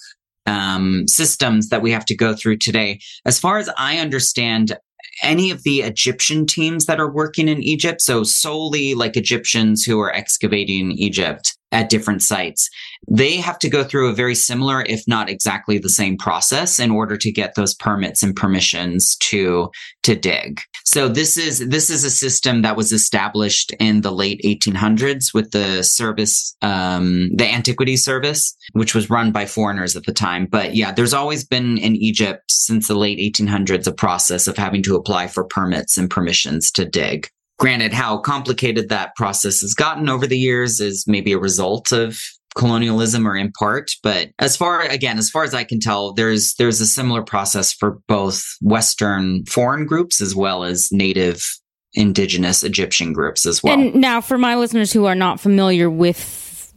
um, 0.45 1.07
systems 1.07 1.69
that 1.69 1.81
we 1.81 1.91
have 1.91 2.05
to 2.05 2.15
go 2.15 2.33
through 2.33 2.57
today. 2.57 2.99
As 3.25 3.39
far 3.39 3.57
as 3.57 3.69
I 3.77 3.97
understand, 3.97 4.77
any 5.21 5.51
of 5.51 5.63
the 5.63 5.82
Egyptian 5.82 6.45
teams 6.45 6.86
that 6.86 6.99
are 6.99 7.12
working 7.12 7.47
in 7.47 7.62
Egypt, 7.62 8.01
so 8.01 8.23
solely 8.23 8.93
like 8.93 9.17
Egyptians 9.17 9.84
who 9.84 9.99
are 9.99 10.13
excavating 10.13 10.91
Egypt, 10.91 11.58
at 11.71 11.89
different 11.89 12.21
sites. 12.21 12.69
They 13.08 13.38
have 13.38 13.60
to 13.60 13.69
go 13.69 13.84
through 13.84 14.10
a 14.10 14.13
very 14.13 14.36
similar, 14.36 14.84
if 14.84 15.03
not 15.08 15.29
exactly 15.29 15.77
the 15.77 15.89
same 15.89 16.17
process 16.17 16.79
in 16.79 16.91
order 16.91 17.17
to 17.17 17.32
get 17.32 17.55
those 17.55 17.73
permits 17.75 18.23
and 18.23 18.36
permissions 18.36 19.15
to, 19.17 19.69
to 20.03 20.15
dig. 20.15 20.62
So 20.86 21.08
this 21.08 21.38
is, 21.38 21.60
this 21.69 21.89
is 21.89 22.03
a 22.03 22.10
system 22.10 22.63
that 22.63 22.75
was 22.75 22.91
established 22.91 23.73
in 23.79 24.01
the 24.01 24.12
late 24.12 24.41
1800s 24.43 25.34
with 25.34 25.51
the 25.51 25.84
service, 25.84 26.55
um, 26.62 27.29
the 27.36 27.47
antiquity 27.47 27.97
service, 27.97 28.55
which 28.73 28.95
was 28.95 29.10
run 29.10 29.32
by 29.32 29.45
foreigners 29.45 29.95
at 29.95 30.05
the 30.05 30.13
time. 30.13 30.47
But 30.49 30.75
yeah, 30.75 30.91
there's 30.91 31.13
always 31.13 31.43
been 31.43 31.77
in 31.77 31.95
Egypt 31.95 32.51
since 32.51 32.88
the 32.88 32.97
late 32.97 33.19
1800s 33.19 33.88
a 33.88 33.91
process 33.91 34.47
of 34.47 34.58
having 34.58 34.84
to 34.84 34.95
apply 34.95 35.27
for 35.27 35.43
permits 35.43 35.97
and 35.97 36.10
permissions 36.10 36.71
to 36.71 36.86
dig. 36.86 37.29
Granted, 37.60 37.93
how 37.93 38.17
complicated 38.17 38.89
that 38.89 39.15
process 39.15 39.60
has 39.62 39.74
gotten 39.74 40.10
over 40.10 40.26
the 40.26 40.38
years 40.38 40.80
is 40.80 41.06
maybe 41.08 41.34
a 41.34 41.39
result 41.39 41.91
of 41.91 42.22
colonialism 42.56 43.28
or 43.28 43.38
in 43.38 43.52
part 43.52 43.91
but 44.02 44.30
as 44.39 44.58
far 44.58 44.82
again 44.82 45.17
as 45.17 45.30
far 45.30 45.43
as 45.43 45.54
i 45.54 45.63
can 45.63 45.80
tell 45.80 46.13
there's 46.13 46.56
there's 46.56 46.82
a 46.82 46.86
similar 46.86 47.22
process 47.22 47.72
for 47.72 48.00
both 48.08 48.43
western 48.62 49.45
foreign 49.45 49.86
groups 49.86 50.19
as 50.19 50.36
well 50.36 50.63
as 50.63 50.91
native 50.91 51.45
indigenous 51.93 52.63
egyptian 52.63 53.13
groups 53.13 53.45
as 53.45 53.63
well. 53.63 53.74
And 53.74 53.95
now 53.95 54.19
for 54.22 54.38
my 54.38 54.56
listeners 54.56 54.91
who 54.91 55.06
are 55.06 55.15
not 55.15 55.39
familiar 55.39 55.89
with 55.89 56.74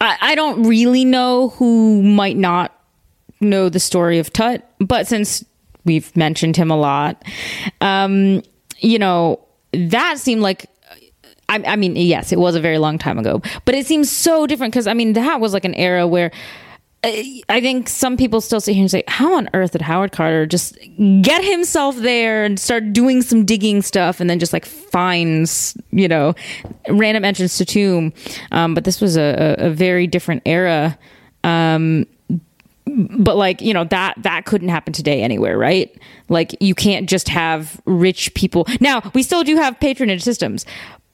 I, 0.00 0.16
I 0.20 0.34
don't 0.34 0.64
really 0.64 1.04
know 1.04 1.50
who 1.50 2.02
might 2.02 2.36
not 2.36 2.72
know 3.40 3.68
the 3.68 3.80
story 3.80 4.18
of 4.18 4.32
tut 4.32 4.68
but 4.78 5.06
since 5.06 5.44
we've 5.84 6.16
mentioned 6.16 6.56
him 6.56 6.70
a 6.70 6.76
lot 6.76 7.24
um 7.80 8.42
you 8.78 8.98
know 8.98 9.45
that 9.72 10.18
seemed 10.18 10.42
like 10.42 10.66
I, 11.48 11.62
I, 11.64 11.76
mean, 11.76 11.94
yes, 11.94 12.32
it 12.32 12.40
was 12.40 12.56
a 12.56 12.60
very 12.60 12.78
long 12.78 12.98
time 12.98 13.18
ago, 13.18 13.40
but 13.64 13.74
it 13.74 13.86
seems 13.86 14.10
so 14.10 14.46
different 14.46 14.72
because 14.72 14.86
I 14.86 14.94
mean, 14.94 15.12
that 15.12 15.40
was 15.40 15.52
like 15.52 15.64
an 15.64 15.74
era 15.74 16.06
where 16.06 16.32
I 17.04 17.60
think 17.60 17.88
some 17.88 18.16
people 18.16 18.40
still 18.40 18.60
sit 18.60 18.72
here 18.72 18.82
and 18.82 18.90
say, 18.90 19.04
"How 19.06 19.36
on 19.36 19.48
earth 19.54 19.72
did 19.72 19.82
Howard 19.82 20.10
Carter 20.10 20.44
just 20.44 20.76
get 21.22 21.44
himself 21.44 21.96
there 21.96 22.44
and 22.44 22.58
start 22.58 22.92
doing 22.92 23.22
some 23.22 23.44
digging 23.44 23.82
stuff, 23.82 24.18
and 24.18 24.28
then 24.28 24.40
just 24.40 24.52
like 24.52 24.64
finds, 24.64 25.76
you 25.92 26.08
know, 26.08 26.34
random 26.88 27.24
entrance 27.24 27.58
to 27.58 27.64
tomb?" 27.64 28.12
Um, 28.50 28.74
but 28.74 28.82
this 28.84 29.00
was 29.00 29.16
a, 29.16 29.54
a 29.58 29.70
very 29.70 30.08
different 30.08 30.42
era. 30.46 30.98
Um, 31.44 32.06
but 32.96 33.36
like 33.36 33.60
you 33.60 33.74
know 33.74 33.84
that 33.84 34.14
that 34.22 34.46
couldn't 34.46 34.68
happen 34.68 34.92
today 34.92 35.22
anywhere 35.22 35.58
right? 35.58 35.96
Like 36.28 36.56
you 36.60 36.74
can't 36.74 37.08
just 37.08 37.28
have 37.28 37.80
rich 37.84 38.34
people. 38.34 38.66
Now 38.80 39.02
we 39.14 39.22
still 39.22 39.44
do 39.44 39.56
have 39.56 39.78
patronage 39.78 40.22
systems 40.22 40.66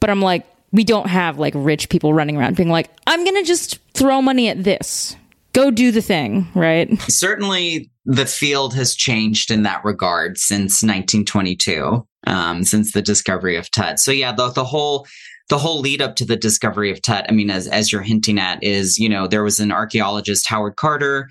but 0.02 0.10
i'm 0.10 0.20
like 0.20 0.44
we 0.72 0.84
don't 0.84 1.06
have 1.06 1.38
like 1.38 1.54
rich 1.56 1.88
people 1.88 2.12
running 2.12 2.36
around 2.36 2.56
being 2.56 2.68
like 2.68 2.90
i'm 3.06 3.24
gonna 3.24 3.44
just 3.44 3.78
throw 3.94 4.20
money 4.20 4.48
at 4.48 4.62
this. 4.64 5.16
Go 5.54 5.70
do 5.70 5.92
the 5.92 6.02
thing 6.02 6.48
right? 6.54 7.00
Certainly 7.08 7.90
the 8.04 8.26
field 8.26 8.74
has 8.74 8.94
changed 8.94 9.50
in 9.50 9.62
that 9.62 9.84
regard 9.84 10.38
since 10.38 10.82
1922 10.82 12.06
um, 12.26 12.64
since 12.64 12.92
the 12.92 13.02
discovery 13.02 13.56
of 13.56 13.70
tut 13.70 14.00
so 14.00 14.10
yeah 14.10 14.32
the, 14.32 14.50
the 14.50 14.64
whole 14.64 15.06
the 15.48 15.58
whole 15.58 15.80
lead 15.80 16.00
up 16.00 16.16
to 16.16 16.24
the 16.24 16.36
discovery 16.36 16.90
of 16.90 17.02
Tut, 17.02 17.26
I 17.28 17.32
mean, 17.32 17.50
as 17.50 17.66
as 17.66 17.92
you're 17.92 18.00
hinting 18.00 18.38
at, 18.38 18.62
is 18.62 18.98
you 18.98 19.08
know 19.08 19.26
there 19.26 19.42
was 19.42 19.60
an 19.60 19.70
archaeologist 19.70 20.48
Howard 20.48 20.76
Carter 20.76 21.28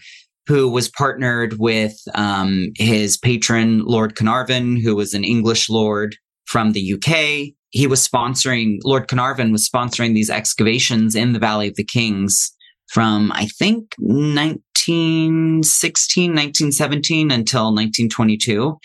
who 0.48 0.70
was 0.70 0.90
partnered 0.90 1.60
with 1.60 1.94
um, 2.16 2.72
his 2.78 3.18
patron, 3.18 3.84
Lord 3.86 4.16
Carnarvon, 4.16 4.78
who 4.78 4.96
was 4.96 5.14
an 5.14 5.24
English 5.24 5.70
lord 5.70 6.16
from 6.46 6.72
the 6.72 6.94
UK. 6.94 7.54
He 7.70 7.86
was 7.88 8.08
sponsoring, 8.08 8.78
Lord 8.84 9.08
Carnarvon 9.08 9.52
was 9.52 9.70
sponsoring 9.70 10.14
these 10.14 10.30
excavations 10.30 11.16
in 11.16 11.34
the 11.34 11.40
Valley 11.40 11.70
of 11.70 11.76
the 11.76 11.84
Kings 11.84 12.52
from, 12.90 13.32
I 13.34 13.46
think, 13.46 13.96
1916, 14.00 16.32
1917 16.32 17.32
until 17.32 17.74
1922 17.74 18.78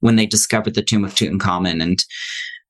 when 0.00 0.16
they 0.16 0.24
discovered 0.24 0.74
the 0.74 0.82
tomb 0.82 1.04
of 1.04 1.14
Tutankhamun. 1.14 1.82
And 1.82 2.02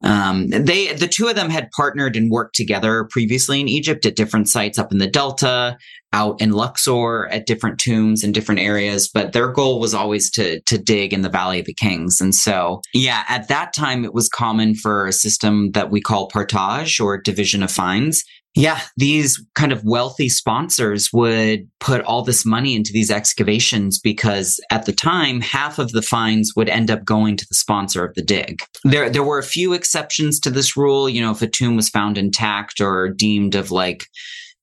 um, 0.03 0.49
they, 0.49 0.93
the 0.93 1.09
two 1.09 1.29
of 1.29 1.37
them 1.37 1.51
had 1.51 1.71
partnered 1.73 2.17
and 2.17 2.31
worked 2.31 2.57
together 2.57 3.07
previously 3.11 3.61
in 3.61 3.69
Egypt 3.69 4.07
at 4.07 4.17
different 4.17 4.49
sites 4.49 4.79
up 4.79 4.93
in 4.93 4.99
the 4.99 5.07
Delta, 5.07 5.77
out 6.13 6.41
in 6.41 6.53
Luxor 6.53 7.27
at 7.29 7.47
different 7.47 7.79
tombs 7.79 8.25
in 8.25 8.33
different 8.33 8.61
areas, 8.61 9.09
but 9.09 9.33
their 9.33 9.53
goal 9.53 9.79
was 9.79 9.95
always 9.95 10.31
to, 10.33 10.61
to 10.63 10.79
dig 10.79 11.13
in 11.13 11.23
the 11.23 11.29
Valley 11.29 11.61
of 11.61 11.67
the 11.67 11.75
Kings. 11.75 12.21
And 12.21 12.35
so, 12.35 12.81
yeah, 12.95 13.25
at 13.29 13.49
that 13.49 13.73
time, 13.73 14.05
it 14.05 14.15
was 14.15 14.29
common 14.29 14.75
for 14.75 15.07
a 15.07 15.13
system 15.13 15.71
that 15.73 15.91
we 15.91 16.01
call 16.01 16.29
partage 16.29 17.01
or 17.01 17.21
division 17.21 17.63
of 17.63 17.71
finds 17.71 18.25
yeah, 18.55 18.81
these 18.97 19.43
kind 19.55 19.71
of 19.71 19.85
wealthy 19.85 20.29
sponsors 20.29 21.11
would 21.13 21.69
put 21.79 22.03
all 22.03 22.23
this 22.23 22.45
money 22.45 22.75
into 22.75 22.93
these 22.93 23.11
excavations 23.11 24.01
because 24.01 24.59
at 24.73 24.87
the 24.87 24.93
time, 24.93 25.41
half 25.41 25.79
of 25.79 25.93
the 25.93 26.03
finds 26.03 26.53
would 26.57 26.69
end 26.69 26.91
up 26.91 27.05
going 27.05 27.37
to 27.37 27.47
the 27.49 27.55
sponsor 27.55 28.05
of 28.05 28.15
the 28.15 28.23
dig. 28.23 28.63
There, 28.85 29.09
there 29.09 29.23
were 29.23 29.39
a 29.39 29.45
few 29.45 29.73
exceptions 29.73 30.41
to 30.41 30.51
this 30.51 30.77
rule. 30.77 31.09
You 31.09 31.23
know, 31.23 31.31
if 31.31 31.43
a 31.43 31.47
tomb 31.47 31.77
was 31.77 31.89
found 31.89 32.19
intact 32.19 32.81
or 32.81 33.09
deemed 33.09 33.55
of 33.55 33.71
like 33.71 34.07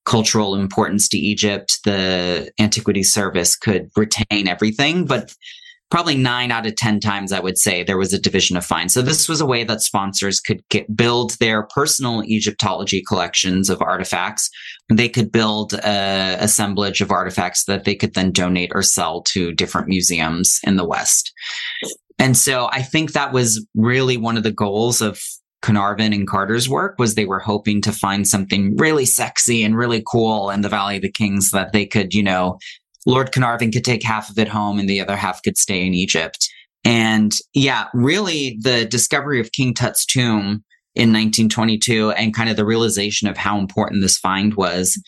cultural 0.06 0.56
importance 0.56 1.08
to 1.10 1.18
Egypt, 1.18 1.80
the 1.86 2.52
antiquity 2.60 3.04
service 3.04 3.56
could 3.56 3.90
retain 3.96 4.48
everything. 4.48 5.06
But 5.06 5.34
probably 5.90 6.18
nine 6.18 6.52
out 6.52 6.66
of 6.66 6.76
10 6.76 7.00
times, 7.00 7.32
I 7.32 7.40
would 7.40 7.58
say 7.58 7.84
there 7.84 7.98
was 7.98 8.14
a 8.14 8.20
division 8.20 8.58
of 8.58 8.66
finds. 8.66 8.94
So 8.94 9.02
this 9.02 9.30
was 9.30 9.40
a 9.40 9.46
way 9.46 9.64
that 9.64 9.82
sponsors 9.82 10.40
could 10.40 10.62
get, 10.70 10.94
build 10.96 11.38
their 11.40 11.64
personal 11.64 12.24
Egyptology 12.24 13.02
collections 13.08 13.70
of 13.70 13.82
artifacts. 13.82 14.50
They 14.90 15.10
could 15.10 15.32
build 15.32 15.74
a 15.74 16.38
assemblage 16.40 17.02
of 17.02 17.12
artifacts 17.12 17.66
that 17.66 17.86
they 17.86 17.96
could 17.96 18.14
then 18.14 18.32
donate 18.32 18.72
or 18.74 18.82
sell 18.82 19.22
to 19.24 19.54
different 19.54 19.88
museums 19.88 20.60
in 20.64 20.76
the 20.76 20.88
West. 20.88 21.32
And 22.20 22.36
so 22.36 22.68
I 22.72 22.82
think 22.82 23.14
that 23.14 23.32
was 23.32 23.66
really 23.76 24.18
one 24.18 24.38
of 24.38 24.44
the 24.44 24.52
goals 24.52 25.02
of 25.02 25.22
Carnarvon 25.62 26.14
and 26.14 26.28
Carter's 26.28 26.70
work 26.70 26.96
was 27.00 27.16
they 27.16 27.26
were 27.26 27.40
hoping 27.40 27.82
to 27.82 27.92
find 27.92 28.28
something 28.28 28.76
really 28.78 29.06
sexy 29.06 29.64
and 29.64 29.76
really 29.76 30.04
cool 30.10 30.50
in 30.50 30.62
the 30.62 30.70
Valley 30.70 30.98
of 30.98 31.02
the 31.02 31.12
Kings 31.12 31.52
that 31.52 31.74
they 31.74 31.86
could, 31.86 32.14
you 32.14 32.24
know, 32.24 32.58
Lord 33.08 33.32
Carnarvon 33.32 33.72
could 33.72 33.86
take 33.86 34.04
half 34.04 34.30
of 34.30 34.38
it 34.38 34.50
home 34.50 34.78
and 34.78 34.88
the 34.88 35.00
other 35.00 35.16
half 35.16 35.42
could 35.42 35.58
stay 35.58 35.86
in 35.86 35.94
Egypt. 35.94 36.50
And 36.84 37.34
yeah, 37.54 37.88
really 37.94 38.60
the 38.62 38.86
discovery 38.86 39.40
of 39.40 39.54
King 39.54 39.74
Tut's 39.74 40.06
tomb 40.06 40.64
in 40.94 41.14
1922 41.14 42.12
and 42.12 42.36
kind 42.36 42.50
of 42.50 42.58
the 42.58 42.66
realization 42.66 43.28
of 43.28 43.38
how 43.38 43.58
important 43.58 44.02
this 44.02 44.18
find 44.18 44.56
was, 44.56 45.02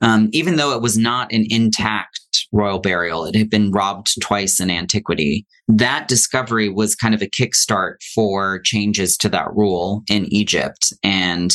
um, 0.00 0.28
even 0.32 0.56
though 0.56 0.72
it 0.74 0.82
was 0.82 0.96
not 0.96 1.32
an 1.32 1.44
intact 1.50 2.20
royal 2.52 2.78
burial, 2.78 3.24
it 3.24 3.34
had 3.34 3.50
been 3.50 3.70
robbed 3.70 4.20
twice 4.22 4.60
in 4.60 4.70
antiquity. 4.70 5.46
That 5.68 6.08
discovery 6.08 6.68
was 6.68 6.94
kind 6.94 7.14
of 7.14 7.22
a 7.22 7.26
kickstart 7.26 7.96
for 8.14 8.60
changes 8.60 9.16
to 9.18 9.28
that 9.30 9.54
rule 9.54 10.02
in 10.08 10.32
Egypt. 10.32 10.92
And 11.02 11.52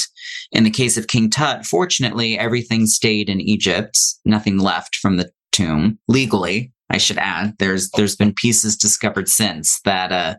in 0.52 0.64
the 0.64 0.72
case 0.72 0.98
of 0.98 1.08
King 1.08 1.30
Tut, 1.30 1.66
fortunately, 1.66 2.38
everything 2.38 2.86
stayed 2.86 3.30
in 3.30 3.40
Egypt, 3.40 3.98
nothing 4.26 4.58
left 4.58 4.96
from 4.96 5.18
the 5.18 5.32
tomb 5.52 6.00
legally. 6.08 6.72
I 6.90 6.98
should 6.98 7.18
add, 7.18 7.54
there's 7.60 7.90
there's 7.92 8.16
been 8.16 8.34
pieces 8.34 8.76
discovered 8.76 9.28
since 9.28 9.80
that 9.86 10.12
uh, 10.12 10.36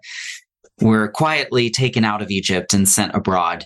were 0.81 1.09
quietly 1.09 1.71
taken 1.71 2.05
out 2.05 2.23
of 2.23 2.31
Egypt 2.31 2.75
and 2.75 2.89
sent 2.89 3.15
abroad. 3.15 3.65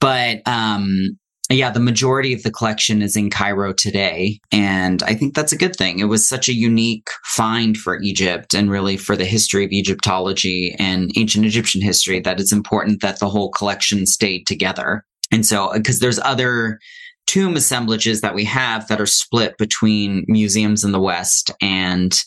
But 0.00 0.46
um, 0.46 1.16
yeah, 1.50 1.70
the 1.70 1.80
majority 1.80 2.32
of 2.32 2.42
the 2.42 2.50
collection 2.50 3.02
is 3.02 3.16
in 3.16 3.30
Cairo 3.30 3.72
today. 3.72 4.40
And 4.50 5.02
I 5.02 5.14
think 5.14 5.34
that's 5.34 5.52
a 5.52 5.58
good 5.58 5.76
thing. 5.76 5.98
It 5.98 6.04
was 6.04 6.26
such 6.26 6.48
a 6.48 6.54
unique 6.54 7.08
find 7.24 7.76
for 7.76 8.00
Egypt 8.00 8.54
and 8.54 8.70
really 8.70 8.96
for 8.96 9.14
the 9.14 9.26
history 9.26 9.64
of 9.64 9.70
Egyptology 9.70 10.74
and 10.78 11.10
ancient 11.16 11.44
Egyptian 11.44 11.82
history 11.82 12.20
that 12.20 12.40
it's 12.40 12.52
important 12.52 13.02
that 13.02 13.18
the 13.18 13.28
whole 13.28 13.50
collection 13.50 14.06
stayed 14.06 14.46
together. 14.46 15.04
And 15.30 15.44
so, 15.44 15.72
because 15.72 16.00
there's 16.00 16.18
other 16.20 16.78
tomb 17.26 17.56
assemblages 17.56 18.20
that 18.20 18.34
we 18.34 18.44
have 18.44 18.86
that 18.88 19.00
are 19.00 19.06
split 19.06 19.56
between 19.58 20.24
museums 20.28 20.84
in 20.84 20.92
the 20.92 21.00
West 21.00 21.50
and 21.60 22.22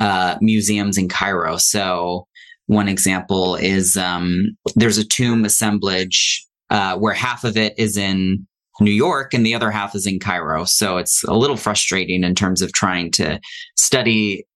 uh, 0.00 0.36
museums 0.40 0.98
in 0.98 1.08
Cairo. 1.08 1.56
So 1.56 2.26
one 2.66 2.88
example 2.88 3.56
is 3.56 3.96
um, 3.96 4.56
there's 4.74 4.98
a 4.98 5.04
tomb 5.04 5.44
assemblage 5.44 6.44
uh, 6.70 6.96
where 6.96 7.14
half 7.14 7.44
of 7.44 7.56
it 7.56 7.74
is 7.76 7.96
in 7.96 8.46
New 8.80 8.92
York 8.92 9.34
and 9.34 9.44
the 9.44 9.54
other 9.54 9.70
half 9.70 9.94
is 9.94 10.06
in 10.06 10.18
Cairo. 10.18 10.64
So 10.64 10.96
it's 10.96 11.22
a 11.24 11.34
little 11.34 11.56
frustrating 11.56 12.24
in 12.24 12.34
terms 12.34 12.62
of 12.62 12.72
trying 12.72 13.10
to 13.12 13.40
study 13.76 14.46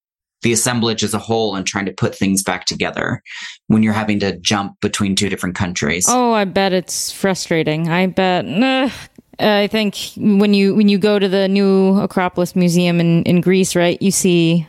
the 0.41 0.53
assemblage 0.53 1.03
as 1.03 1.13
a 1.13 1.19
whole 1.19 1.55
and 1.55 1.65
trying 1.65 1.85
to 1.85 1.91
put 1.91 2.15
things 2.15 2.43
back 2.43 2.65
together 2.65 3.21
when 3.67 3.83
you're 3.83 3.93
having 3.93 4.19
to 4.19 4.37
jump 4.39 4.79
between 4.81 5.15
two 5.15 5.29
different 5.29 5.55
countries. 5.55 6.05
Oh, 6.07 6.33
I 6.33 6.45
bet 6.45 6.73
it's 6.73 7.11
frustrating. 7.11 7.89
I 7.89 8.07
bet. 8.07 8.45
Uh, 9.39 9.61
I 9.63 9.67
think 9.67 9.95
when 10.17 10.53
you 10.53 10.73
when 10.73 10.89
you 10.89 10.97
go 10.97 11.19
to 11.19 11.29
the 11.29 11.47
new 11.47 11.99
Acropolis 11.99 12.55
Museum 12.55 12.99
in, 12.99 13.23
in 13.23 13.41
Greece, 13.41 13.75
right, 13.75 14.01
you 14.01 14.11
see 14.11 14.67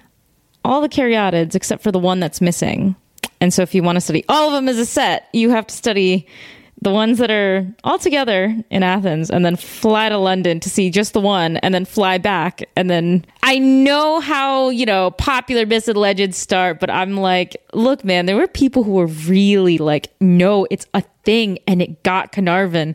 all 0.65 0.81
the 0.83 0.89
caryatids 0.89 1.55
except 1.55 1.83
for 1.83 1.91
the 1.91 1.99
one 1.99 2.21
that's 2.21 2.41
missing. 2.41 2.95
And 3.41 3.55
so 3.55 3.63
if 3.63 3.75
you 3.75 3.83
want 3.83 3.97
to 3.97 4.01
study 4.01 4.25
all 4.29 4.49
of 4.49 4.53
them 4.53 4.69
as 4.69 4.79
a 4.79 4.85
set, 4.85 5.29
you 5.33 5.51
have 5.51 5.67
to 5.69 5.75
study 5.75 6.27
the 6.81 6.91
ones 6.91 7.19
that 7.19 7.31
are 7.31 7.67
all 7.83 7.99
together 7.99 8.55
in 8.71 8.83
Athens 8.83 9.31
and 9.31 9.45
then 9.45 9.57
fly 9.57 10.09
to 10.09 10.19
London 10.19 10.61
to 10.61 10.71
see 10.71 10.91
just 10.91 11.13
the 11.13 11.21
one 11.21 11.57
and 11.59 11.75
then 11.75 11.85
fly 11.85 12.19
back. 12.19 12.69
And 12.77 12.89
then 12.89 13.25
I 13.43 13.59
know 13.59 14.21
how, 14.21 14.71
you 14.71 14.87
know, 14.87 15.11
popular 15.13 15.67
myths 15.67 15.89
and 15.89 15.99
legends 15.99 16.37
start, 16.37 16.79
but 16.79 16.91
I'm 16.91 17.17
like, 17.17 17.57
look, 17.73 18.05
man, 18.05 18.27
there 18.27 18.37
were 18.37 18.47
people 18.47 18.85
who 18.85 18.93
were 18.93 19.07
really 19.07 19.79
like, 19.79 20.13
no, 20.21 20.67
it's 20.71 20.87
a 20.95 21.03
thing 21.25 21.59
and 21.67 21.83
it 21.83 22.03
got 22.05 22.31
Carnarvon. 22.31 22.95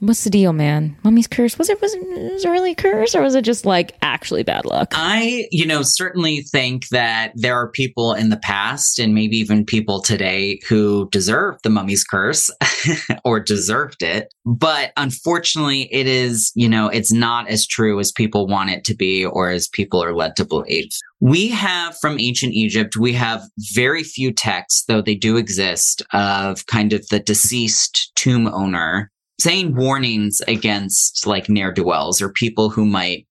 What's 0.00 0.24
the 0.24 0.30
deal, 0.30 0.52
man? 0.52 0.94
Mummy's 1.04 1.26
curse 1.26 1.58
was 1.58 1.70
it 1.70 1.80
was 1.80 1.94
it, 1.94 2.02
was 2.06 2.44
it 2.44 2.50
really 2.50 2.72
a 2.72 2.74
curse 2.74 3.14
or 3.14 3.22
was 3.22 3.34
it 3.34 3.42
just 3.42 3.64
like 3.64 3.96
actually 4.02 4.42
bad 4.42 4.66
luck? 4.66 4.92
I, 4.92 5.48
you 5.50 5.64
know, 5.64 5.80
certainly 5.82 6.42
think 6.42 6.88
that 6.88 7.32
there 7.34 7.54
are 7.54 7.70
people 7.70 8.12
in 8.12 8.28
the 8.28 8.36
past 8.36 8.98
and 8.98 9.14
maybe 9.14 9.38
even 9.38 9.64
people 9.64 10.02
today 10.02 10.60
who 10.68 11.08
deserve 11.10 11.56
the 11.62 11.70
mummy's 11.70 12.04
curse 12.04 12.50
or 13.24 13.40
deserved 13.40 14.02
it. 14.02 14.34
But 14.44 14.92
unfortunately, 14.98 15.88
it 15.90 16.06
is, 16.06 16.52
you 16.54 16.68
know, 16.68 16.88
it's 16.88 17.12
not 17.12 17.48
as 17.48 17.66
true 17.66 17.98
as 17.98 18.12
people 18.12 18.46
want 18.46 18.70
it 18.70 18.84
to 18.84 18.94
be 18.94 19.24
or 19.24 19.48
as 19.48 19.66
people 19.66 20.04
are 20.04 20.14
led 20.14 20.36
to 20.36 20.44
believe. 20.44 20.90
We 21.20 21.48
have 21.48 21.96
from 21.98 22.20
ancient 22.20 22.52
Egypt, 22.52 22.98
we 22.98 23.14
have 23.14 23.42
very 23.72 24.02
few 24.02 24.30
texts, 24.32 24.84
though 24.86 25.00
they 25.00 25.14
do 25.14 25.38
exist, 25.38 26.02
of 26.12 26.66
kind 26.66 26.92
of 26.92 27.08
the 27.08 27.18
deceased 27.18 28.12
tomb 28.14 28.46
owner 28.48 29.10
saying 29.40 29.74
warnings 29.74 30.40
against 30.48 31.26
like 31.26 31.48
ne'er 31.48 31.72
do 31.72 31.84
wells 31.84 32.22
or 32.22 32.30
people 32.32 32.70
who 32.70 32.86
might 32.86 33.26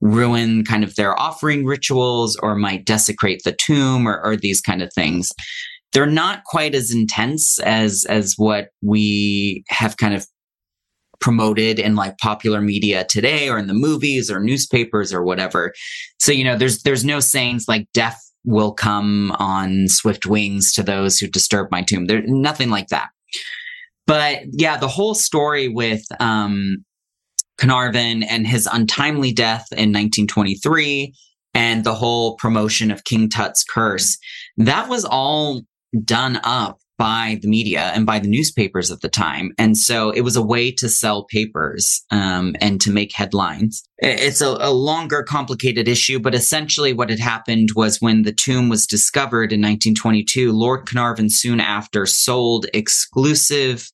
ruin 0.00 0.64
kind 0.64 0.84
of 0.84 0.94
their 0.96 1.18
offering 1.18 1.64
rituals 1.64 2.36
or 2.42 2.54
might 2.54 2.84
desecrate 2.84 3.42
the 3.44 3.52
tomb 3.52 4.06
or, 4.06 4.22
or 4.22 4.36
these 4.36 4.60
kind 4.60 4.82
of 4.82 4.92
things. 4.92 5.32
They're 5.92 6.06
not 6.06 6.44
quite 6.44 6.74
as 6.74 6.92
intense 6.92 7.58
as 7.60 8.04
as 8.08 8.34
what 8.36 8.68
we 8.82 9.64
have 9.68 9.96
kind 9.96 10.14
of 10.14 10.26
promoted 11.18 11.78
in 11.78 11.96
like 11.96 12.18
popular 12.18 12.60
media 12.60 13.04
today 13.04 13.48
or 13.48 13.58
in 13.58 13.68
the 13.68 13.74
movies 13.74 14.30
or 14.30 14.38
newspapers 14.38 15.12
or 15.12 15.24
whatever. 15.24 15.72
So, 16.18 16.32
you 16.32 16.44
know, 16.44 16.56
there's 16.56 16.82
there's 16.82 17.04
no 17.04 17.20
sayings 17.20 17.66
like 17.66 17.86
death 17.94 18.20
will 18.44 18.72
come 18.72 19.32
on 19.38 19.88
swift 19.88 20.26
wings 20.26 20.72
to 20.74 20.82
those 20.82 21.18
who 21.18 21.26
disturb 21.26 21.68
my 21.70 21.82
tomb. 21.82 22.06
There's 22.06 22.28
nothing 22.28 22.70
like 22.70 22.88
that. 22.88 23.08
But 24.06 24.42
yeah, 24.52 24.76
the 24.76 24.88
whole 24.88 25.14
story 25.14 25.68
with 25.68 26.02
um, 26.20 26.84
Carnarvon 27.58 28.22
and 28.22 28.46
his 28.46 28.68
untimely 28.70 29.32
death 29.32 29.66
in 29.72 29.92
1923 29.92 31.14
and 31.54 31.84
the 31.84 31.94
whole 31.94 32.36
promotion 32.36 32.90
of 32.90 33.04
King 33.04 33.28
Tut's 33.28 33.64
curse, 33.64 34.18
that 34.58 34.88
was 34.88 35.04
all 35.04 35.62
done 36.04 36.38
up 36.44 36.78
by 36.98 37.38
the 37.42 37.48
media 37.48 37.92
and 37.94 38.06
by 38.06 38.18
the 38.18 38.28
newspapers 38.28 38.90
at 38.90 39.00
the 39.00 39.08
time. 39.08 39.52
And 39.58 39.76
so 39.76 40.10
it 40.10 40.22
was 40.22 40.36
a 40.36 40.42
way 40.42 40.70
to 40.72 40.88
sell 40.88 41.24
papers 41.24 42.02
um, 42.10 42.56
and 42.60 42.80
to 42.80 42.90
make 42.90 43.14
headlines. 43.14 43.82
It's 43.98 44.40
a, 44.40 44.56
a, 44.60 44.72
longer, 44.72 45.22
complicated 45.22 45.88
issue, 45.88 46.18
but 46.18 46.34
essentially 46.34 46.92
what 46.92 47.10
had 47.10 47.18
happened 47.18 47.70
was 47.76 48.00
when 48.00 48.22
the 48.22 48.32
tomb 48.32 48.68
was 48.68 48.86
discovered 48.86 49.52
in 49.52 49.60
1922, 49.60 50.52
Lord 50.52 50.86
Carnarvon 50.86 51.28
soon 51.28 51.60
after 51.60 52.06
sold 52.06 52.66
exclusive 52.72 53.90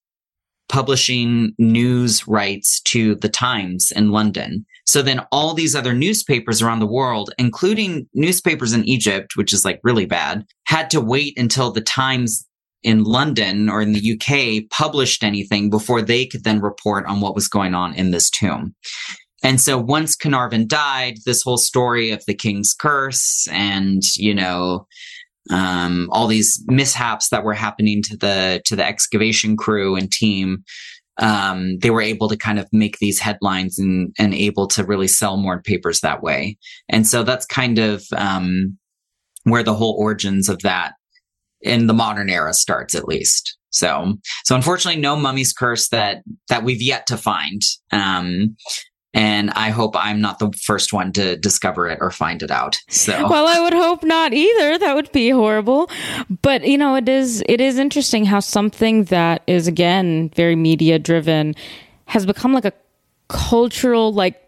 publishing 0.72 1.52
news 1.58 2.26
rights 2.26 2.80
to 2.80 3.14
the 3.16 3.28
Times 3.28 3.92
in 3.94 4.10
London. 4.10 4.64
So 4.86 5.02
then 5.02 5.20
all 5.30 5.52
these 5.52 5.74
other 5.74 5.92
newspapers 5.92 6.62
around 6.62 6.80
the 6.80 6.86
world, 6.86 7.30
including 7.38 8.08
newspapers 8.14 8.72
in 8.72 8.88
Egypt, 8.88 9.36
which 9.36 9.52
is 9.52 9.66
like 9.66 9.80
really 9.84 10.06
bad, 10.06 10.44
had 10.64 10.88
to 10.90 11.00
wait 11.00 11.38
until 11.38 11.70
the 11.70 11.82
Times 11.82 12.48
in 12.82 13.04
London 13.04 13.68
or 13.68 13.82
in 13.82 13.92
the 13.92 14.12
UK 14.12 14.68
published 14.70 15.22
anything 15.22 15.68
before 15.68 16.00
they 16.00 16.24
could 16.24 16.42
then 16.42 16.60
report 16.60 17.04
on 17.06 17.20
what 17.20 17.34
was 17.34 17.48
going 17.48 17.74
on 17.74 17.94
in 17.94 18.10
this 18.10 18.30
tomb. 18.30 18.74
And 19.44 19.60
so 19.60 19.76
once 19.76 20.16
Carnarvon 20.16 20.66
died, 20.68 21.18
this 21.26 21.42
whole 21.42 21.58
story 21.58 22.12
of 22.12 22.24
the 22.26 22.34
king's 22.34 22.72
curse 22.72 23.46
and, 23.50 24.02
you 24.16 24.34
know, 24.34 24.86
um, 25.50 26.08
all 26.12 26.26
these 26.26 26.62
mishaps 26.66 27.28
that 27.30 27.44
were 27.44 27.54
happening 27.54 28.02
to 28.02 28.16
the 28.16 28.62
to 28.64 28.76
the 28.76 28.86
excavation 28.86 29.56
crew 29.56 29.96
and 29.96 30.10
team. 30.10 30.64
Um, 31.18 31.78
they 31.78 31.90
were 31.90 32.00
able 32.00 32.28
to 32.28 32.36
kind 32.36 32.58
of 32.58 32.66
make 32.72 32.98
these 32.98 33.18
headlines 33.18 33.78
and 33.78 34.14
and 34.18 34.34
able 34.34 34.66
to 34.68 34.84
really 34.84 35.08
sell 35.08 35.36
more 35.36 35.60
papers 35.60 36.00
that 36.00 36.22
way. 36.22 36.56
And 36.88 37.06
so 37.06 37.22
that's 37.22 37.46
kind 37.46 37.78
of 37.78 38.04
um, 38.16 38.78
where 39.44 39.62
the 39.62 39.74
whole 39.74 39.96
origins 39.98 40.48
of 40.48 40.60
that 40.60 40.94
in 41.60 41.86
the 41.86 41.94
modern 41.94 42.30
era 42.30 42.54
starts 42.54 42.94
at 42.94 43.08
least. 43.08 43.56
So 43.70 44.14
so 44.44 44.54
unfortunately 44.54 45.00
no 45.00 45.16
mummy's 45.16 45.52
curse 45.52 45.88
that 45.88 46.22
that 46.48 46.64
we've 46.64 46.82
yet 46.82 47.06
to 47.08 47.16
find. 47.16 47.62
Um, 47.90 48.56
and 49.14 49.50
I 49.50 49.70
hope 49.70 49.94
I'm 49.96 50.20
not 50.20 50.38
the 50.38 50.52
first 50.52 50.92
one 50.92 51.12
to 51.12 51.36
discover 51.36 51.88
it 51.88 51.98
or 52.00 52.10
find 52.10 52.42
it 52.42 52.50
out. 52.50 52.78
So, 52.88 53.12
well, 53.30 53.46
I 53.46 53.60
would 53.60 53.74
hope 53.74 54.02
not 54.02 54.32
either. 54.32 54.78
That 54.78 54.94
would 54.94 55.12
be 55.12 55.30
horrible. 55.30 55.90
But 56.42 56.66
you 56.66 56.78
know, 56.78 56.96
it 56.96 57.08
is 57.08 57.42
it 57.48 57.60
is 57.60 57.78
interesting 57.78 58.24
how 58.24 58.40
something 58.40 59.04
that 59.04 59.42
is 59.46 59.66
again 59.66 60.30
very 60.34 60.56
media 60.56 60.98
driven 60.98 61.54
has 62.06 62.26
become 62.26 62.52
like 62.52 62.64
a 62.64 62.72
cultural 63.28 64.12
like 64.12 64.38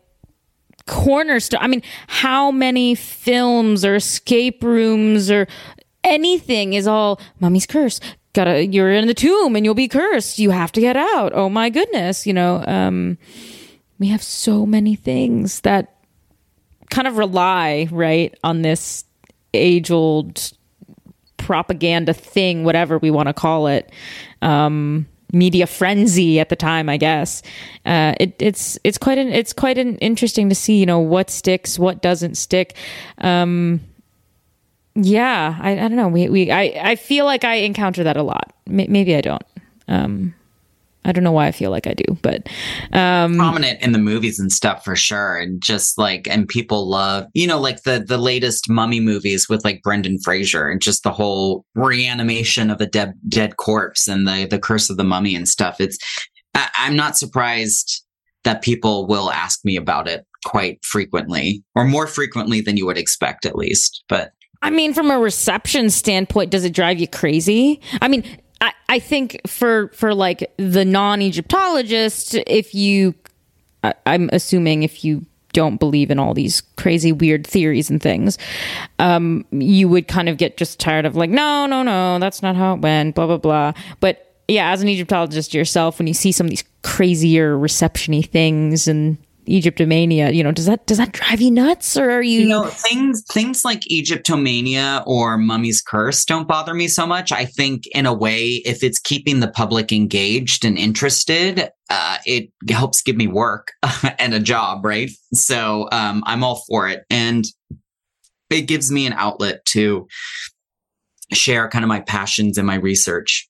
cornerstone. 0.87 1.61
I 1.63 1.67
mean, 1.67 1.83
how 2.07 2.51
many 2.51 2.95
films 2.95 3.85
or 3.85 3.95
escape 3.97 4.63
rooms 4.63 5.31
or 5.31 5.47
anything 6.03 6.75
is 6.75 6.87
all 6.87 7.19
mummy's 7.41 7.65
curse 7.65 7.99
gotta 8.35 8.67
you're 8.67 8.93
in 8.93 9.07
the 9.07 9.15
tomb 9.15 9.57
and 9.57 9.65
you'll 9.65 9.75
be 9.75 9.89
cursed 9.89 10.39
you 10.39 10.51
have 10.51 10.71
to 10.71 10.81
get 10.81 10.97
out 10.97 11.33
oh 11.35 11.49
my 11.49 11.71
goodness 11.71 12.27
you 12.27 12.33
know 12.33 12.63
um 12.67 13.17
we 13.99 14.09
have 14.09 14.23
so 14.23 14.67
many 14.67 14.95
things 14.97 15.61
that 15.61 15.97
kind 16.91 17.09
of 17.09 17.17
rely 17.17 17.89
right 17.91 18.35
on 18.45 18.63
this 18.63 19.05
age 19.53 19.91
old 19.91 20.53
propaganda 21.37 22.13
thing 22.13 22.65
whatever 22.65 22.99
we 22.99 23.11
want 23.11 23.29
to 23.29 23.35
call 23.35 23.67
it 23.67 23.91
um, 24.43 25.07
media 25.33 25.67
frenzy 25.67 26.41
at 26.41 26.49
the 26.49 26.57
time 26.57 26.89
i 26.89 26.97
guess. 26.97 27.43
Uh, 27.85 28.15
it, 28.19 28.35
it's 28.39 28.79
it's 28.85 28.97
quite 28.97 29.19
an 29.19 29.29
it's 29.29 29.53
quite 29.53 29.77
an 29.77 29.97
interesting 29.99 30.49
to 30.49 30.55
see 30.55 30.79
you 30.79 30.87
know 30.87 30.99
what 30.99 31.29
sticks 31.29 31.79
what 31.79 32.01
doesn't 32.01 32.37
stick. 32.37 32.75
Um, 33.19 33.81
yeah 34.95 35.59
I, 35.61 35.73
I 35.73 35.77
don't 35.77 35.97
know. 35.97 36.09
We, 36.09 36.29
we 36.29 36.51
I, 36.51 36.73
I 36.83 36.97
feel 36.97 37.25
like 37.25 37.45
i 37.45 37.57
encounter 37.57 38.05
that 38.05 38.17
a 38.17 38.23
lot. 38.23 38.55
M- 38.67 38.91
maybe 38.91 39.15
i 39.15 39.21
don't. 39.21 39.45
Um, 39.89 40.35
I 41.05 41.13
don't 41.13 41.25
know 41.25 41.33
why 41.33 41.47
I 41.47 41.53
feel 41.53 41.71
like 41.71 41.87
I 41.87 41.95
do, 41.95 42.17
but 42.23 42.49
um, 42.93 43.37
prominent 43.37 43.81
in 43.83 43.93
the 43.93 43.99
movies 43.99 44.39
and 44.39 44.51
stuff 44.51 44.85
for 44.85 44.97
sure. 44.97 45.37
And 45.37 45.63
just 45.63 45.99
like, 45.99 46.27
and 46.29 46.49
people 46.49 46.89
love, 46.89 47.27
you 47.35 47.47
know, 47.47 47.61
like 47.61 47.83
the 47.83 48.05
the 48.07 48.19
latest 48.19 48.71
Mummy 48.71 49.01
movies 49.01 49.49
with 49.49 49.65
like 49.65 49.83
Brendan 49.83 50.19
Fraser 50.19 50.69
and 50.69 50.81
just 50.81 51.03
the 51.03 51.13
whole 51.13 51.65
reanimation 51.75 52.71
of 52.71 52.81
a 52.81 52.87
dead 52.87 53.15
dead 53.29 53.57
corpse 53.57 54.09
and 54.09 54.27
the 54.27 54.47
the 54.51 54.59
Curse 54.59 54.91
of 54.91 54.97
the 54.97 55.05
Mummy 55.05 55.35
and 55.35 55.49
stuff. 55.49 55.81
It's 55.81 55.99
I, 56.55 56.69
I'm 56.77 56.97
not 56.97 57.17
surprised 57.17 58.05
that 58.45 58.63
people 58.63 59.07
will 59.07 59.31
ask 59.31 59.65
me 59.65 59.77
about 59.77 60.07
it 60.07 60.27
quite 60.45 60.85
frequently, 60.85 61.65
or 61.75 61.85
more 61.85 62.07
frequently 62.07 62.61
than 62.61 62.77
you 62.77 62.87
would 62.87 62.99
expect, 62.99 63.47
at 63.47 63.57
least. 63.57 64.05
But 64.09 64.33
I 64.63 64.71
mean, 64.71 64.95
from 64.95 65.11
a 65.11 65.19
reception 65.19 65.91
standpoint, 65.91 66.51
does 66.51 66.65
it 66.65 66.73
drive 66.73 66.99
you 66.99 67.09
crazy? 67.09 67.81
I 68.01 68.09
mean, 68.09 68.25
I, 68.65 68.73
I 68.89 68.99
think 68.99 69.41
for 69.47 69.89
for 69.89 70.15
like 70.15 70.51
the 70.57 70.85
non 70.85 71.21
Egyptologist, 71.21 72.35
if 72.47 72.75
you, 72.75 73.15
I, 73.83 73.93
I'm 74.07 74.31
assuming 74.33 74.83
if 74.83 75.05
you 75.05 75.27
don't 75.53 75.77
believe 75.77 76.11
in 76.11 76.19
all 76.19 76.35
these 76.35 76.63
crazy 76.77 77.13
weird 77.13 77.47
theories 77.47 77.89
and 77.89 78.03
things 78.03 78.39
um, 78.99 79.45
you 79.53 79.89
would 79.89 80.09
kind 80.09 80.29
of 80.29 80.37
get 80.37 80.57
just 80.57 80.81
tired 80.81 81.07
of 81.07 81.15
like 81.15 81.31
no 81.31 81.65
no 81.67 81.85
no 81.85 82.19
that's 82.19 82.43
not 82.43 82.57
how 82.57 82.75
it 82.75 82.81
went 82.81 83.15
blah 83.15 83.27
blah 83.29 83.37
blah. 83.37 83.73
But 84.01 84.35
yeah 84.49 84.73
as 84.73 84.83
an 84.83 84.89
egyptologist 84.89 85.55
yourself 85.55 86.01
when 86.01 86.09
you 86.09 86.13
see 86.13 86.33
some 86.33 86.47
of 86.47 86.51
these 86.51 86.65
crazier 86.83 87.57
receptiony 87.57 88.29
things 88.29 88.89
and 88.89 89.17
Egyptomania, 89.47 90.35
you 90.35 90.43
know, 90.43 90.53
does 90.53 90.67
that 90.67 90.87
does 90.87 90.99
that 90.99 91.13
drive 91.13 91.41
you 91.41 91.51
nuts, 91.51 91.97
or 91.97 92.11
are 92.11 92.23
you? 92.23 92.41
You 92.41 92.49
know, 92.49 92.65
things 92.65 93.23
things 93.31 93.65
like 93.65 93.81
Egyptomania 93.91 95.03
or 95.07 95.37
Mummy's 95.37 95.83
Curse 95.83 96.25
don't 96.25 96.49
bother 96.49 96.75
me 96.75 96.89
so 96.89 97.07
much. 97.07 97.33
I 97.33 97.45
think, 97.45 97.87
in 97.89 98.07
a 98.07 98.13
way, 98.13 98.63
if 98.65 98.83
it's 98.83 98.99
keeping 98.99 99.41
the 99.41 99.49
public 99.49 99.93
engaged 99.93 100.65
and 100.65 100.79
interested, 100.79 101.71
uh, 101.91 102.19
it 102.27 102.51
helps 102.71 103.03
give 103.03 103.17
me 103.17 103.27
work 103.27 103.73
and 104.19 104.35
a 104.35 104.41
job, 104.41 104.85
right? 104.85 105.11
So 105.33 105.89
um, 105.93 106.23
I'm 106.27 106.43
all 106.43 106.63
for 106.69 106.89
it, 106.89 107.05
and 107.11 107.45
it 108.51 108.63
gives 108.63 108.91
me 108.91 109.07
an 109.07 109.13
outlet 109.15 109.65
to 109.67 110.07
share 111.33 111.69
kind 111.69 111.85
of 111.85 111.89
my 111.89 112.01
passions 112.01 112.59
and 112.59 112.67
my 112.67 112.77
research 112.77 113.49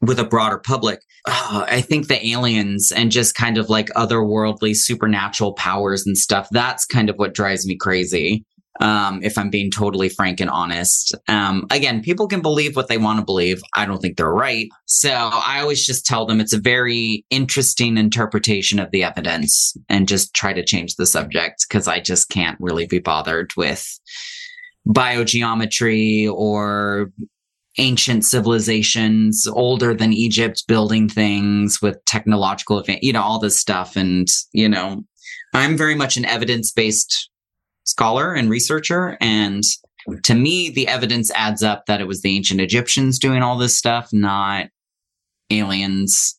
with 0.00 0.18
a 0.18 0.24
broader 0.24 0.58
public. 0.58 1.00
Uh, 1.26 1.66
I 1.68 1.80
think 1.80 2.08
the 2.08 2.26
aliens 2.28 2.90
and 2.90 3.12
just 3.12 3.34
kind 3.34 3.58
of 3.58 3.68
like 3.68 3.88
otherworldly 3.90 4.74
supernatural 4.74 5.52
powers 5.52 6.06
and 6.06 6.16
stuff, 6.16 6.48
that's 6.50 6.86
kind 6.86 7.10
of 7.10 7.16
what 7.16 7.34
drives 7.34 7.66
me 7.66 7.76
crazy. 7.76 8.44
Um, 8.78 9.22
if 9.22 9.36
I'm 9.36 9.50
being 9.50 9.70
totally 9.70 10.08
frank 10.08 10.40
and 10.40 10.48
honest. 10.48 11.14
Um, 11.28 11.66
again, 11.70 12.00
people 12.00 12.26
can 12.28 12.40
believe 12.40 12.76
what 12.76 12.88
they 12.88 12.96
want 12.96 13.18
to 13.18 13.24
believe. 13.24 13.60
I 13.74 13.84
don't 13.84 14.00
think 14.00 14.16
they're 14.16 14.32
right. 14.32 14.68
So 14.86 15.10
I 15.10 15.60
always 15.60 15.84
just 15.84 16.06
tell 16.06 16.24
them 16.24 16.40
it's 16.40 16.54
a 16.54 16.60
very 16.60 17.26
interesting 17.28 17.98
interpretation 17.98 18.78
of 18.78 18.90
the 18.90 19.02
evidence 19.02 19.76
and 19.90 20.08
just 20.08 20.32
try 20.32 20.54
to 20.54 20.64
change 20.64 20.94
the 20.94 21.04
subject 21.04 21.66
because 21.68 21.88
I 21.88 22.00
just 22.00 22.30
can't 22.30 22.56
really 22.58 22.86
be 22.86 23.00
bothered 23.00 23.50
with 23.54 23.86
biogeometry 24.88 26.32
or 26.32 27.12
ancient 27.80 28.24
civilizations 28.24 29.46
older 29.46 29.94
than 29.94 30.12
Egypt 30.12 30.64
building 30.68 31.08
things 31.08 31.80
with 31.80 32.04
technological, 32.04 32.84
you 33.00 33.12
know, 33.12 33.22
all 33.22 33.40
this 33.40 33.58
stuff. 33.58 33.96
And, 33.96 34.28
you 34.52 34.68
know, 34.68 35.02
I'm 35.54 35.76
very 35.76 35.94
much 35.94 36.16
an 36.16 36.26
evidence 36.26 36.70
based 36.70 37.30
scholar 37.84 38.34
and 38.34 38.50
researcher. 38.50 39.16
And 39.20 39.64
to 40.22 40.34
me, 40.34 40.70
the 40.70 40.86
evidence 40.88 41.30
adds 41.32 41.62
up 41.62 41.86
that 41.86 42.00
it 42.00 42.06
was 42.06 42.20
the 42.20 42.36
ancient 42.36 42.60
Egyptians 42.60 43.18
doing 43.18 43.42
all 43.42 43.56
this 43.56 43.76
stuff, 43.76 44.10
not 44.12 44.68
aliens, 45.50 46.38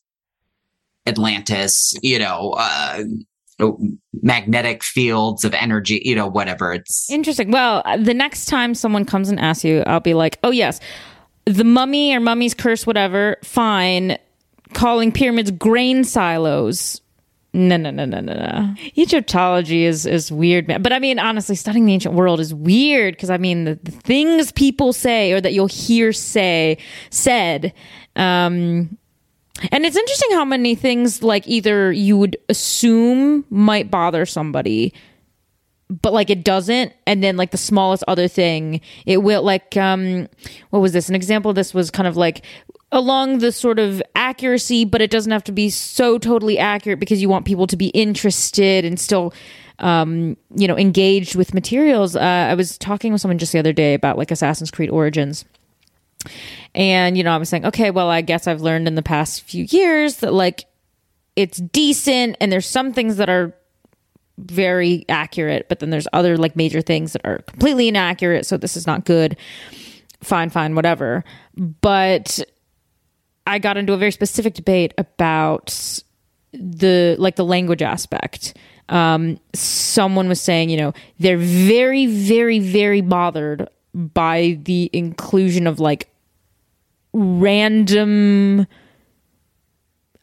Atlantis, 1.06 1.92
you 2.02 2.18
know, 2.18 2.54
uh, 2.56 3.02
magnetic 4.22 4.82
fields 4.82 5.44
of 5.44 5.54
energy, 5.54 6.00
you 6.04 6.14
know, 6.14 6.26
whatever. 6.26 6.72
It's 6.72 7.10
interesting. 7.10 7.50
Well, 7.50 7.82
the 7.98 8.14
next 8.14 8.46
time 8.46 8.74
someone 8.74 9.04
comes 9.04 9.28
and 9.28 9.38
asks 9.38 9.64
you, 9.64 9.82
I'll 9.86 10.00
be 10.00 10.14
like, 10.14 10.38
oh, 10.42 10.50
yes, 10.50 10.80
the 11.44 11.64
mummy 11.64 12.14
or 12.14 12.20
mummy's 12.20 12.54
curse, 12.54 12.86
whatever, 12.86 13.36
fine. 13.42 14.18
Calling 14.72 15.12
pyramids 15.12 15.50
grain 15.50 16.04
silos. 16.04 17.00
No, 17.54 17.76
no, 17.76 17.90
no, 17.90 18.06
no, 18.06 18.20
no, 18.20 18.32
no. 18.32 18.74
Egyptology 18.96 19.84
is 19.84 20.06
is 20.06 20.32
weird, 20.32 20.68
man. 20.68 20.80
But 20.80 20.94
I 20.94 20.98
mean, 20.98 21.18
honestly, 21.18 21.54
studying 21.54 21.84
the 21.84 21.92
ancient 21.92 22.14
world 22.14 22.40
is 22.40 22.54
weird 22.54 23.14
because 23.14 23.28
I 23.28 23.36
mean, 23.36 23.64
the, 23.64 23.78
the, 23.82 23.90
things 23.90 24.52
people 24.52 24.94
say 24.94 25.32
or 25.32 25.40
that 25.40 25.52
you'll 25.52 25.66
hear 25.66 26.14
say 26.14 26.78
said. 27.10 27.74
Um, 28.16 28.96
and 29.70 29.84
it's 29.84 29.96
interesting 29.96 30.30
how 30.32 30.46
many 30.46 30.74
things 30.74 31.22
like 31.22 31.46
either 31.46 31.92
you 31.92 32.16
would 32.16 32.38
assume 32.48 33.44
might 33.50 33.90
bother 33.90 34.24
somebody 34.24 34.94
but 36.00 36.12
like 36.12 36.30
it 36.30 36.44
doesn't. 36.44 36.92
And 37.06 37.22
then 37.22 37.36
like 37.36 37.50
the 37.50 37.58
smallest 37.58 38.04
other 38.08 38.28
thing 38.28 38.80
it 39.04 39.18
will 39.18 39.42
like 39.42 39.76
um 39.76 40.28
what 40.70 40.80
was 40.80 40.92
this? 40.92 41.08
An 41.08 41.14
example 41.14 41.52
this 41.52 41.74
was 41.74 41.90
kind 41.90 42.06
of 42.06 42.16
like 42.16 42.44
along 42.90 43.38
the 43.38 43.52
sort 43.52 43.78
of 43.78 44.02
accuracy 44.14 44.84
but 44.84 45.00
it 45.00 45.10
doesn't 45.10 45.32
have 45.32 45.44
to 45.44 45.52
be 45.52 45.70
so 45.70 46.18
totally 46.18 46.58
accurate 46.58 47.00
because 47.00 47.20
you 47.20 47.28
want 47.28 47.44
people 47.46 47.66
to 47.66 47.76
be 47.76 47.88
interested 47.88 48.84
and 48.84 48.98
still 48.98 49.32
um 49.78 50.36
you 50.54 50.66
know 50.66 50.78
engaged 50.78 51.34
with 51.34 51.52
materials. 51.54 52.16
Uh, 52.16 52.20
i 52.20 52.54
was 52.54 52.78
talking 52.78 53.12
with 53.12 53.20
someone 53.20 53.38
just 53.38 53.52
the 53.52 53.58
other 53.58 53.72
day 53.72 53.94
about 53.94 54.16
like 54.16 54.30
assassin's 54.30 54.70
creed 54.70 54.90
origins. 54.90 55.44
And 56.74 57.18
you 57.18 57.24
know 57.24 57.34
i 57.34 57.36
was 57.36 57.48
saying 57.48 57.66
okay 57.66 57.90
well 57.90 58.08
i 58.08 58.22
guess 58.22 58.46
i've 58.46 58.62
learned 58.62 58.88
in 58.88 58.94
the 58.94 59.02
past 59.02 59.42
few 59.42 59.66
years 59.68 60.16
that 60.16 60.32
like 60.32 60.64
it's 61.34 61.58
decent 61.58 62.36
and 62.40 62.52
there's 62.52 62.66
some 62.66 62.92
things 62.92 63.16
that 63.16 63.28
are 63.28 63.54
very 64.38 65.04
accurate, 65.08 65.68
but 65.68 65.80
then 65.80 65.90
there's 65.90 66.08
other 66.12 66.36
like 66.36 66.56
major 66.56 66.80
things 66.80 67.12
that 67.12 67.22
are 67.24 67.38
completely 67.38 67.88
inaccurate. 67.88 68.46
So 68.46 68.56
this 68.56 68.76
is 68.76 68.86
not 68.86 69.04
good. 69.04 69.36
Fine, 70.22 70.50
fine, 70.50 70.74
whatever. 70.74 71.24
But 71.56 72.40
I 73.46 73.58
got 73.58 73.76
into 73.76 73.92
a 73.92 73.96
very 73.96 74.12
specific 74.12 74.54
debate 74.54 74.94
about 74.98 76.00
the 76.52 77.16
like 77.18 77.36
the 77.36 77.44
language 77.44 77.82
aspect. 77.82 78.54
Um, 78.88 79.38
someone 79.54 80.28
was 80.28 80.40
saying, 80.40 80.70
you 80.70 80.76
know, 80.76 80.92
they're 81.18 81.38
very, 81.38 82.06
very, 82.06 82.58
very 82.58 83.00
bothered 83.00 83.68
by 83.94 84.58
the 84.62 84.90
inclusion 84.92 85.66
of 85.66 85.80
like 85.80 86.08
random 87.12 88.66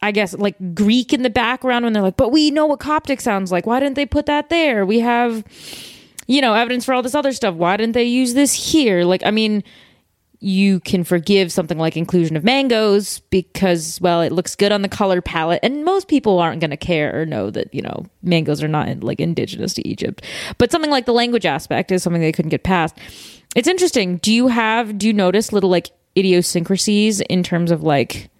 I 0.02 0.12
guess 0.12 0.34
like 0.34 0.74
Greek 0.74 1.12
in 1.12 1.22
the 1.22 1.30
background 1.30 1.84
when 1.84 1.92
they're 1.92 2.02
like, 2.02 2.16
but 2.16 2.30
we 2.30 2.50
know 2.50 2.66
what 2.66 2.80
Coptic 2.80 3.20
sounds 3.20 3.52
like. 3.52 3.66
Why 3.66 3.80
didn't 3.80 3.96
they 3.96 4.06
put 4.06 4.26
that 4.26 4.48
there? 4.48 4.86
We 4.86 5.00
have, 5.00 5.44
you 6.26 6.40
know, 6.40 6.54
evidence 6.54 6.84
for 6.84 6.94
all 6.94 7.02
this 7.02 7.14
other 7.14 7.32
stuff. 7.32 7.54
Why 7.54 7.76
didn't 7.76 7.92
they 7.92 8.04
use 8.04 8.34
this 8.34 8.52
here? 8.52 9.04
Like, 9.04 9.22
I 9.26 9.30
mean, 9.30 9.62
you 10.42 10.80
can 10.80 11.04
forgive 11.04 11.52
something 11.52 11.76
like 11.76 11.98
inclusion 11.98 12.34
of 12.34 12.44
mangoes 12.44 13.20
because, 13.28 14.00
well, 14.00 14.22
it 14.22 14.32
looks 14.32 14.56
good 14.56 14.72
on 14.72 14.80
the 14.80 14.88
color 14.88 15.20
palette, 15.20 15.60
and 15.62 15.84
most 15.84 16.08
people 16.08 16.38
aren't 16.38 16.60
going 16.60 16.70
to 16.70 16.78
care 16.78 17.20
or 17.20 17.26
know 17.26 17.50
that 17.50 17.72
you 17.74 17.82
know 17.82 18.06
mangoes 18.22 18.62
are 18.62 18.68
not 18.68 19.04
like 19.04 19.20
indigenous 19.20 19.74
to 19.74 19.86
Egypt. 19.86 20.24
But 20.56 20.72
something 20.72 20.90
like 20.90 21.04
the 21.04 21.12
language 21.12 21.44
aspect 21.44 21.92
is 21.92 22.02
something 22.02 22.22
they 22.22 22.32
couldn't 22.32 22.50
get 22.50 22.62
past. 22.64 22.96
It's 23.54 23.68
interesting. 23.68 24.16
Do 24.16 24.32
you 24.32 24.48
have? 24.48 24.96
Do 24.96 25.06
you 25.06 25.12
notice 25.12 25.52
little 25.52 25.70
like 25.70 25.90
idiosyncrasies 26.16 27.20
in 27.20 27.42
terms 27.42 27.70
of 27.70 27.82
like 27.82 28.30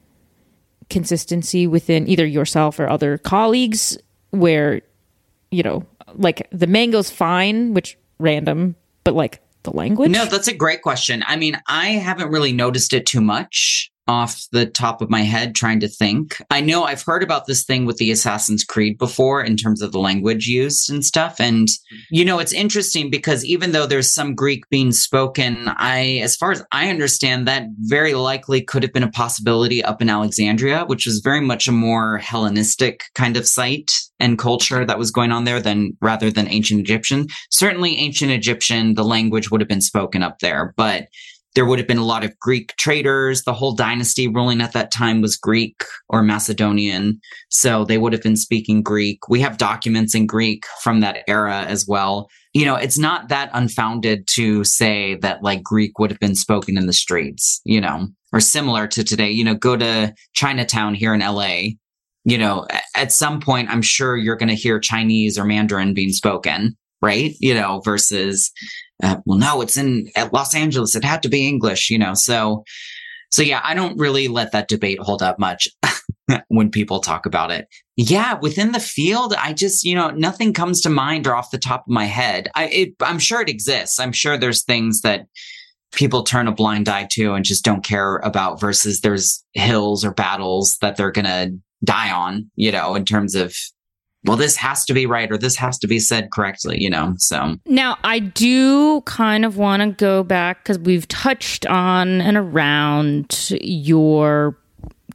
consistency 0.90 1.66
within 1.66 2.08
either 2.08 2.26
yourself 2.26 2.78
or 2.78 2.88
other 2.88 3.18
colleagues 3.18 3.96
where 4.30 4.82
you 5.50 5.62
know 5.62 5.84
like 6.14 6.46
the 6.50 6.66
mango's 6.66 7.10
fine 7.10 7.72
which 7.72 7.96
random 8.18 8.74
but 9.04 9.14
like 9.14 9.40
the 9.62 9.70
language? 9.70 10.10
No 10.10 10.24
that's 10.24 10.48
a 10.48 10.54
great 10.54 10.82
question. 10.82 11.22
I 11.26 11.36
mean 11.36 11.60
i 11.66 11.88
haven't 11.90 12.30
really 12.30 12.52
noticed 12.52 12.92
it 12.92 13.06
too 13.06 13.20
much 13.20 13.90
off 14.10 14.48
the 14.50 14.66
top 14.66 15.00
of 15.00 15.08
my 15.08 15.20
head 15.20 15.54
trying 15.54 15.78
to 15.78 15.88
think. 15.88 16.42
I 16.50 16.60
know 16.60 16.82
I've 16.82 17.02
heard 17.02 17.22
about 17.22 17.46
this 17.46 17.62
thing 17.62 17.86
with 17.86 17.98
the 17.98 18.10
Assassin's 18.10 18.64
Creed 18.64 18.98
before 18.98 19.40
in 19.40 19.56
terms 19.56 19.80
of 19.80 19.92
the 19.92 20.00
language 20.00 20.48
used 20.48 20.90
and 20.90 21.04
stuff. 21.04 21.40
And, 21.40 21.68
you 22.10 22.24
know, 22.24 22.40
it's 22.40 22.52
interesting 22.52 23.08
because 23.08 23.44
even 23.44 23.70
though 23.70 23.86
there's 23.86 24.12
some 24.12 24.34
Greek 24.34 24.68
being 24.68 24.90
spoken, 24.90 25.68
I, 25.68 26.18
as 26.24 26.34
far 26.34 26.50
as 26.50 26.64
I 26.72 26.90
understand, 26.90 27.46
that 27.46 27.68
very 27.78 28.14
likely 28.14 28.62
could 28.62 28.82
have 28.82 28.92
been 28.92 29.04
a 29.04 29.10
possibility 29.12 29.82
up 29.84 30.02
in 30.02 30.10
Alexandria, 30.10 30.84
which 30.86 31.06
was 31.06 31.20
very 31.20 31.40
much 31.40 31.68
a 31.68 31.72
more 31.72 32.18
Hellenistic 32.18 33.04
kind 33.14 33.36
of 33.36 33.46
site 33.46 33.92
and 34.18 34.38
culture 34.38 34.84
that 34.84 34.98
was 34.98 35.12
going 35.12 35.30
on 35.30 35.44
there 35.44 35.60
than 35.60 35.96
rather 36.00 36.32
than 36.32 36.48
ancient 36.48 36.80
Egyptian. 36.80 37.28
Certainly 37.50 37.96
ancient 37.96 38.32
Egyptian, 38.32 38.94
the 38.94 39.04
language 39.04 39.50
would 39.50 39.60
have 39.60 39.68
been 39.68 39.80
spoken 39.80 40.22
up 40.22 40.40
there, 40.40 40.74
but 40.76 41.06
there 41.54 41.66
would 41.66 41.78
have 41.78 41.88
been 41.88 41.98
a 41.98 42.04
lot 42.04 42.24
of 42.24 42.38
Greek 42.38 42.76
traders. 42.76 43.42
The 43.42 43.52
whole 43.52 43.74
dynasty 43.74 44.28
ruling 44.28 44.60
at 44.60 44.72
that 44.72 44.92
time 44.92 45.20
was 45.20 45.36
Greek 45.36 45.82
or 46.08 46.22
Macedonian. 46.22 47.20
So 47.48 47.84
they 47.84 47.98
would 47.98 48.12
have 48.12 48.22
been 48.22 48.36
speaking 48.36 48.82
Greek. 48.82 49.28
We 49.28 49.40
have 49.40 49.58
documents 49.58 50.14
in 50.14 50.26
Greek 50.26 50.64
from 50.82 51.00
that 51.00 51.24
era 51.26 51.62
as 51.62 51.86
well. 51.88 52.28
You 52.52 52.64
know, 52.64 52.76
it's 52.76 52.98
not 52.98 53.28
that 53.28 53.50
unfounded 53.52 54.26
to 54.34 54.64
say 54.64 55.16
that 55.16 55.42
like 55.42 55.62
Greek 55.62 55.98
would 55.98 56.10
have 56.10 56.20
been 56.20 56.34
spoken 56.34 56.76
in 56.76 56.86
the 56.86 56.92
streets, 56.92 57.60
you 57.64 57.80
know, 57.80 58.08
or 58.32 58.40
similar 58.40 58.86
to 58.88 59.04
today. 59.04 59.30
You 59.30 59.44
know, 59.44 59.54
go 59.54 59.76
to 59.76 60.14
Chinatown 60.34 60.94
here 60.94 61.14
in 61.14 61.20
LA. 61.20 61.62
You 62.24 62.36
know, 62.36 62.66
at 62.94 63.12
some 63.12 63.40
point, 63.40 63.70
I'm 63.70 63.82
sure 63.82 64.16
you're 64.16 64.36
going 64.36 64.50
to 64.50 64.54
hear 64.54 64.78
Chinese 64.78 65.38
or 65.38 65.44
Mandarin 65.44 65.94
being 65.94 66.10
spoken, 66.10 66.76
right? 67.02 67.34
You 67.40 67.54
know, 67.54 67.80
versus 67.84 68.52
uh, 69.02 69.16
well, 69.24 69.38
no, 69.38 69.60
it's 69.60 69.76
in 69.76 70.10
at 70.16 70.32
Los 70.32 70.54
Angeles. 70.54 70.94
It 70.94 71.04
had 71.04 71.22
to 71.22 71.28
be 71.28 71.46
English, 71.46 71.90
you 71.90 71.98
know. 71.98 72.14
So, 72.14 72.64
so 73.30 73.42
yeah, 73.42 73.60
I 73.64 73.74
don't 73.74 73.98
really 73.98 74.28
let 74.28 74.52
that 74.52 74.68
debate 74.68 74.98
hold 75.00 75.22
up 75.22 75.38
much 75.38 75.68
when 76.48 76.70
people 76.70 77.00
talk 77.00 77.26
about 77.26 77.50
it. 77.50 77.68
Yeah, 77.96 78.38
within 78.40 78.72
the 78.72 78.80
field, 78.80 79.34
I 79.38 79.52
just 79.52 79.84
you 79.84 79.94
know 79.94 80.10
nothing 80.10 80.52
comes 80.52 80.80
to 80.82 80.90
mind 80.90 81.26
or 81.26 81.34
off 81.34 81.50
the 81.50 81.58
top 81.58 81.80
of 81.86 81.92
my 81.92 82.04
head. 82.04 82.48
I 82.54 82.66
it, 82.66 82.94
I'm 83.00 83.18
sure 83.18 83.40
it 83.40 83.48
exists. 83.48 83.98
I'm 83.98 84.12
sure 84.12 84.36
there's 84.36 84.64
things 84.64 85.00
that 85.02 85.26
people 85.92 86.22
turn 86.22 86.46
a 86.46 86.52
blind 86.52 86.88
eye 86.88 87.08
to 87.10 87.34
and 87.34 87.44
just 87.44 87.64
don't 87.64 87.82
care 87.82 88.18
about 88.18 88.60
versus 88.60 89.00
there's 89.00 89.44
hills 89.54 90.04
or 90.04 90.12
battles 90.12 90.76
that 90.80 90.96
they're 90.96 91.10
gonna 91.10 91.50
die 91.84 92.10
on. 92.10 92.50
You 92.56 92.72
know, 92.72 92.94
in 92.94 93.04
terms 93.04 93.34
of 93.34 93.54
well, 94.24 94.36
this 94.36 94.56
has 94.56 94.84
to 94.84 94.94
be 94.94 95.06
right 95.06 95.30
or 95.30 95.38
this 95.38 95.56
has 95.56 95.78
to 95.78 95.86
be 95.86 95.98
said 95.98 96.30
correctly, 96.30 96.76
you 96.80 96.90
know? 96.90 97.14
So 97.16 97.56
now 97.66 97.96
I 98.04 98.18
do 98.18 99.00
kind 99.02 99.44
of 99.44 99.56
want 99.56 99.82
to 99.82 99.90
go 99.90 100.22
back 100.22 100.62
because 100.62 100.78
we've 100.78 101.08
touched 101.08 101.66
on 101.66 102.20
and 102.20 102.36
around 102.36 103.50
your 103.60 104.56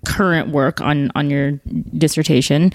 current 0.06 0.50
work 0.50 0.82
on, 0.82 1.12
on 1.16 1.30
your 1.30 1.52
dissertation. 1.98 2.72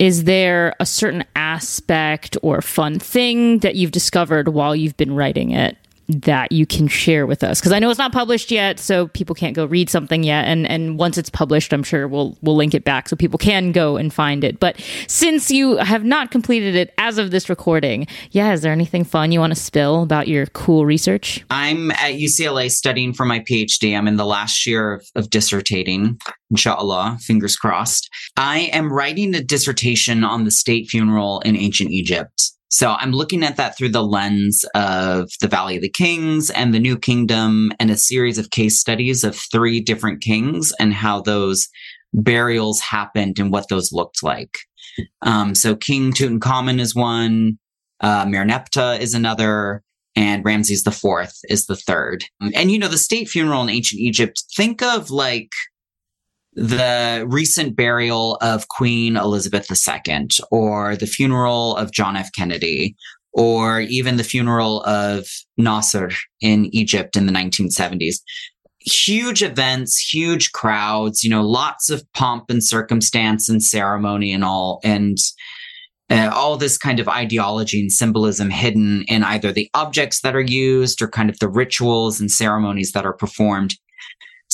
Is 0.00 0.24
there 0.24 0.74
a 0.80 0.86
certain 0.86 1.24
aspect 1.36 2.36
or 2.42 2.60
fun 2.60 2.98
thing 2.98 3.60
that 3.60 3.76
you've 3.76 3.92
discovered 3.92 4.48
while 4.48 4.74
you've 4.74 4.96
been 4.96 5.14
writing 5.14 5.52
it 5.52 5.76
that 6.08 6.52
you 6.52 6.66
can 6.66 6.88
share 6.88 7.26
with 7.26 7.42
us 7.42 7.60
because 7.60 7.72
I 7.72 7.78
know 7.78 7.90
it's 7.90 7.98
not 7.98 8.12
published 8.12 8.50
yet, 8.50 8.78
so 8.78 9.08
people 9.08 9.34
can't 9.34 9.54
go 9.54 9.64
read 9.64 9.88
something 9.88 10.22
yet. 10.22 10.44
And 10.46 10.66
and 10.66 10.98
once 10.98 11.18
it's 11.18 11.30
published, 11.30 11.72
I'm 11.72 11.82
sure 11.82 12.06
we'll 12.08 12.36
we'll 12.42 12.56
link 12.56 12.74
it 12.74 12.84
back 12.84 13.08
so 13.08 13.16
people 13.16 13.38
can 13.38 13.72
go 13.72 13.96
and 13.96 14.12
find 14.12 14.44
it. 14.44 14.60
But 14.60 14.80
since 15.06 15.50
you 15.50 15.76
have 15.78 16.04
not 16.04 16.30
completed 16.30 16.74
it 16.74 16.92
as 16.98 17.18
of 17.18 17.30
this 17.30 17.48
recording, 17.48 18.06
yeah, 18.30 18.52
is 18.52 18.62
there 18.62 18.72
anything 18.72 19.04
fun 19.04 19.32
you 19.32 19.40
want 19.40 19.54
to 19.54 19.60
spill 19.60 20.02
about 20.02 20.28
your 20.28 20.46
cool 20.46 20.86
research? 20.86 21.44
I'm 21.50 21.90
at 21.92 22.14
UCLA 22.14 22.70
studying 22.70 23.12
for 23.12 23.24
my 23.24 23.40
PhD. 23.40 23.96
I'm 23.96 24.08
in 24.08 24.16
the 24.16 24.26
last 24.26 24.66
year 24.66 24.94
of, 24.94 25.06
of 25.14 25.30
dissertating. 25.30 26.20
Inshallah, 26.50 27.18
fingers 27.20 27.56
crossed. 27.56 28.10
I 28.36 28.70
am 28.72 28.92
writing 28.92 29.34
a 29.34 29.42
dissertation 29.42 30.24
on 30.24 30.44
the 30.44 30.50
state 30.50 30.88
funeral 30.88 31.40
in 31.40 31.56
ancient 31.56 31.90
Egypt. 31.90 32.53
So 32.68 32.92
I'm 32.98 33.12
looking 33.12 33.44
at 33.44 33.56
that 33.56 33.76
through 33.76 33.90
the 33.90 34.02
lens 34.02 34.64
of 34.74 35.30
the 35.40 35.48
Valley 35.48 35.76
of 35.76 35.82
the 35.82 35.90
Kings 35.90 36.50
and 36.50 36.74
the 36.74 36.80
New 36.80 36.98
Kingdom 36.98 37.72
and 37.78 37.90
a 37.90 37.96
series 37.96 38.38
of 38.38 38.50
case 38.50 38.80
studies 38.80 39.22
of 39.22 39.36
three 39.36 39.80
different 39.80 40.22
kings 40.22 40.72
and 40.80 40.92
how 40.92 41.20
those 41.20 41.68
burials 42.12 42.80
happened 42.80 43.38
and 43.38 43.52
what 43.52 43.68
those 43.68 43.92
looked 43.92 44.22
like. 44.22 44.58
Um, 45.22 45.54
so 45.54 45.76
King 45.76 46.12
Tutankhamun 46.12 46.80
is 46.80 46.94
one, 46.94 47.58
uh, 48.00 48.24
Merneptah 48.26 49.00
is 49.00 49.14
another, 49.14 49.82
and 50.16 50.44
Ramses 50.44 50.84
the 50.84 50.92
Fourth 50.92 51.38
is 51.48 51.66
the 51.66 51.76
third. 51.76 52.24
And 52.40 52.70
you 52.70 52.78
know, 52.78 52.88
the 52.88 52.98
state 52.98 53.28
funeral 53.28 53.62
in 53.62 53.70
ancient 53.70 54.00
Egypt, 54.00 54.42
think 54.56 54.82
of 54.82 55.10
like 55.10 55.50
the 56.54 57.24
recent 57.28 57.76
burial 57.76 58.36
of 58.40 58.68
Queen 58.68 59.16
Elizabeth 59.16 59.70
II, 59.70 60.28
or 60.50 60.96
the 60.96 61.06
funeral 61.06 61.76
of 61.76 61.92
John 61.92 62.16
F. 62.16 62.30
Kennedy, 62.36 62.96
or 63.32 63.80
even 63.80 64.16
the 64.16 64.24
funeral 64.24 64.82
of 64.84 65.26
Nasser 65.56 66.10
in 66.40 66.66
Egypt 66.74 67.16
in 67.16 67.26
the 67.26 67.32
1970s. 67.32 68.16
Huge 68.78 69.42
events, 69.42 69.98
huge 69.98 70.52
crowds, 70.52 71.24
you 71.24 71.30
know, 71.30 71.42
lots 71.42 71.90
of 71.90 72.04
pomp 72.12 72.44
and 72.50 72.62
circumstance 72.62 73.48
and 73.48 73.62
ceremony 73.62 74.32
and 74.32 74.44
all, 74.44 74.80
and 74.84 75.16
uh, 76.10 76.30
all 76.32 76.56
this 76.56 76.76
kind 76.76 77.00
of 77.00 77.08
ideology 77.08 77.80
and 77.80 77.90
symbolism 77.90 78.50
hidden 78.50 79.04
in 79.08 79.24
either 79.24 79.52
the 79.52 79.70
objects 79.74 80.20
that 80.20 80.36
are 80.36 80.40
used 80.40 81.00
or 81.00 81.08
kind 81.08 81.30
of 81.30 81.38
the 81.38 81.48
rituals 81.48 82.20
and 82.20 82.30
ceremonies 82.30 82.92
that 82.92 83.06
are 83.06 83.14
performed. 83.14 83.74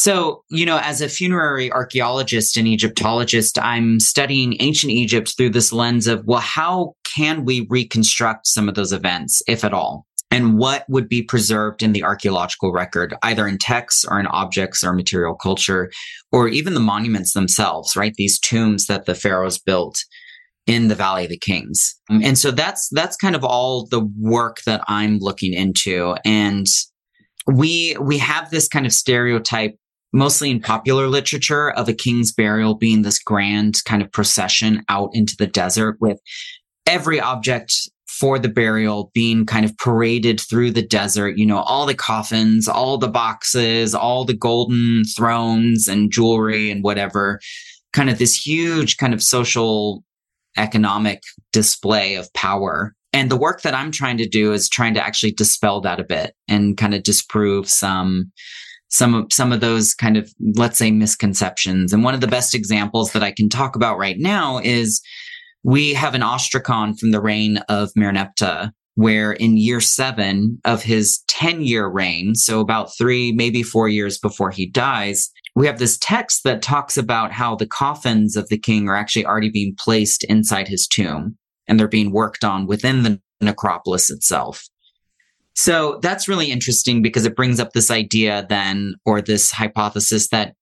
So, 0.01 0.45
you 0.49 0.65
know, 0.65 0.79
as 0.83 1.03
a 1.03 1.11
funerary 1.11 1.71
archaeologist 1.71 2.57
and 2.57 2.67
Egyptologist, 2.67 3.59
I'm 3.59 4.01
studying 4.01 4.57
ancient 4.59 4.91
Egypt 4.91 5.35
through 5.37 5.51
this 5.51 5.75
lens 5.75 6.07
of, 6.07 6.25
well, 6.25 6.41
how 6.41 6.95
can 7.05 7.45
we 7.45 7.67
reconstruct 7.69 8.47
some 8.47 8.67
of 8.67 8.77
those 8.77 8.95
events, 8.95 9.43
if 9.47 9.63
at 9.63 9.75
all? 9.75 10.07
And 10.31 10.57
what 10.57 10.87
would 10.89 11.07
be 11.07 11.23
preserved 11.23 11.83
in 11.83 11.93
the 11.93 12.03
archaeological 12.03 12.73
record, 12.73 13.15
either 13.23 13.47
in 13.47 13.59
texts 13.59 14.07
or 14.09 14.19
in 14.19 14.27
objects 14.29 14.83
or 14.83 14.95
material 14.95 15.35
culture, 15.35 15.91
or 16.33 16.49
even 16.49 16.73
the 16.73 16.81
monuments 16.81 17.35
themselves, 17.35 17.95
right? 17.95 18.15
These 18.15 18.41
tombs 18.41 18.87
that 18.87 19.05
the 19.05 19.15
pharaohs 19.15 19.59
built 19.59 19.99
in 20.67 20.89
the 20.89 20.95
Valley 20.95 21.25
of 21.25 21.31
the 21.31 21.37
Kings. 21.37 21.95
And 22.09 22.39
so 22.39 22.51
that's, 22.53 22.89
that's 22.93 23.19
kind 23.19 23.37
of 23.37 23.45
all 23.45 23.87
the 23.91 24.09
work 24.19 24.63
that 24.65 24.81
I'm 24.89 25.19
looking 25.19 25.53
into. 25.53 26.17
And 26.25 26.67
we, 27.47 27.99
we 28.01 28.17
have 28.17 28.51
this 28.51 28.67
kind 28.67 28.87
of 28.87 28.95
stereotype 28.95 29.77
mostly 30.13 30.51
in 30.51 30.61
popular 30.61 31.07
literature 31.07 31.71
of 31.71 31.89
a 31.89 31.93
king's 31.93 32.33
burial 32.33 32.75
being 32.75 33.03
this 33.03 33.19
grand 33.19 33.77
kind 33.85 34.03
of 34.03 34.11
procession 34.13 34.83
out 34.89 35.11
into 35.13 35.37
the 35.37 35.47
desert 35.47 35.97
with 36.01 36.21
every 36.87 37.21
object 37.21 37.73
for 38.09 38.39
the 38.39 38.49
burial 38.49 39.11
being 39.15 39.47
kind 39.47 39.65
of 39.65 39.77
paraded 39.79 40.41
through 40.41 40.71
the 40.71 40.87
desert, 40.87 41.39
you 41.39 41.47
know, 41.47 41.61
all 41.61 41.87
the 41.87 41.95
coffins, 41.95 42.69
all 42.69 42.99
the 42.99 43.09
boxes, 43.09 43.95
all 43.95 44.25
the 44.25 44.37
golden 44.37 45.05
thrones 45.17 45.89
and 45.89 46.11
jewelry 46.11 46.71
and 46.71 46.85
whatever, 46.85 47.41
kind 47.93 48.11
of 48.11 48.19
this 48.19 48.35
huge 48.35 48.97
kind 48.99 49.15
of 49.15 49.23
social 49.23 50.05
economic 50.57 51.23
display 51.53 52.17
of 52.17 52.33
power. 52.35 52.95
And 53.13 53.31
the 53.31 53.37
work 53.37 53.63
that 53.63 53.75
I'm 53.75 53.91
trying 53.91 54.19
to 54.19 54.29
do 54.29 54.53
is 54.53 54.69
trying 54.69 54.95
to 54.95 55.05
actually 55.05 55.33
dispel 55.33 55.81
that 55.81 56.01
a 56.01 56.05
bit 56.05 56.35
and 56.47 56.77
kind 56.77 56.95
of 56.95 57.03
disprove 57.03 57.69
some 57.69 58.33
some 58.91 59.15
of 59.15 59.33
some 59.33 59.53
of 59.53 59.61
those 59.61 59.95
kind 59.95 60.17
of 60.17 60.33
let's 60.55 60.79
say 60.79 60.91
misconceptions. 60.91 61.93
And 61.93 62.05
one 62.05 62.15
of 62.15 62.21
the 62.21 62.27
best 62.27 62.55
examples 62.55 63.13
that 63.13 63.23
I 63.23 63.33
can 63.33 63.49
talk 63.49 63.77
about 63.77 63.99
right 63.99 64.19
now 64.19 64.59
is 64.59 65.01
we 65.63 65.95
have 65.95 66.15
an 66.15 66.23
ostracon 66.23 66.99
from 66.99 67.11
the 67.11 67.21
reign 67.21 67.59
of 67.69 67.91
Merneptah, 67.97 68.73
where 68.95 69.33
in 69.33 69.57
year 69.57 69.81
seven 69.81 70.59
of 70.65 70.83
his 70.83 71.23
10 71.29 71.63
year 71.63 71.87
reign, 71.87 72.35
so 72.35 72.61
about 72.61 72.97
three, 72.97 73.33
maybe 73.33 73.63
four 73.63 73.89
years 73.89 74.19
before 74.19 74.51
he 74.51 74.67
dies, 74.67 75.31
we 75.55 75.67
have 75.67 75.79
this 75.79 75.99
text 75.99 76.45
that 76.45 76.63
talks 76.63 76.97
about 76.97 77.33
how 77.33 77.55
the 77.55 77.67
coffins 77.67 78.37
of 78.37 78.49
the 78.49 78.59
king 78.59 78.89
are 78.89 78.97
actually 78.97 79.27
already 79.27 79.51
being 79.51 79.75
placed 79.79 80.25
inside 80.25 80.69
his 80.69 80.87
tomb 80.87 81.37
and 81.67 81.79
they're 81.79 81.89
being 81.89 82.13
worked 82.13 82.45
on 82.45 82.67
within 82.67 83.03
the 83.03 83.21
necropolis 83.41 84.11
itself. 84.11 84.65
So 85.61 85.99
that's 86.01 86.27
really 86.27 86.51
interesting 86.51 87.03
because 87.03 87.27
it 87.27 87.37
brings 87.37 87.61
up 87.61 87.75
this 87.75 87.91
idea 87.91 88.47
then, 88.49 88.95
or 89.05 89.21
this 89.21 89.51
hypothesis 89.51 90.29
that 90.29 90.55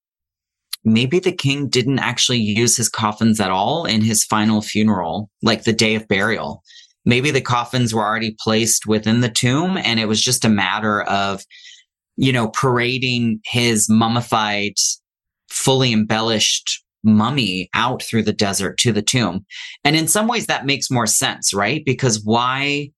maybe 0.85 1.21
the 1.21 1.31
king 1.31 1.69
didn't 1.69 2.01
actually 2.01 2.41
use 2.41 2.77
his 2.77 2.89
coffins 2.89 3.39
at 3.39 3.53
all 3.53 3.85
in 3.85 4.01
his 4.01 4.25
final 4.25 4.61
funeral, 4.61 5.31
like 5.41 5.63
the 5.63 5.73
day 5.73 5.95
of 5.95 6.09
burial. 6.09 6.65
Maybe 7.05 7.31
the 7.31 7.41
coffins 7.41 7.95
were 7.95 8.05
already 8.05 8.35
placed 8.41 8.89
within 8.89 9.21
the 9.21 9.29
tomb 9.29 9.77
and 9.77 10.01
it 10.01 10.09
was 10.09 10.21
just 10.21 10.45
a 10.45 10.49
matter 10.49 11.03
of, 11.03 11.45
you 12.17 12.33
know, 12.33 12.49
parading 12.49 13.39
his 13.45 13.89
mummified, 13.89 14.73
fully 15.49 15.93
embellished 15.93 16.83
mummy 17.05 17.71
out 17.73 18.03
through 18.03 18.25
the 18.25 18.33
desert 18.33 18.79
to 18.79 18.91
the 18.91 19.01
tomb. 19.01 19.47
And 19.85 19.95
in 19.95 20.09
some 20.09 20.27
ways 20.27 20.47
that 20.47 20.67
makes 20.67 20.91
more 20.91 21.07
sense, 21.07 21.55
right? 21.55 21.85
Because 21.87 22.21
why 22.25 22.91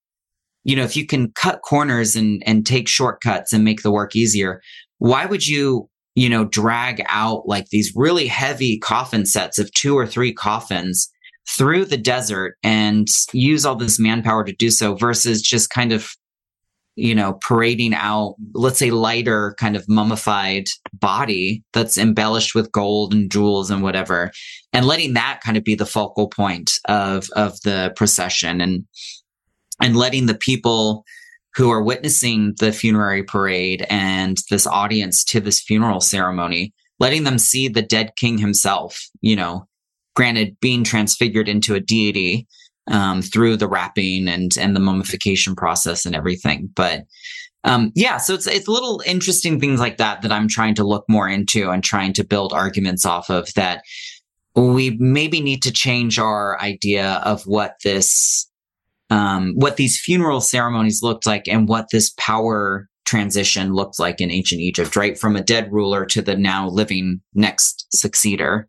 you 0.64 0.76
know, 0.76 0.84
if 0.84 0.96
you 0.96 1.06
can 1.06 1.32
cut 1.32 1.62
corners 1.62 2.16
and, 2.16 2.42
and 2.46 2.66
take 2.66 2.88
shortcuts 2.88 3.52
and 3.52 3.64
make 3.64 3.82
the 3.82 3.90
work 3.90 4.14
easier, 4.14 4.60
why 4.98 5.26
would 5.26 5.46
you, 5.46 5.88
you 6.14 6.28
know, 6.28 6.44
drag 6.44 7.02
out 7.08 7.46
like 7.46 7.66
these 7.70 7.92
really 7.96 8.26
heavy 8.26 8.78
coffin 8.78 9.24
sets 9.24 9.58
of 9.58 9.72
two 9.72 9.96
or 9.96 10.06
three 10.06 10.32
coffins 10.32 11.10
through 11.48 11.84
the 11.84 11.96
desert 11.96 12.56
and 12.62 13.08
use 13.32 13.64
all 13.64 13.74
this 13.74 13.98
manpower 13.98 14.44
to 14.44 14.52
do 14.52 14.70
so 14.70 14.94
versus 14.94 15.40
just 15.40 15.70
kind 15.70 15.92
of, 15.92 16.10
you 16.96 17.14
know, 17.14 17.38
parading 17.40 17.94
out, 17.94 18.34
let's 18.52 18.78
say 18.78 18.90
lighter 18.90 19.54
kind 19.58 19.76
of 19.76 19.88
mummified 19.88 20.66
body 20.92 21.62
that's 21.72 21.96
embellished 21.96 22.54
with 22.54 22.70
gold 22.70 23.14
and 23.14 23.30
jewels 23.30 23.70
and 23.70 23.82
whatever, 23.82 24.30
and 24.74 24.86
letting 24.86 25.14
that 25.14 25.40
kind 25.42 25.56
of 25.56 25.64
be 25.64 25.74
the 25.74 25.86
focal 25.86 26.28
point 26.28 26.72
of, 26.86 27.28
of 27.34 27.58
the 27.62 27.92
procession. 27.96 28.60
And, 28.60 28.84
and 29.80 29.96
letting 29.96 30.26
the 30.26 30.34
people 30.34 31.04
who 31.54 31.70
are 31.70 31.82
witnessing 31.82 32.54
the 32.58 32.72
funerary 32.72 33.22
parade 33.22 33.86
and 33.90 34.38
this 34.50 34.66
audience 34.66 35.24
to 35.24 35.40
this 35.40 35.60
funeral 35.60 36.00
ceremony, 36.00 36.72
letting 36.98 37.24
them 37.24 37.38
see 37.38 37.68
the 37.68 37.82
dead 37.82 38.12
king 38.16 38.38
himself, 38.38 39.00
you 39.20 39.34
know, 39.34 39.66
granted 40.14 40.56
being 40.60 40.84
transfigured 40.84 41.48
into 41.48 41.74
a 41.74 41.80
deity 41.80 42.46
um, 42.90 43.22
through 43.22 43.56
the 43.56 43.68
wrapping 43.68 44.28
and 44.28 44.56
and 44.58 44.74
the 44.74 44.80
mummification 44.80 45.54
process 45.54 46.06
and 46.06 46.14
everything. 46.14 46.68
But 46.74 47.04
um, 47.64 47.92
yeah, 47.94 48.16
so 48.16 48.34
it's 48.34 48.46
it's 48.46 48.68
little 48.68 49.02
interesting 49.04 49.60
things 49.60 49.80
like 49.80 49.98
that 49.98 50.22
that 50.22 50.32
I'm 50.32 50.48
trying 50.48 50.74
to 50.76 50.84
look 50.84 51.04
more 51.08 51.28
into 51.28 51.70
and 51.70 51.82
trying 51.82 52.12
to 52.14 52.24
build 52.24 52.52
arguments 52.52 53.04
off 53.04 53.30
of 53.30 53.52
that. 53.54 53.82
We 54.56 54.96
maybe 54.98 55.40
need 55.40 55.62
to 55.62 55.72
change 55.72 56.18
our 56.18 56.60
idea 56.60 57.22
of 57.24 57.42
what 57.44 57.76
this 57.84 58.49
um, 59.10 59.52
what 59.56 59.76
these 59.76 60.00
funeral 60.00 60.40
ceremonies 60.40 61.02
looked 61.02 61.26
like 61.26 61.48
and 61.48 61.68
what 61.68 61.86
this 61.90 62.10
power 62.16 62.88
transition 63.04 63.74
looked 63.74 63.98
like 63.98 64.20
in 64.20 64.30
ancient 64.30 64.60
Egypt, 64.60 64.94
right? 64.94 65.18
From 65.18 65.34
a 65.34 65.42
dead 65.42 65.72
ruler 65.72 66.06
to 66.06 66.22
the 66.22 66.36
now 66.36 66.68
living 66.68 67.20
next 67.34 67.86
successor, 67.92 68.68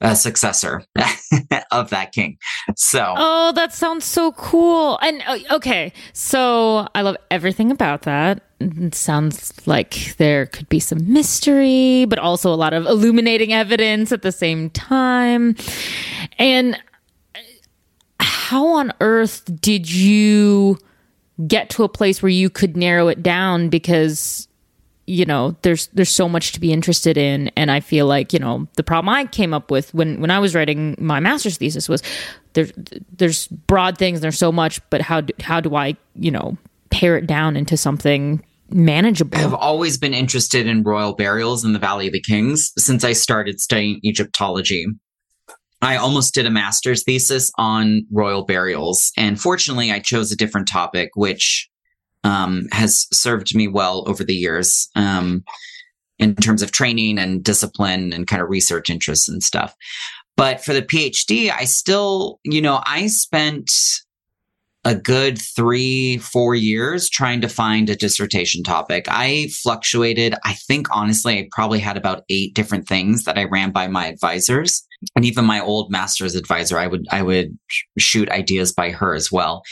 uh, 0.00 0.14
successor 0.14 0.84
of 1.72 1.90
that 1.90 2.12
king. 2.12 2.38
So, 2.76 3.14
oh, 3.16 3.52
that 3.52 3.72
sounds 3.72 4.04
so 4.04 4.32
cool. 4.32 4.98
And 5.02 5.20
uh, 5.26 5.38
okay, 5.56 5.92
so 6.12 6.86
I 6.94 7.02
love 7.02 7.16
everything 7.30 7.72
about 7.72 8.02
that. 8.02 8.42
It 8.60 8.94
sounds 8.94 9.52
like 9.66 10.16
there 10.16 10.46
could 10.46 10.68
be 10.68 10.80
some 10.80 11.12
mystery, 11.12 12.04
but 12.04 12.20
also 12.20 12.52
a 12.52 12.56
lot 12.56 12.72
of 12.72 12.86
illuminating 12.86 13.52
evidence 13.52 14.12
at 14.12 14.22
the 14.22 14.32
same 14.32 14.70
time. 14.70 15.56
And 16.38 16.78
how 18.46 18.68
on 18.74 18.92
earth 19.00 19.42
did 19.60 19.90
you 19.90 20.78
get 21.48 21.68
to 21.68 21.82
a 21.82 21.88
place 21.88 22.22
where 22.22 22.30
you 22.30 22.48
could 22.48 22.76
narrow 22.76 23.08
it 23.08 23.20
down? 23.20 23.68
Because 23.68 24.46
you 25.08 25.24
know 25.24 25.56
there's 25.62 25.88
there's 25.88 26.10
so 26.10 26.28
much 26.28 26.52
to 26.52 26.60
be 26.60 26.72
interested 26.72 27.16
in. 27.18 27.50
And 27.56 27.72
i 27.72 27.80
feel 27.80 28.06
like 28.06 28.32
you 28.32 28.38
know 28.38 28.68
the 28.76 28.84
problem 28.84 29.08
i 29.08 29.24
came 29.24 29.52
up 29.52 29.70
with 29.70 29.92
when 29.94 30.20
when 30.20 30.30
i 30.30 30.38
was 30.38 30.54
writing 30.54 30.94
my 30.98 31.18
master's 31.18 31.56
thesis 31.56 31.88
was 31.88 32.02
there's 32.52 32.72
there's 33.16 33.48
broad 33.48 33.98
things 33.98 34.20
there's 34.20 34.38
so 34.38 34.50
much 34.52 34.80
but 34.90 35.00
how 35.00 35.20
do, 35.20 35.32
how 35.40 35.60
do 35.60 35.74
i 35.76 35.96
you 36.14 36.30
know 36.30 36.56
pare 36.90 37.16
it 37.16 37.26
down 37.26 37.56
into 37.56 37.76
something 37.76 38.42
manageable? 38.70 39.38
I've 39.38 39.54
always 39.54 39.96
been 39.96 40.14
interested 40.14 40.66
in 40.66 40.82
royal 40.82 41.14
burials 41.14 41.64
in 41.64 41.72
the 41.72 41.78
valley 41.78 42.08
of 42.08 42.12
the 42.12 42.22
kings 42.22 42.72
since 42.78 43.04
i 43.04 43.12
started 43.12 43.60
studying 43.60 44.00
egyptology 44.04 44.86
I 45.86 45.94
almost 45.94 46.34
did 46.34 46.46
a 46.46 46.50
master's 46.50 47.04
thesis 47.04 47.52
on 47.58 48.04
royal 48.10 48.44
burials. 48.44 49.12
And 49.16 49.40
fortunately, 49.40 49.92
I 49.92 50.00
chose 50.00 50.32
a 50.32 50.36
different 50.36 50.66
topic, 50.66 51.10
which 51.14 51.68
um, 52.24 52.66
has 52.72 53.06
served 53.12 53.54
me 53.54 53.68
well 53.68 54.02
over 54.08 54.24
the 54.24 54.34
years 54.34 54.88
um, 54.96 55.44
in 56.18 56.34
terms 56.34 56.60
of 56.60 56.72
training 56.72 57.20
and 57.20 57.44
discipline 57.44 58.12
and 58.12 58.26
kind 58.26 58.42
of 58.42 58.50
research 58.50 58.90
interests 58.90 59.28
and 59.28 59.44
stuff. 59.44 59.76
But 60.36 60.64
for 60.64 60.74
the 60.74 60.82
PhD, 60.82 61.52
I 61.52 61.66
still, 61.66 62.40
you 62.42 62.60
know, 62.60 62.82
I 62.84 63.06
spent 63.06 63.70
a 64.86 64.94
good 64.94 65.36
three, 65.36 66.16
four 66.18 66.54
years 66.54 67.10
trying 67.10 67.40
to 67.40 67.48
find 67.48 67.90
a 67.90 67.96
dissertation 67.96 68.62
topic. 68.62 69.06
I 69.08 69.48
fluctuated. 69.48 70.36
I 70.44 70.54
think 70.54 70.86
honestly, 70.92 71.40
I 71.40 71.48
probably 71.50 71.80
had 71.80 71.96
about 71.96 72.22
eight 72.30 72.54
different 72.54 72.86
things 72.86 73.24
that 73.24 73.36
I 73.36 73.44
ran 73.44 73.72
by 73.72 73.88
my 73.88 74.06
advisors 74.06 74.86
and 75.16 75.24
even 75.24 75.44
my 75.44 75.60
old 75.60 75.90
master's 75.90 76.36
advisor. 76.36 76.78
I 76.78 76.86
would, 76.86 77.04
I 77.10 77.22
would 77.22 77.58
shoot 77.98 78.30
ideas 78.30 78.72
by 78.72 78.92
her 78.92 79.16
as 79.16 79.32
well. 79.32 79.64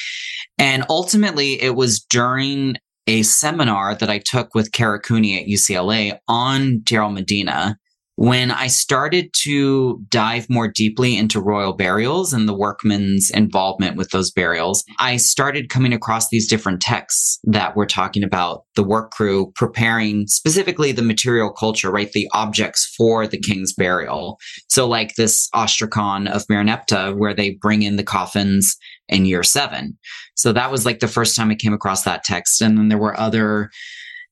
And 0.59 0.85
ultimately 0.91 1.63
it 1.63 1.77
was 1.77 2.01
during 2.01 2.75
a 3.07 3.23
seminar 3.23 3.95
that 3.95 4.11
I 4.11 4.19
took 4.19 4.53
with 4.53 4.73
Kara 4.73 4.99
Cooney 4.99 5.41
at 5.41 5.47
UCLA 5.47 6.19
on 6.27 6.81
Deir 6.81 7.03
el-Medina 7.03 7.79
when 8.17 8.51
I 8.51 8.69
started 8.69 9.33
to 9.43 10.01
dive 10.09 10.49
more 10.49 10.69
deeply 10.69 11.17
into 11.17 11.41
royal 11.41 11.73
burials 11.73 12.33
and 12.33 12.49
the 12.49 12.57
workmen's 12.57 13.31
involvement 13.31 13.97
with 13.97 14.11
those 14.11 14.31
burials, 14.31 14.85
I 14.99 15.17
started 15.17 15.69
coming 15.69 15.93
across 15.93 16.29
these 16.29 16.49
different 16.49 16.81
texts 16.81 17.41
that 17.45 17.77
were 17.77 17.87
talking 17.87 18.23
about 18.23 18.65
the 18.77 18.85
work 18.85 19.11
crew 19.11 19.51
preparing 19.57 20.29
specifically 20.29 20.93
the 20.93 21.03
material 21.03 21.51
culture, 21.51 21.91
right? 21.91 22.11
The 22.13 22.29
objects 22.33 22.95
for 22.97 23.27
the 23.27 23.39
king's 23.39 23.73
burial. 23.73 24.39
So 24.69 24.87
like 24.87 25.17
this 25.17 25.49
Ostracon 25.55 26.31
of 26.31 26.47
Merneptah, 26.47 27.17
where 27.17 27.35
they 27.35 27.59
bring 27.61 27.83
in 27.83 27.97
the 27.97 28.05
coffins 28.05 28.77
in 29.09 29.27
year 29.27 29.43
seven. 29.43 29.99
So 30.37 30.53
that 30.53 30.71
was 30.71 30.87
like 30.87 31.01
the 31.01 31.09
first 31.09 31.37
time 31.37 31.51
I 31.51 31.57
came 31.57 31.73
across 31.73 32.05
that 32.05 32.25
text. 32.25 32.61
And 32.61 32.79
then 32.79 32.89
there 32.89 32.99
were 32.99 33.19
other 33.19 33.71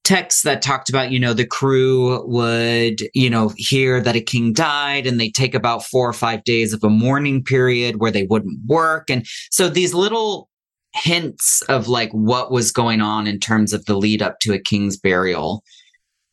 texts 0.04 0.42
that 0.42 0.62
talked 0.62 0.88
about, 0.88 1.10
you 1.10 1.20
know, 1.20 1.32
the 1.32 1.46
crew 1.46 2.26
would, 2.26 3.02
you 3.14 3.30
know, 3.30 3.52
hear 3.56 4.00
that 4.00 4.16
a 4.16 4.20
king 4.20 4.52
died 4.52 5.06
and 5.06 5.20
they 5.20 5.30
take 5.30 5.54
about 5.54 5.84
four 5.84 6.08
or 6.08 6.12
five 6.12 6.42
days 6.44 6.72
of 6.72 6.82
a 6.82 6.88
mourning 6.88 7.42
period 7.42 8.00
where 8.00 8.10
they 8.10 8.24
wouldn't 8.24 8.58
work. 8.66 9.08
And 9.10 9.26
so 9.50 9.68
these 9.68 9.94
little 9.94 10.48
hints 10.94 11.62
of 11.68 11.88
like 11.88 12.10
what 12.12 12.50
was 12.50 12.72
going 12.72 13.00
on 13.00 13.26
in 13.26 13.38
terms 13.38 13.72
of 13.72 13.84
the 13.86 13.96
lead 13.96 14.22
up 14.22 14.40
to 14.40 14.52
a 14.52 14.58
king's 14.58 14.96
burial 14.96 15.62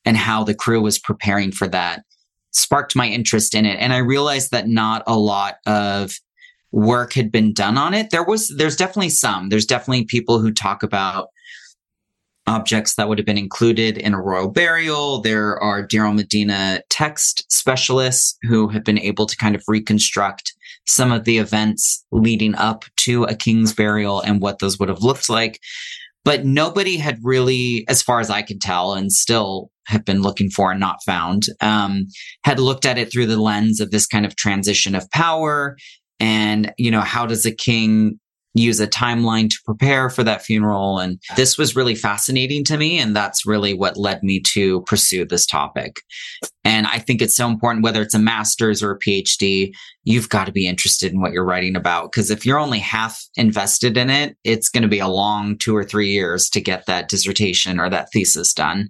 and 0.03 0.17
how 0.17 0.43
the 0.43 0.55
crew 0.55 0.81
was 0.81 0.99
preparing 0.99 1.51
for 1.51 1.67
that 1.67 2.03
sparked 2.51 2.95
my 2.95 3.07
interest 3.07 3.53
in 3.53 3.65
it. 3.65 3.77
And 3.79 3.93
I 3.93 3.97
realized 3.97 4.51
that 4.51 4.67
not 4.67 5.03
a 5.05 5.17
lot 5.17 5.57
of 5.65 6.13
work 6.71 7.13
had 7.13 7.31
been 7.31 7.53
done 7.53 7.77
on 7.77 7.93
it. 7.93 8.09
There 8.09 8.23
was, 8.23 8.53
there's 8.57 8.75
definitely 8.75 9.09
some, 9.09 9.49
there's 9.49 9.65
definitely 9.65 10.05
people 10.05 10.39
who 10.39 10.51
talk 10.51 10.83
about 10.83 11.29
objects 12.47 12.95
that 12.95 13.07
would 13.07 13.17
have 13.17 13.25
been 13.25 13.37
included 13.37 13.97
in 13.97 14.13
a 14.13 14.21
royal 14.21 14.49
burial. 14.49 15.21
There 15.21 15.61
are 15.61 15.85
Deir 15.85 16.05
el-Medina 16.05 16.81
text 16.89 17.45
specialists 17.51 18.37
who 18.43 18.67
have 18.69 18.83
been 18.83 18.99
able 18.99 19.25
to 19.25 19.37
kind 19.37 19.55
of 19.55 19.63
reconstruct 19.67 20.53
some 20.85 21.11
of 21.11 21.25
the 21.25 21.37
events 21.37 22.03
leading 22.11 22.55
up 22.55 22.85
to 22.97 23.23
a 23.25 23.35
king's 23.35 23.73
burial 23.73 24.21
and 24.21 24.41
what 24.41 24.59
those 24.59 24.79
would 24.79 24.89
have 24.89 25.03
looked 25.03 25.29
like. 25.29 25.59
But 26.25 26.43
nobody 26.45 26.97
had 26.97 27.19
really, 27.23 27.85
as 27.87 28.01
far 28.01 28.19
as 28.19 28.29
I 28.29 28.41
could 28.41 28.61
tell, 28.61 28.93
and 28.93 29.11
still 29.11 29.71
have 29.87 30.03
been 30.03 30.21
looking 30.21 30.49
for 30.49 30.71
and 30.71 30.79
not 30.79 31.03
found, 31.05 31.45
um, 31.61 32.07
had 32.43 32.59
looked 32.59 32.85
at 32.85 32.97
it 32.97 33.11
through 33.11 33.27
the 33.27 33.41
lens 33.41 33.79
of 33.79 33.91
this 33.91 34.05
kind 34.05 34.25
of 34.25 34.35
transition 34.35 34.95
of 34.95 35.09
power 35.11 35.77
and, 36.19 36.73
you 36.77 36.91
know, 36.91 37.01
how 37.01 37.25
does 37.25 37.45
a 37.45 37.51
king 37.51 38.19
use 38.59 38.79
a 38.79 38.87
timeline 38.87 39.49
to 39.49 39.57
prepare 39.65 40.09
for 40.09 40.23
that 40.23 40.43
funeral. 40.43 40.99
And 40.99 41.19
this 41.35 41.57
was 41.57 41.75
really 41.75 41.95
fascinating 41.95 42.63
to 42.65 42.77
me. 42.77 42.99
And 42.99 43.15
that's 43.15 43.45
really 43.45 43.73
what 43.73 43.97
led 43.97 44.21
me 44.23 44.41
to 44.53 44.81
pursue 44.81 45.25
this 45.25 45.45
topic. 45.45 46.01
And 46.63 46.87
I 46.87 46.99
think 46.99 47.21
it's 47.21 47.35
so 47.35 47.47
important, 47.47 47.83
whether 47.83 48.01
it's 48.01 48.13
a 48.13 48.19
master's 48.19 48.83
or 48.83 48.91
a 48.91 48.99
PhD, 48.99 49.73
you've 50.03 50.29
got 50.29 50.45
to 50.45 50.51
be 50.51 50.67
interested 50.67 51.11
in 51.11 51.21
what 51.21 51.31
you're 51.31 51.45
writing 51.45 51.75
about. 51.75 52.11
Because 52.11 52.29
if 52.31 52.45
you're 52.45 52.59
only 52.59 52.79
half 52.79 53.19
invested 53.35 53.97
in 53.97 54.09
it, 54.09 54.35
it's 54.43 54.69
going 54.69 54.83
to 54.83 54.89
be 54.89 54.99
a 54.99 55.07
long 55.07 55.57
two 55.57 55.75
or 55.75 55.83
three 55.83 56.09
years 56.09 56.49
to 56.49 56.61
get 56.61 56.85
that 56.85 57.09
dissertation 57.09 57.79
or 57.79 57.89
that 57.89 58.09
thesis 58.11 58.53
done. 58.53 58.89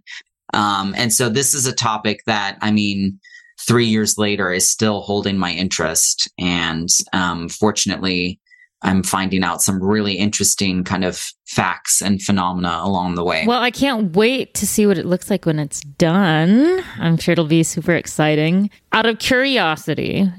Um, 0.54 0.96
and 0.98 1.14
so 1.14 1.30
this 1.30 1.54
is 1.54 1.68
a 1.68 1.74
topic 1.74 2.22
that, 2.26 2.58
I 2.62 2.72
mean, 2.72 3.20
three 3.68 3.86
years 3.86 4.18
later 4.18 4.52
is 4.52 4.70
still 4.70 5.02
holding 5.02 5.38
my 5.38 5.52
interest. 5.52 6.32
And 6.40 6.90
um, 7.14 7.50
fortunately, 7.50 8.40
I'm 8.82 9.04
finding 9.04 9.44
out 9.44 9.62
some 9.62 9.84
really 9.84 10.14
interesting 10.14 10.84
kind 10.84 11.04
of 11.04 11.32
facts 11.46 12.02
and 12.02 12.22
phenomena 12.22 12.80
along 12.82 13.16
the 13.16 13.24
way. 13.24 13.46
Well, 13.46 13.62
I 13.62 13.72
can't 13.72 14.16
wait 14.16 14.54
to 14.56 14.68
see 14.68 14.88
what 14.88 14.98
it 14.98 15.06
looks 15.06 15.30
like 15.30 15.46
when 15.46 15.60
it's 15.60 15.82
done. 15.82 16.82
I'm 16.98 17.18
sure 17.18 17.34
it'll 17.34 17.46
be 17.46 17.64
super 17.64 17.92
exciting. 17.94 18.70
Out 18.94 19.06
of 19.06 19.20
curiosity, 19.20 20.32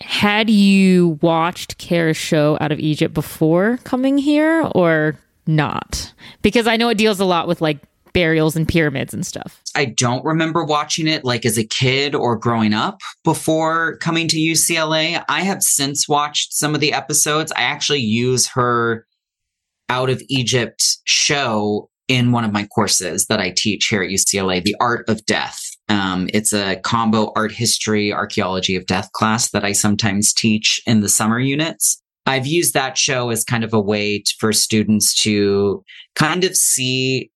had 0.00 0.48
you 0.48 1.18
watched 1.20 1.78
Kara's 1.78 2.16
show 2.16 2.56
out 2.60 2.72
of 2.72 2.78
Egypt 2.80 3.12
before 3.12 3.78
coming 3.84 4.16
here 4.16 4.62
or 4.74 5.18
not? 5.46 6.12
Because 6.40 6.66
I 6.66 6.76
know 6.76 6.88
it 6.88 6.98
deals 6.98 7.20
a 7.20 7.24
lot 7.24 7.48
with 7.48 7.60
like 7.60 7.78
burials 8.16 8.56
and 8.56 8.66
pyramids 8.66 9.12
and 9.12 9.26
stuff. 9.26 9.60
I 9.74 9.84
don't 9.84 10.24
remember 10.24 10.64
watching 10.64 11.06
it 11.06 11.22
like 11.22 11.44
as 11.44 11.58
a 11.58 11.64
kid 11.64 12.14
or 12.14 12.34
growing 12.34 12.72
up 12.72 13.02
before 13.24 13.98
coming 13.98 14.26
to 14.28 14.38
UCLA. 14.38 15.22
I 15.28 15.42
have 15.42 15.62
since 15.62 16.08
watched 16.08 16.54
some 16.54 16.74
of 16.74 16.80
the 16.80 16.94
episodes. 16.94 17.52
I 17.52 17.64
actually 17.64 18.00
use 18.00 18.48
her 18.48 19.06
out 19.90 20.08
of 20.08 20.22
Egypt 20.30 20.82
show 21.04 21.90
in 22.08 22.32
one 22.32 22.44
of 22.44 22.52
my 22.52 22.64
courses 22.64 23.26
that 23.26 23.38
I 23.38 23.52
teach 23.54 23.88
here 23.88 24.02
at 24.02 24.08
UCLA, 24.08 24.64
The 24.64 24.76
Art 24.80 25.06
of 25.10 25.26
Death. 25.26 25.60
Um, 25.90 26.30
it's 26.32 26.54
a 26.54 26.76
combo 26.76 27.32
art 27.36 27.52
history, 27.52 28.14
archaeology 28.14 28.76
of 28.76 28.86
death 28.86 29.12
class 29.12 29.50
that 29.50 29.62
I 29.62 29.72
sometimes 29.72 30.32
teach 30.32 30.80
in 30.86 31.02
the 31.02 31.10
summer 31.10 31.38
units. 31.38 32.02
I've 32.24 32.46
used 32.46 32.72
that 32.72 32.96
show 32.96 33.28
as 33.28 33.44
kind 33.44 33.62
of 33.62 33.74
a 33.74 33.80
way 33.80 34.20
to, 34.20 34.34
for 34.40 34.54
students 34.54 35.14
to 35.22 35.84
kind 36.14 36.44
of 36.44 36.56
see 36.56 37.30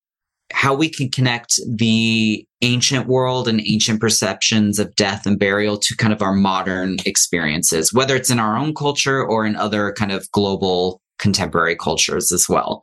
how 0.53 0.75
we 0.75 0.89
can 0.89 1.09
connect 1.09 1.61
the 1.67 2.47
ancient 2.63 3.07
world 3.07 3.49
and 3.49 3.61
ancient 3.67 4.01
perceptions 4.01 4.79
of 4.79 4.95
death 4.97 5.27
and 5.27 5.39
burial 5.39 5.79
to 5.79 5.97
kind 5.97 6.13
of 6.13 6.23
our 6.23 6.35
modern 6.35 6.97
experiences, 7.07 7.93
whether 7.93 8.15
it's 8.15 8.31
in 8.31 8.39
our 8.39 8.57
own 8.57 8.75
culture 8.75 9.25
or 9.25 9.47
in 9.47 9.57
other 9.57 9.93
kind 9.93 10.13
of 10.13 10.31
global 10.33 11.01
contemporary 11.19 11.77
cultures 11.77 12.33
as 12.33 12.49
well. 12.49 12.81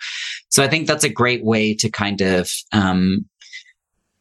So 0.49 0.63
I 0.63 0.68
think 0.68 0.88
that's 0.88 1.03
a 1.03 1.09
great 1.09 1.43
way 1.43 1.74
to 1.76 1.89
kind 1.89 2.22
of 2.22 2.51
um, 2.72 3.26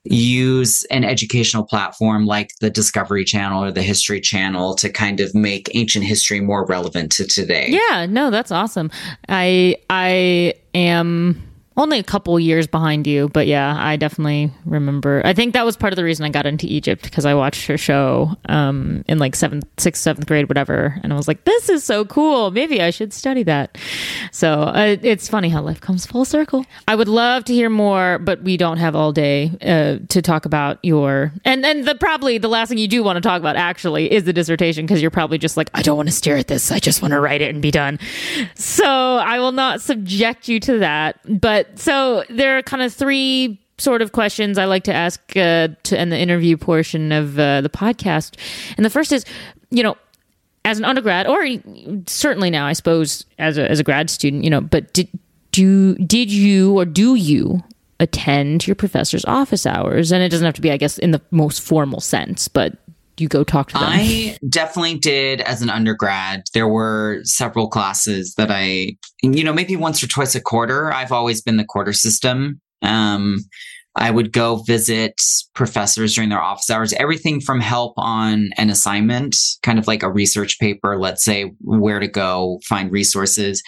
use 0.05 0.85
an 0.85 1.05
educational 1.05 1.65
platform 1.65 2.27
like 2.27 2.51
the 2.61 2.71
Discovery 2.71 3.25
Channel 3.25 3.65
or 3.65 3.71
the 3.71 3.83
History 3.83 4.21
Channel 4.21 4.75
to 4.77 4.89
kind 4.89 5.21
of 5.21 5.35
make 5.35 5.71
ancient 5.75 6.05
history 6.05 6.41
more 6.41 6.65
relevant 6.67 7.13
to 7.13 7.27
today. 7.27 7.67
Yeah, 7.69 8.07
no, 8.07 8.31
that's 8.31 8.51
awesome. 8.51 8.91
I 9.29 9.77
I 9.91 10.55
am 10.75 11.43
only 11.77 11.99
a 11.99 12.03
couple 12.03 12.39
years 12.41 12.67
behind 12.67 13.07
you, 13.07 13.29
but 13.29 13.47
yeah, 13.47 13.77
I 13.79 13.97
definitely 13.97 14.51
remember. 14.65 15.23
I 15.25 15.35
think 15.35 15.53
that 15.55 15.65
was 15.65 15.77
part 15.77 15.93
of 15.93 15.97
the 15.97 16.05
reason 16.05 16.25
I 16.25 16.31
got 16.31 16.47
into 16.47 16.67
Egypt 16.67 17.03
because 17.03 17.25
I 17.25 17.35
watched 17.35 17.67
her 17.67 17.77
show 17.77 18.37
um, 18.49 19.05
in 19.09 19.19
like 19.19 19.37
seventh, 19.37 19.67
sixth, 19.77 20.03
seventh 20.03 20.27
grade, 20.27 20.49
whatever, 20.49 20.99
and 21.03 21.13
I 21.13 21.17
was 21.17 21.29
like, 21.29 21.45
"This 21.45 21.69
is 21.69 21.85
so 21.85 22.05
cool. 22.05 22.51
Maybe 22.51 22.81
I 22.81 22.91
should 22.91 23.13
study 23.13 23.43
that." 23.45 23.79
So 24.33 24.53
uh, 24.63 24.97
it's 25.03 25.29
funny 25.29 25.49
how 25.49 25.63
life 25.63 25.81
comes 25.81 26.07
full 26.07 26.25
circle. 26.25 26.65
I 26.89 26.95
would 26.95 27.09
love 27.09 27.45
to 27.45 27.53
hear 27.55 27.71
more, 27.71 28.19
but 28.19 28.43
we 28.43 28.57
don't 28.57 28.79
have 28.79 28.97
all 28.97 29.13
day 29.13 29.53
uh, 29.63 30.07
to 30.09 30.23
talk 30.23 30.47
about 30.47 30.79
your 30.83 31.33
and 31.45 31.65
and 31.65 31.87
the 31.87 31.95
probably 31.95 32.39
the 32.39 32.49
last 32.49 32.69
thing 32.69 32.79
you 32.79 32.89
do 32.89 33.03
want 33.03 33.17
to 33.17 33.21
talk 33.21 33.41
about 33.41 33.57
actually 33.57 34.11
is 34.13 34.25
the 34.25 34.33
dissertation 34.33 34.87
because 34.87 35.03
you're 35.03 35.11
probably 35.11 35.39
just 35.39 35.57
like, 35.57 35.71
I 35.75 35.83
don't 35.83 35.97
want 35.97 36.09
to 36.09 36.15
stare 36.15 36.37
at 36.37 36.47
this. 36.47 36.73
I 36.73 36.79
just 36.79 37.03
want 37.03 37.13
to 37.13 37.21
write 37.21 37.41
it 37.43 37.53
and 37.53 37.61
be 37.61 37.71
done. 37.71 37.99
So 38.55 38.85
I 38.87 39.39
will 39.39 39.53
not 39.53 39.81
subject 39.81 40.49
you 40.49 40.61
to 40.61 40.79
that, 40.79 41.19
but 41.41 41.66
so 41.75 42.25
there 42.29 42.57
are 42.59 42.63
kind 42.63 42.83
of 42.83 42.93
three 42.93 43.61
sort 43.79 44.03
of 44.03 44.13
questions 44.13 44.59
I 44.59 44.65
like 44.65 44.85
to 44.85 44.95
ask 44.95 45.21
uh, 45.37 45.69
to 45.83 46.01
in 46.01 46.09
the 46.11 46.19
interview 46.19 46.57
portion 46.57 47.13
of 47.13 47.39
uh, 47.39 47.61
the 47.61 47.69
podcast. 47.69 48.37
And 48.77 48.85
the 48.85 48.91
first 48.91 49.13
is, 49.13 49.25
you 49.71 49.83
know, 49.83 49.97
as 50.65 50.79
an 50.79 50.85
undergrad, 50.85 51.27
or 51.27 51.47
certainly 52.07 52.51
now, 52.51 52.67
I 52.67 52.73
suppose, 52.73 53.25
as 53.39 53.59
a 53.59 53.71
as 53.71 53.79
a 53.79 53.85
grad 53.85 54.11
student, 54.11 54.45
you 54.45 54.51
know, 54.51 54.61
but 54.61 54.93
did 54.93 55.09
do 55.53 55.95
did 55.97 56.31
you 56.31 56.77
or 56.79 56.85
do 56.85 57.15
you 57.15 57.63
attend 58.01 58.67
your 58.67 58.75
professor's 58.75 59.25
office 59.25 59.65
hours? 59.67 60.13
And 60.13 60.23
it 60.23 60.29
doesn't 60.29 60.45
have 60.45 60.55
to 60.55 60.61
be, 60.61 60.73
I 60.73 60.77
guess, 60.77 60.99
in 60.99 61.13
the 61.13 61.23
most 61.31 61.61
formal 61.61 62.01
sense, 62.01 62.49
but 62.49 62.79
you 63.25 63.29
go 63.29 63.45
talk 63.45 63.69
to 63.69 63.75
them? 63.75 63.83
I 63.85 64.37
definitely 64.49 64.99
did 64.99 65.41
as 65.41 65.63
an 65.63 65.71
undergrad. 65.71 66.45
There 66.55 66.69
were 66.69 67.21
several 67.25 67.69
classes 67.69 68.35
that 68.35 68.51
I, 68.51 68.97
you 69.23 69.45
know, 69.45 69.53
maybe 69.53 69.77
once 69.77 70.03
or 70.03 70.09
twice 70.09 70.35
a 70.35 70.41
quarter. 70.41 70.93
I've 70.93 71.13
always 71.13 71.41
been 71.43 71.57
the 71.57 71.65
quarter 71.65 71.93
system. 71.93 72.61
Um, 72.83 73.39
I 73.99 74.11
would 74.11 74.33
go 74.33 74.57
visit 74.57 75.15
professors 75.55 76.15
during 76.15 76.29
their 76.29 76.43
office 76.43 76.69
hours, 76.69 76.93
everything 76.95 77.41
from 77.41 77.61
help 77.61 77.95
on 77.97 78.51
an 78.59 78.69
assignment, 78.69 79.35
kind 79.63 79.79
of 79.79 79.87
like 79.87 80.03
a 80.03 80.13
research 80.13 80.59
paper, 80.59 80.99
let's 80.99 81.25
say 81.25 81.55
where 81.63 81.99
to 81.99 82.07
go 82.07 82.61
find 82.65 82.93
resources, 82.93 83.63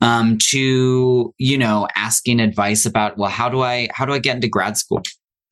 um, 0.00 0.38
to, 0.50 1.32
you 1.38 1.56
know, 1.56 1.86
asking 1.94 2.40
advice 2.40 2.84
about, 2.84 3.16
well, 3.16 3.30
how 3.30 3.48
do 3.48 3.60
I, 3.60 3.88
how 3.94 4.04
do 4.04 4.12
I 4.12 4.18
get 4.18 4.34
into 4.34 4.48
grad 4.48 4.76
school? 4.76 5.02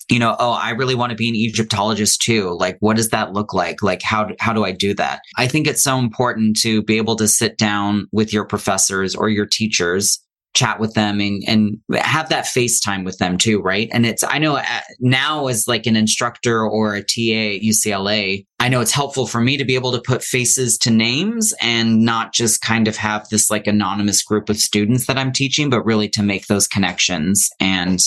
You 0.09 0.19
know, 0.19 0.37
oh, 0.39 0.53
I 0.53 0.71
really 0.71 0.95
want 0.95 1.11
to 1.11 1.17
be 1.17 1.29
an 1.29 1.35
Egyptologist 1.35 2.23
too. 2.23 2.57
Like, 2.59 2.79
what 2.81 2.97
does 2.97 3.11
that 3.11 3.33
look 3.33 3.53
like? 3.53 3.83
Like, 3.83 4.03
how, 4.03 4.31
how 4.41 4.53
do 4.53 4.65
I 4.65 4.73
do 4.73 4.95
that? 4.95 5.21
I 5.37 5.47
think 5.47 5.67
it's 5.67 5.83
so 5.83 5.99
important 5.99 6.57
to 6.61 6.83
be 6.83 6.97
able 6.97 7.17
to 7.17 7.29
sit 7.29 7.59
down 7.59 8.09
with 8.11 8.33
your 8.33 8.45
professors 8.45 9.15
or 9.15 9.29
your 9.29 9.47
teachers 9.47 10.21
chat 10.55 10.81
with 10.81 10.95
them 10.95 11.21
and, 11.21 11.43
and 11.47 11.79
have 11.95 12.31
that 12.31 12.45
FaceTime 12.45 13.05
with 13.05 13.19
them 13.19 13.39
too, 13.39 13.61
right? 13.61 13.89
And 13.93 14.07
it's, 14.07 14.25
I 14.25 14.39
know 14.39 14.57
uh, 14.57 14.65
now 14.99 15.47
as 15.47 15.69
like 15.69 15.87
an 15.87 15.95
instructor 15.95 16.67
or 16.67 16.95
a 16.95 17.01
TA 17.01 17.55
at 17.57 17.63
UCLA, 17.63 18.45
I 18.59 18.69
know 18.69 18.81
it's 18.81 18.93
helpful 18.93 19.27
for 19.27 19.41
me 19.41 19.57
to 19.57 19.65
be 19.65 19.77
able 19.77 19.93
to 19.93 20.01
put 20.01 20.23
faces 20.23 20.77
to 20.79 20.91
names 20.91 21.55
and 21.61 22.05
not 22.05 22.33
just 22.33 22.63
kind 22.63 22.89
of 22.89 22.97
have 22.97 23.29
this 23.29 23.51
like 23.51 23.67
anonymous 23.67 24.23
group 24.23 24.49
of 24.49 24.59
students 24.59 25.07
that 25.07 25.19
I'm 25.19 25.33
teaching, 25.33 25.71
but 25.71 25.85
really 25.85 26.09
to 26.11 26.23
make 26.23 26.47
those 26.47 26.67
connections 26.67 27.51
and 27.61 28.01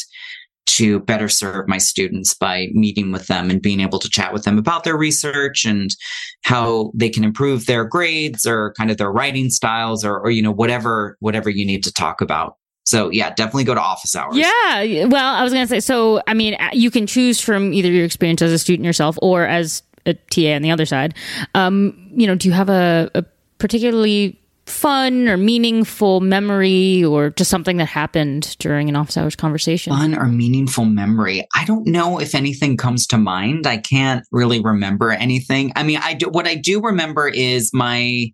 to 0.67 0.99
better 1.01 1.27
serve 1.27 1.67
my 1.67 1.77
students 1.77 2.33
by 2.33 2.67
meeting 2.73 3.11
with 3.11 3.27
them 3.27 3.49
and 3.49 3.61
being 3.61 3.79
able 3.79 3.99
to 3.99 4.09
chat 4.09 4.31
with 4.31 4.43
them 4.43 4.57
about 4.57 4.83
their 4.83 4.97
research 4.97 5.65
and 5.65 5.95
how 6.43 6.91
they 6.95 7.09
can 7.09 7.23
improve 7.23 7.65
their 7.65 7.83
grades 7.83 8.45
or 8.45 8.73
kind 8.77 8.89
of 8.89 8.97
their 8.97 9.11
writing 9.11 9.49
styles 9.49 10.05
or, 10.05 10.19
or 10.19 10.31
you 10.31 10.41
know 10.41 10.51
whatever 10.51 11.17
whatever 11.19 11.49
you 11.49 11.65
need 11.65 11.83
to 11.83 11.93
talk 11.93 12.21
about. 12.21 12.57
So 12.85 13.09
yeah 13.09 13.33
definitely 13.33 13.65
go 13.65 13.75
to 13.75 13.81
office 13.81 14.15
hours. 14.15 14.37
Yeah 14.37 15.05
well 15.05 15.35
i 15.35 15.43
was 15.43 15.53
gonna 15.53 15.67
say 15.67 15.79
so 15.79 16.21
i 16.27 16.33
mean 16.33 16.57
you 16.73 16.89
can 16.89 17.05
choose 17.05 17.39
from 17.39 17.73
either 17.73 17.91
your 17.91 18.05
experience 18.05 18.41
as 18.41 18.51
a 18.51 18.59
student 18.59 18.85
yourself 18.85 19.17
or 19.21 19.45
as 19.45 19.83
a 20.05 20.13
ta 20.13 20.55
on 20.55 20.61
the 20.61 20.71
other 20.71 20.85
side. 20.85 21.15
Um, 21.53 22.09
you 22.15 22.27
know 22.27 22.35
do 22.35 22.47
you 22.47 22.53
have 22.53 22.69
a, 22.69 23.09
a 23.13 23.23
particularly 23.57 24.39
fun 24.65 25.27
or 25.27 25.37
meaningful 25.37 26.21
memory 26.21 27.03
or 27.03 27.31
just 27.31 27.49
something 27.49 27.77
that 27.77 27.85
happened 27.85 28.55
during 28.59 28.89
an 28.89 28.95
office 28.95 29.17
hours 29.17 29.35
conversation? 29.35 29.93
Fun 29.93 30.15
or 30.17 30.27
meaningful 30.27 30.85
memory. 30.85 31.47
I 31.55 31.65
don't 31.65 31.87
know 31.87 32.19
if 32.19 32.35
anything 32.35 32.77
comes 32.77 33.05
to 33.07 33.17
mind. 33.17 33.67
I 33.67 33.77
can't 33.77 34.25
really 34.31 34.61
remember 34.61 35.11
anything. 35.11 35.71
I 35.75 35.83
mean, 35.83 35.99
I 36.01 36.13
do, 36.13 36.29
what 36.29 36.47
I 36.47 36.55
do 36.55 36.81
remember 36.81 37.27
is 37.27 37.71
my 37.73 38.31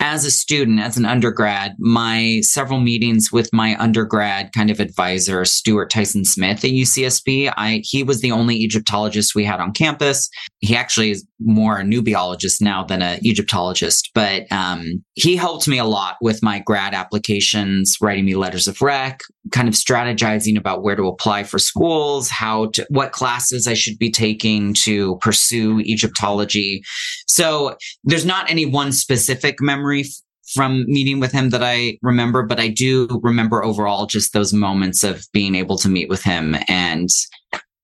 as 0.00 0.24
a 0.24 0.30
student, 0.30 0.80
as 0.80 0.96
an 0.96 1.04
undergrad, 1.04 1.74
my 1.78 2.40
several 2.42 2.80
meetings 2.80 3.30
with 3.32 3.52
my 3.52 3.76
undergrad 3.80 4.50
kind 4.52 4.70
of 4.70 4.78
advisor, 4.78 5.44
Stuart 5.44 5.90
Tyson 5.90 6.24
Smith 6.24 6.64
at 6.64 6.70
UCSB, 6.70 7.52
I 7.56 7.82
he 7.84 8.02
was 8.02 8.20
the 8.20 8.30
only 8.30 8.56
Egyptologist 8.56 9.34
we 9.34 9.44
had 9.44 9.60
on 9.60 9.72
campus. 9.72 10.28
He 10.60 10.76
actually 10.76 11.10
is 11.10 11.26
more 11.40 11.78
a 11.78 11.84
nubiologist 11.84 12.60
now 12.60 12.84
than 12.84 13.02
an 13.02 13.18
Egyptologist, 13.22 14.10
but 14.14 14.50
um, 14.52 15.02
he 15.14 15.36
helped 15.36 15.66
me 15.66 15.78
a 15.78 15.84
lot 15.84 16.16
with 16.20 16.42
my 16.42 16.60
grad 16.60 16.94
applications, 16.94 17.96
writing 18.00 18.24
me 18.24 18.36
letters 18.36 18.68
of 18.68 18.80
rec, 18.80 19.20
kind 19.52 19.68
of 19.68 19.74
strategizing 19.74 20.58
about 20.58 20.82
where 20.82 20.96
to 20.96 21.06
apply 21.06 21.44
for 21.44 21.58
schools, 21.58 22.28
how 22.28 22.66
to, 22.66 22.86
what 22.90 23.12
classes 23.12 23.66
I 23.66 23.74
should 23.74 23.98
be 23.98 24.10
taking 24.10 24.74
to 24.74 25.16
pursue 25.18 25.80
Egyptology. 25.80 26.82
So 27.26 27.76
there's 28.04 28.26
not 28.26 28.50
any 28.50 28.66
one 28.66 28.92
specific 28.92 29.60
memory 29.60 30.04
from 30.54 30.84
meeting 30.86 31.20
with 31.20 31.32
him 31.32 31.50
that 31.50 31.62
I 31.62 31.98
remember, 32.02 32.42
but 32.42 32.58
I 32.58 32.68
do 32.68 33.20
remember 33.22 33.62
overall 33.62 34.06
just 34.06 34.32
those 34.32 34.52
moments 34.52 35.02
of 35.02 35.26
being 35.32 35.54
able 35.54 35.76
to 35.78 35.88
meet 35.88 36.08
with 36.08 36.22
him 36.22 36.56
and 36.68 37.08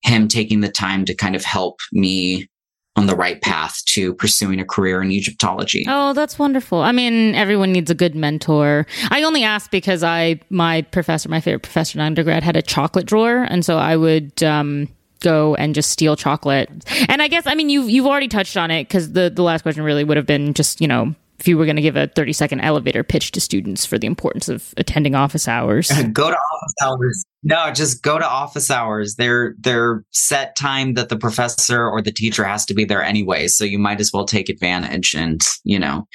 him 0.02 0.28
taking 0.28 0.60
the 0.60 0.70
time 0.70 1.04
to 1.04 1.14
kind 1.14 1.36
of 1.36 1.44
help 1.44 1.78
me 1.92 2.48
on 2.96 3.06
the 3.06 3.16
right 3.16 3.40
path 3.42 3.84
to 3.86 4.14
pursuing 4.14 4.60
a 4.60 4.64
career 4.64 5.02
in 5.02 5.10
Egyptology. 5.10 5.84
Oh, 5.88 6.12
that's 6.12 6.38
wonderful. 6.38 6.78
I 6.78 6.92
mean, 6.92 7.34
everyone 7.34 7.72
needs 7.72 7.90
a 7.90 7.94
good 7.94 8.14
mentor. 8.14 8.86
I 9.10 9.22
only 9.24 9.42
asked 9.42 9.70
because 9.70 10.04
I, 10.04 10.40
my 10.50 10.82
professor, 10.82 11.28
my 11.28 11.40
favorite 11.40 11.62
professor 11.62 11.98
in 11.98 12.04
undergrad, 12.04 12.44
had 12.44 12.56
a 12.56 12.62
chocolate 12.62 13.06
drawer, 13.06 13.42
and 13.42 13.64
so 13.64 13.78
I 13.78 13.96
would 13.96 14.42
um, 14.44 14.88
go 15.20 15.56
and 15.56 15.74
just 15.74 15.90
steal 15.90 16.14
chocolate. 16.14 16.70
And 17.08 17.20
I 17.20 17.28
guess, 17.28 17.46
I 17.46 17.54
mean, 17.54 17.68
you've 17.68 17.90
you've 17.90 18.06
already 18.06 18.28
touched 18.28 18.56
on 18.56 18.70
it 18.70 18.84
because 18.84 19.12
the 19.12 19.28
the 19.28 19.42
last 19.42 19.62
question 19.62 19.82
really 19.82 20.04
would 20.04 20.16
have 20.16 20.26
been 20.26 20.54
just 20.54 20.80
you 20.80 20.86
know 20.86 21.14
if 21.44 21.48
you 21.48 21.58
were 21.58 21.66
going 21.66 21.76
to 21.76 21.82
give 21.82 21.94
a 21.94 22.06
30 22.06 22.32
second 22.32 22.60
elevator 22.60 23.04
pitch 23.04 23.30
to 23.32 23.38
students 23.38 23.84
for 23.84 23.98
the 23.98 24.06
importance 24.06 24.48
of 24.48 24.72
attending 24.78 25.14
office 25.14 25.46
hours. 25.46 25.90
Go 26.12 26.30
to 26.30 26.36
office 26.36 26.74
hours. 26.82 27.24
No 27.42 27.70
just 27.70 28.02
go 28.02 28.18
to 28.18 28.26
office 28.26 28.70
hours. 28.70 29.16
They're 29.16 29.54
they're 29.58 30.02
set 30.12 30.56
time 30.56 30.94
that 30.94 31.10
the 31.10 31.18
professor 31.18 31.86
or 31.86 32.00
the 32.00 32.10
teacher 32.10 32.44
has 32.44 32.64
to 32.64 32.72
be 32.72 32.86
there 32.86 33.02
anyway 33.02 33.48
so 33.48 33.64
you 33.64 33.78
might 33.78 34.00
as 34.00 34.10
well 34.14 34.24
take 34.24 34.48
advantage 34.48 35.14
and 35.14 35.42
you 35.64 35.78
know 35.78 36.06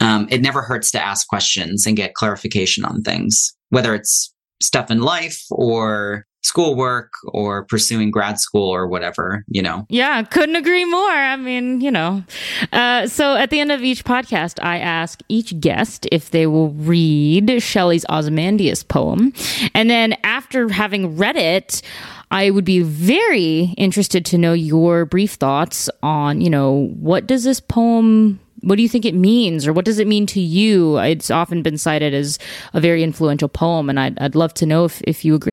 um, 0.00 0.26
it 0.32 0.40
never 0.40 0.62
hurts 0.62 0.90
to 0.90 1.00
ask 1.00 1.28
questions 1.28 1.86
and 1.86 1.96
get 1.96 2.14
clarification 2.14 2.84
on 2.84 3.02
things 3.02 3.54
whether 3.68 3.94
it's 3.94 4.34
stuff 4.60 4.90
in 4.90 5.02
life 5.02 5.40
or 5.52 6.26
schoolwork 6.42 7.12
or 7.28 7.64
pursuing 7.64 8.10
grad 8.10 8.38
school 8.38 8.68
or 8.68 8.86
whatever, 8.86 9.44
you 9.48 9.62
know. 9.62 9.86
Yeah, 9.88 10.22
couldn't 10.22 10.56
agree 10.56 10.84
more. 10.84 11.10
I 11.10 11.36
mean, 11.36 11.80
you 11.80 11.90
know. 11.90 12.24
Uh, 12.72 13.06
so 13.06 13.36
at 13.36 13.50
the 13.50 13.60
end 13.60 13.72
of 13.72 13.82
each 13.82 14.04
podcast, 14.04 14.62
I 14.62 14.78
ask 14.78 15.20
each 15.28 15.58
guest 15.60 16.06
if 16.12 16.30
they 16.30 16.46
will 16.46 16.70
read 16.70 17.62
Shelley's 17.62 18.06
Ozymandias 18.08 18.82
poem. 18.82 19.32
And 19.74 19.90
then 19.90 20.16
after 20.24 20.68
having 20.68 21.16
read 21.16 21.36
it, 21.36 21.82
I 22.30 22.50
would 22.50 22.64
be 22.64 22.80
very 22.80 23.74
interested 23.76 24.24
to 24.26 24.38
know 24.38 24.52
your 24.52 25.04
brief 25.06 25.34
thoughts 25.34 25.88
on, 26.02 26.40
you 26.40 26.50
know, 26.50 26.88
what 26.98 27.26
does 27.26 27.44
this 27.44 27.60
poem 27.60 28.40
what 28.62 28.74
do 28.74 28.82
you 28.82 28.88
think 28.88 29.04
it 29.04 29.14
means 29.14 29.68
or 29.68 29.72
what 29.72 29.84
does 29.84 30.00
it 30.00 30.08
mean 30.08 30.26
to 30.26 30.40
you 30.40 30.98
it's 30.98 31.30
often 31.30 31.62
been 31.62 31.78
cited 31.78 32.12
as 32.12 32.40
a 32.72 32.80
very 32.80 33.04
influential 33.04 33.48
poem 33.48 33.88
and 33.88 34.00
i'd, 34.00 34.18
I'd 34.18 34.34
love 34.34 34.52
to 34.54 34.66
know 34.66 34.84
if, 34.84 35.00
if 35.02 35.24
you 35.24 35.36
agree 35.36 35.52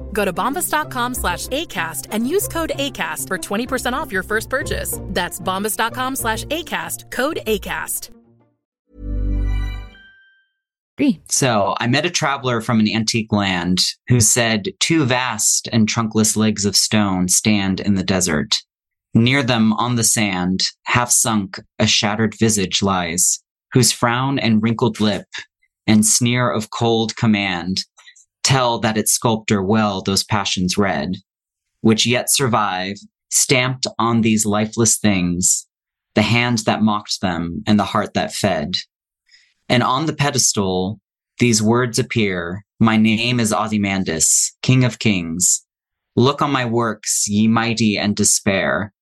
Go 0.13 0.25
to 0.25 0.31
bombas.com 0.31 1.15
slash 1.15 1.47
ACAST 1.47 2.07
and 2.11 2.27
use 2.27 2.47
code 2.47 2.71
ACAST 2.75 3.27
for 3.27 3.37
20% 3.37 3.93
off 3.93 4.11
your 4.11 4.23
first 4.23 4.49
purchase. 4.49 4.99
That's 5.07 5.39
bombas.com 5.39 6.15
slash 6.15 6.45
ACAST, 6.45 7.11
code 7.11 7.39
ACAST. 7.47 8.11
agree. 11.01 11.21
So 11.29 11.75
I 11.79 11.87
met 11.87 12.05
a 12.05 12.09
traveler 12.09 12.61
from 12.61 12.79
an 12.79 12.87
antique 12.87 13.31
land 13.31 13.79
who 14.07 14.19
said, 14.19 14.69
Two 14.79 15.05
vast 15.05 15.67
and 15.71 15.87
trunkless 15.87 16.37
legs 16.37 16.65
of 16.65 16.75
stone 16.75 17.27
stand 17.27 17.79
in 17.79 17.95
the 17.95 18.03
desert. 18.03 18.57
Near 19.13 19.43
them 19.43 19.73
on 19.73 19.95
the 19.95 20.03
sand, 20.03 20.61
half 20.83 21.11
sunk, 21.11 21.59
a 21.79 21.87
shattered 21.87 22.35
visage 22.39 22.81
lies, 22.81 23.43
whose 23.73 23.91
frown 23.91 24.39
and 24.39 24.61
wrinkled 24.61 24.99
lip 24.99 25.25
and 25.87 26.05
sneer 26.05 26.49
of 26.49 26.69
cold 26.69 27.15
command 27.15 27.83
tell 28.43 28.79
that 28.79 28.97
its 28.97 29.11
sculptor 29.11 29.61
well 29.61 30.01
those 30.01 30.23
passions 30.23 30.77
read, 30.77 31.17
which 31.81 32.05
yet 32.05 32.31
survive, 32.31 32.95
stamped 33.29 33.87
on 33.97 34.21
these 34.21 34.45
lifeless 34.45 34.97
things, 34.97 35.67
the 36.15 36.21
hand 36.21 36.59
that 36.59 36.81
mocked 36.81 37.21
them 37.21 37.63
and 37.65 37.79
the 37.79 37.85
heart 37.85 38.13
that 38.13 38.33
fed. 38.33 38.73
And 39.69 39.83
on 39.83 40.05
the 40.05 40.13
pedestal, 40.13 40.99
these 41.39 41.61
words 41.61 41.97
appear 41.97 42.65
My 42.79 42.97
name 42.97 43.39
is 43.39 43.53
Ozymandias, 43.53 44.55
King 44.61 44.83
of 44.83 44.99
Kings. 44.99 45.65
Look 46.15 46.41
on 46.41 46.51
my 46.51 46.65
works, 46.65 47.25
ye 47.27 47.47
mighty, 47.47 47.97
and 47.97 48.15
despair. 48.15 48.93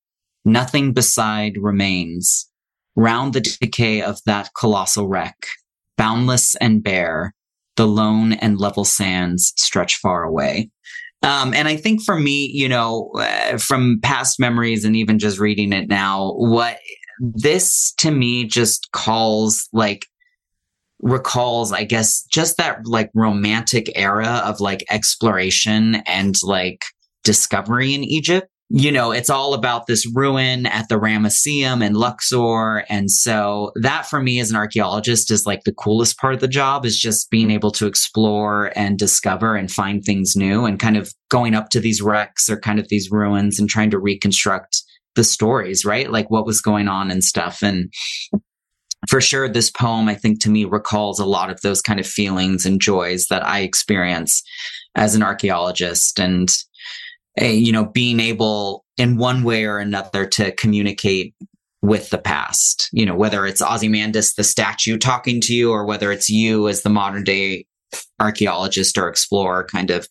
Nothing 0.44 0.92
beside 0.92 1.54
remains. 1.58 2.48
Round 2.94 3.32
the 3.32 3.40
decay 3.40 4.00
of 4.00 4.20
that 4.26 4.50
colossal 4.58 5.08
wreck, 5.08 5.46
boundless 5.96 6.54
and 6.56 6.82
bare, 6.82 7.34
the 7.80 7.86
lone 7.86 8.34
and 8.34 8.58
level 8.58 8.84
sands 8.84 9.54
stretch 9.56 9.96
far 9.96 10.22
away. 10.22 10.68
Um, 11.22 11.54
and 11.54 11.66
I 11.66 11.76
think 11.76 12.02
for 12.02 12.14
me, 12.14 12.50
you 12.52 12.68
know, 12.68 13.10
uh, 13.14 13.56
from 13.56 14.00
past 14.02 14.38
memories 14.38 14.84
and 14.84 14.94
even 14.94 15.18
just 15.18 15.38
reading 15.38 15.72
it 15.72 15.88
now, 15.88 16.32
what 16.32 16.78
this 17.20 17.94
to 17.96 18.10
me 18.10 18.44
just 18.44 18.92
calls 18.92 19.66
like 19.72 20.04
recalls, 21.00 21.72
I 21.72 21.84
guess, 21.84 22.22
just 22.24 22.58
that 22.58 22.80
like 22.84 23.08
romantic 23.14 23.90
era 23.96 24.42
of 24.44 24.60
like 24.60 24.84
exploration 24.90 26.02
and 26.06 26.36
like 26.42 26.84
discovery 27.24 27.94
in 27.94 28.04
Egypt. 28.04 28.49
You 28.72 28.92
know, 28.92 29.10
it's 29.10 29.28
all 29.28 29.52
about 29.52 29.88
this 29.88 30.06
ruin 30.14 30.64
at 30.64 30.88
the 30.88 30.94
Ramesseum 30.94 31.84
and 31.84 31.96
Luxor. 31.96 32.84
And 32.88 33.10
so 33.10 33.72
that 33.74 34.06
for 34.06 34.22
me 34.22 34.38
as 34.38 34.48
an 34.48 34.56
archaeologist 34.56 35.32
is 35.32 35.44
like 35.44 35.64
the 35.64 35.72
coolest 35.72 36.18
part 36.18 36.34
of 36.34 36.40
the 36.40 36.46
job 36.46 36.86
is 36.86 36.96
just 36.96 37.30
being 37.30 37.50
able 37.50 37.72
to 37.72 37.88
explore 37.88 38.70
and 38.76 38.96
discover 38.96 39.56
and 39.56 39.72
find 39.72 40.04
things 40.04 40.36
new 40.36 40.66
and 40.66 40.78
kind 40.78 40.96
of 40.96 41.12
going 41.30 41.52
up 41.52 41.70
to 41.70 41.80
these 41.80 42.00
wrecks 42.00 42.48
or 42.48 42.60
kind 42.60 42.78
of 42.78 42.86
these 42.88 43.10
ruins 43.10 43.58
and 43.58 43.68
trying 43.68 43.90
to 43.90 43.98
reconstruct 43.98 44.82
the 45.16 45.24
stories, 45.24 45.84
right? 45.84 46.12
Like 46.12 46.30
what 46.30 46.46
was 46.46 46.60
going 46.60 46.86
on 46.86 47.10
and 47.10 47.24
stuff. 47.24 47.64
And 47.64 47.92
for 49.08 49.20
sure, 49.20 49.48
this 49.48 49.68
poem, 49.68 50.08
I 50.08 50.14
think 50.14 50.40
to 50.42 50.50
me 50.50 50.64
recalls 50.64 51.18
a 51.18 51.26
lot 51.26 51.50
of 51.50 51.60
those 51.62 51.82
kind 51.82 51.98
of 51.98 52.06
feelings 52.06 52.64
and 52.64 52.80
joys 52.80 53.26
that 53.30 53.44
I 53.44 53.62
experience 53.62 54.44
as 54.94 55.16
an 55.16 55.24
archaeologist 55.24 56.20
and, 56.20 56.48
you 57.40 57.72
know, 57.72 57.84
being 57.84 58.20
able 58.20 58.84
in 58.96 59.16
one 59.16 59.42
way 59.42 59.64
or 59.64 59.78
another 59.78 60.26
to 60.26 60.52
communicate 60.52 61.34
with 61.82 62.10
the 62.10 62.18
past, 62.18 62.88
you 62.92 63.06
know, 63.06 63.14
whether 63.14 63.46
it's 63.46 63.62
Ozymandias, 63.62 64.34
the 64.34 64.44
statue 64.44 64.98
talking 64.98 65.40
to 65.42 65.54
you, 65.54 65.70
or 65.70 65.86
whether 65.86 66.12
it's 66.12 66.28
you 66.28 66.68
as 66.68 66.82
the 66.82 66.90
modern 66.90 67.24
day 67.24 67.64
archaeologist 68.20 68.98
or 68.98 69.08
explorer 69.08 69.64
kind 69.64 69.90
of 69.90 70.06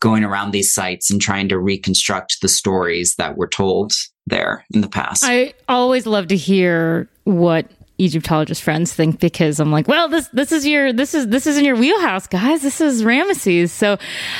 going 0.00 0.24
around 0.24 0.52
these 0.52 0.72
sites 0.72 1.10
and 1.10 1.20
trying 1.20 1.48
to 1.48 1.58
reconstruct 1.58 2.38
the 2.40 2.48
stories 2.48 3.16
that 3.16 3.36
were 3.36 3.48
told 3.48 3.92
there 4.26 4.64
in 4.72 4.80
the 4.80 4.88
past. 4.88 5.24
I 5.26 5.52
always 5.68 6.06
love 6.06 6.28
to 6.28 6.36
hear 6.36 7.08
what 7.24 7.66
Egyptologist 8.00 8.62
friends 8.62 8.92
think 8.92 9.20
because 9.20 9.60
I'm 9.60 9.70
like, 9.70 9.86
well, 9.86 10.08
this 10.08 10.28
this 10.28 10.52
is 10.52 10.66
your 10.66 10.92
this 10.92 11.14
is 11.14 11.28
this 11.28 11.46
is 11.46 11.58
in 11.58 11.64
your 11.64 11.76
wheelhouse, 11.76 12.26
guys. 12.26 12.62
This 12.62 12.80
is 12.80 13.02
Ramesses. 13.02 13.70
So, 13.70 13.98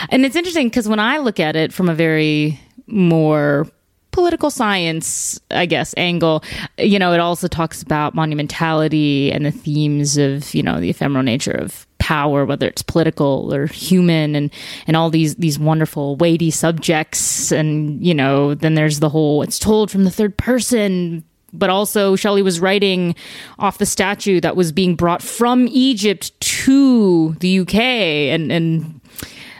and 0.09 0.25
it's 0.25 0.37
interesting 0.37 0.69
because 0.69 0.89
when 0.89 1.01
I 1.01 1.19
look 1.19 1.39
at 1.39 1.57
it 1.57 1.73
from 1.73 1.89
a 1.89 1.95
very 1.95 2.59
more 2.87 3.67
political 4.13 4.51
science, 4.51 5.41
I 5.51 5.67
guess, 5.67 5.95
angle, 5.97 6.43
you 6.79 6.99
know, 6.99 7.13
it 7.13 7.21
also 7.21 7.49
talks 7.49 7.83
about 7.83 8.15
monumentality 8.15 9.35
and 9.35 9.47
the 9.47 9.51
themes 9.51 10.17
of, 10.17 10.53
you 10.55 10.63
know, 10.63 10.81
the 10.81 10.91
ephemeral 10.91 11.23
nature 11.23 11.53
of 11.53 11.87
power, 11.99 12.45
whether 12.45 12.67
it's 12.67 12.83
political 12.83 13.55
or 13.55 13.67
human 13.67 14.35
and, 14.35 14.51
and 14.87 14.97
all 14.97 15.11
these, 15.11 15.37
these 15.37 15.59
wonderful 15.59 16.17
weighty 16.17 16.51
subjects. 16.51 17.53
And, 17.53 18.05
you 18.05 18.15
know, 18.15 18.55
then 18.55 18.75
there's 18.75 19.01
the 19.01 19.09
whole, 19.09 19.43
it's 19.43 19.59
told 19.59 19.91
from 19.91 20.05
the 20.05 20.11
third 20.11 20.37
person 20.37 21.25
but 21.53 21.71
also 21.71 22.17
Shelley 22.17 22.43
was 22.43 22.61
writing 22.61 23.15
off 23.59 23.79
the 23.79 23.87
statue 23.87 24.41
that 24.41 24.57
was 24.57 24.73
being 24.73 24.95
brought 24.97 25.23
from 25.23 25.69
Egypt 25.69 26.39
to 26.41 27.35
the 27.41 27.61
UK, 27.61 27.75
and 27.75 28.51
and 28.53 29.01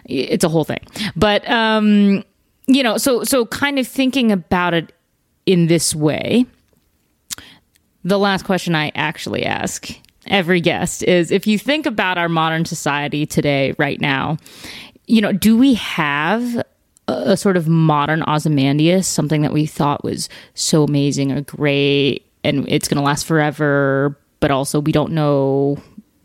it's 0.05 0.45
a 0.45 0.49
whole 0.49 0.65
thing. 0.65 0.85
But 1.17 1.49
um, 1.51 2.25
you 2.67 2.83
know, 2.83 2.97
so 2.97 3.25
so 3.25 3.47
kind 3.47 3.79
of 3.79 3.87
thinking 3.87 4.33
about 4.33 4.75
it 4.75 4.93
in 5.47 5.67
this 5.67 5.95
way. 5.95 6.47
The 8.03 8.19
last 8.19 8.45
question 8.45 8.75
I 8.75 8.93
actually 8.95 9.45
ask 9.45 9.91
every 10.27 10.61
guest 10.61 11.03
is 11.03 11.31
if 11.31 11.47
you 11.47 11.59
think 11.59 11.87
about 11.87 12.17
our 12.17 12.29
modern 12.29 12.65
society 12.65 13.27
today, 13.27 13.75
right 13.79 14.01
now, 14.01 14.39
you 15.07 15.21
know, 15.21 15.33
do 15.33 15.57
we 15.57 15.75
have 15.75 16.63
a, 17.11 17.37
sort 17.37 17.57
of 17.57 17.69
modern 17.69 18.23
Ozymandias, 18.29 19.07
something 19.07 19.43
that 19.43 19.53
we 19.53 19.67
thought 19.67 20.05
was 20.05 20.29
so 20.55 20.85
amazing 20.85 21.33
or 21.33 21.43
great 21.43 22.27
and 22.45 22.67
it's 22.69 22.89
going 22.89 22.97
to 22.97 23.05
last 23.05 23.27
forever, 23.27 24.17
but 24.41 24.51
also 24.51 24.81
we 24.81 24.93
don't 24.93 25.13
know 25.13 25.79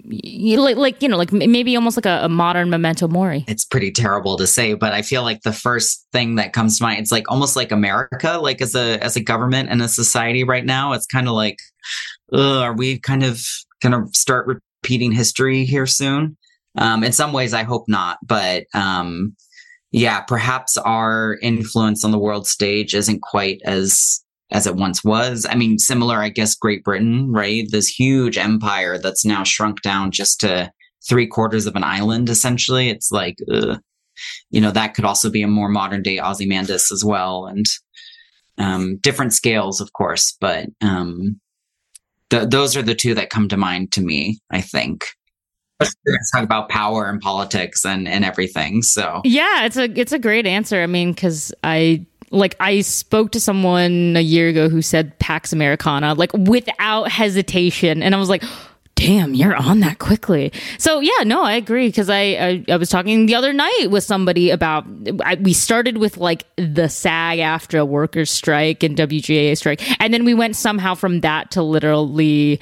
like, 0.08 0.78
like 0.78 1.02
you 1.02 1.10
know 1.10 1.18
like 1.18 1.32
maybe 1.32 1.76
almost 1.76 1.98
like 1.98 2.06
a, 2.06 2.26
a, 2.26 2.30
modern 2.30 2.70
memento 2.70 3.08
mori. 3.08 3.44
It's 3.48 3.66
pretty 3.66 3.92
terrible 3.92 4.38
to 4.38 4.46
say 4.46 4.76
but 4.76 4.94
i 4.94 5.02
feel 5.02 5.24
like 5.24 5.42
the 5.42 5.52
first 5.52 6.06
thing 6.12 6.36
that 6.36 6.54
comes 6.54 6.78
to 6.78 6.84
mind 6.84 7.00
it's 7.00 7.12
like 7.12 7.30
almost 7.32 7.56
like 7.56 7.72
america 7.72 8.38
like 8.40 8.62
as 8.62 8.76
a 8.76 9.04
as 9.04 9.16
a 9.16 9.20
government 9.20 9.70
and 9.70 9.82
a 9.82 9.88
society 9.88 10.44
right 10.44 10.66
now 10.66 10.94
it's 10.94 11.08
kind 11.08 11.28
of 11.28 11.34
like 11.34 11.58
are 12.32 12.74
we 12.74 13.00
kind 13.00 13.24
of 13.24 13.44
gonna 13.82 14.06
start 14.14 14.46
repeating 14.48 15.12
history 15.12 15.66
here 15.66 15.88
soon? 15.88 16.38
Um 16.78 17.04
in 17.04 17.12
some 17.12 17.34
ways 17.34 17.54
i 17.54 17.64
hope 17.64 17.86
not 17.88 18.20
but 18.26 18.66
um 18.74 19.36
yeah, 19.96 20.20
perhaps 20.20 20.76
our 20.76 21.38
influence 21.42 22.04
on 22.04 22.12
the 22.12 22.20
world 22.20 22.48
stage 22.48 22.94
isn't 22.94 23.22
quite 23.22 23.62
as 23.64 24.22
as 24.52 24.68
it 24.68 24.76
once 24.76 25.06
was. 25.06 25.46
I 25.50 25.56
mean, 25.56 25.80
similar, 25.80 26.18
I 26.18 26.28
guess, 26.28 26.54
Great 26.54 26.84
Britain, 26.84 27.32
right? 27.32 27.66
This 27.72 27.88
huge 27.88 28.38
empire 28.38 28.98
that's 28.98 29.24
now 29.24 29.46
shrunk 29.46 29.82
down 29.84 30.12
just 30.12 30.42
to 30.42 30.70
three 31.08 31.26
quarters 31.26 31.66
of 31.66 31.78
an 31.78 31.86
island, 31.86 32.28
essentially. 32.30 32.90
It's 32.90 33.10
like, 33.10 33.38
ugh. 33.50 33.80
you 34.50 34.60
know, 34.60 34.72
that 34.72 34.96
could 34.96 35.06
also 35.06 35.30
be 35.30 35.44
a 35.44 35.48
more 35.48 35.70
modern 35.70 36.02
day 36.02 36.20
Ozymandias 36.20 36.92
as 36.92 37.06
well, 37.06 37.46
and 37.46 37.66
um, 38.58 38.98
different 38.98 39.32
scales, 39.32 39.80
of 39.80 39.94
course. 39.94 40.36
But 40.42 40.68
um, 40.82 41.40
th- 42.32 42.50
those 42.50 42.76
are 42.76 42.84
the 42.84 42.96
two 42.96 43.14
that 43.14 43.30
come 43.30 43.48
to 43.48 43.56
mind 43.56 43.94
to 43.94 44.02
me. 44.02 44.40
I 44.52 44.60
think 44.60 45.06
talk 46.34 46.44
about 46.44 46.70
power 46.70 47.10
and 47.10 47.22
politics 47.22 47.86
and 47.86 48.08
and 48.08 48.24
everything. 48.24 48.82
So 48.82 49.22
yeah, 49.24 49.66
it's 49.66 49.78
a 49.78 49.86
it's 50.00 50.12
a 50.12 50.20
great 50.20 50.46
answer. 50.48 50.82
I 50.82 50.88
mean, 50.88 51.12
because 51.12 51.54
I 51.64 52.06
like 52.32 52.56
I 52.60 52.82
spoke 52.82 53.32
to 53.32 53.40
someone 53.40 54.16
a 54.16 54.22
year 54.22 54.50
ago 54.50 54.70
who 54.70 54.82
said 54.82 55.18
Pax 55.20 55.54
Americana 55.54 56.14
like 56.14 56.32
without 56.34 57.12
hesitation, 57.12 58.04
and 58.04 58.16
I 58.16 58.18
was 58.18 58.30
like. 58.30 58.44
Damn, 58.98 59.34
you're 59.34 59.54
on 59.54 59.82
that 59.82 60.00
quickly. 60.00 60.54
So 60.78 61.02
yeah, 61.02 61.24
no, 61.26 61.44
I 61.44 61.56
agree 61.56 61.90
because 61.90 62.10
I, 62.10 62.22
I, 62.22 62.66
I 62.70 62.78
was 62.78 62.88
talking 62.88 63.26
the 63.26 63.36
other 63.36 63.52
night 63.52 63.88
with 63.90 64.06
somebody 64.06 64.52
about 64.52 64.86
I, 65.22 65.36
we 65.36 65.52
started 65.52 65.98
with 65.98 66.16
like 66.16 66.46
the 66.56 66.88
SAG-AFTRA 66.88 67.86
workers 67.86 68.32
strike 68.32 68.84
and 68.84 68.96
WGA 68.96 69.58
strike, 69.58 69.82
and 70.02 70.14
then 70.14 70.24
we 70.24 70.34
went 70.34 70.56
somehow 70.56 70.96
from 70.96 71.20
that 71.20 71.52
to 71.52 71.62
literally 71.62 72.62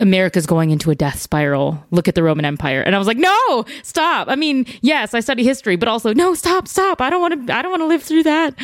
America's 0.00 0.46
going 0.46 0.70
into 0.70 0.90
a 0.90 0.94
death 0.94 1.20
spiral. 1.20 1.84
Look 1.90 2.08
at 2.08 2.14
the 2.14 2.22
Roman 2.22 2.44
Empire. 2.44 2.80
And 2.80 2.94
I 2.94 2.98
was 2.98 3.06
like, 3.06 3.16
no, 3.16 3.64
stop. 3.82 4.28
I 4.28 4.36
mean, 4.36 4.66
yes, 4.80 5.14
I 5.14 5.20
study 5.20 5.44
history, 5.44 5.76
but 5.76 5.88
also, 5.88 6.12
no, 6.12 6.34
stop, 6.34 6.66
stop. 6.68 7.00
I 7.00 7.10
don't 7.10 7.20
want 7.20 7.46
to, 7.46 7.56
I 7.56 7.62
don't 7.62 7.70
want 7.70 7.82
to 7.82 7.86
live 7.86 8.02
through 8.02 8.24
that. 8.24 8.54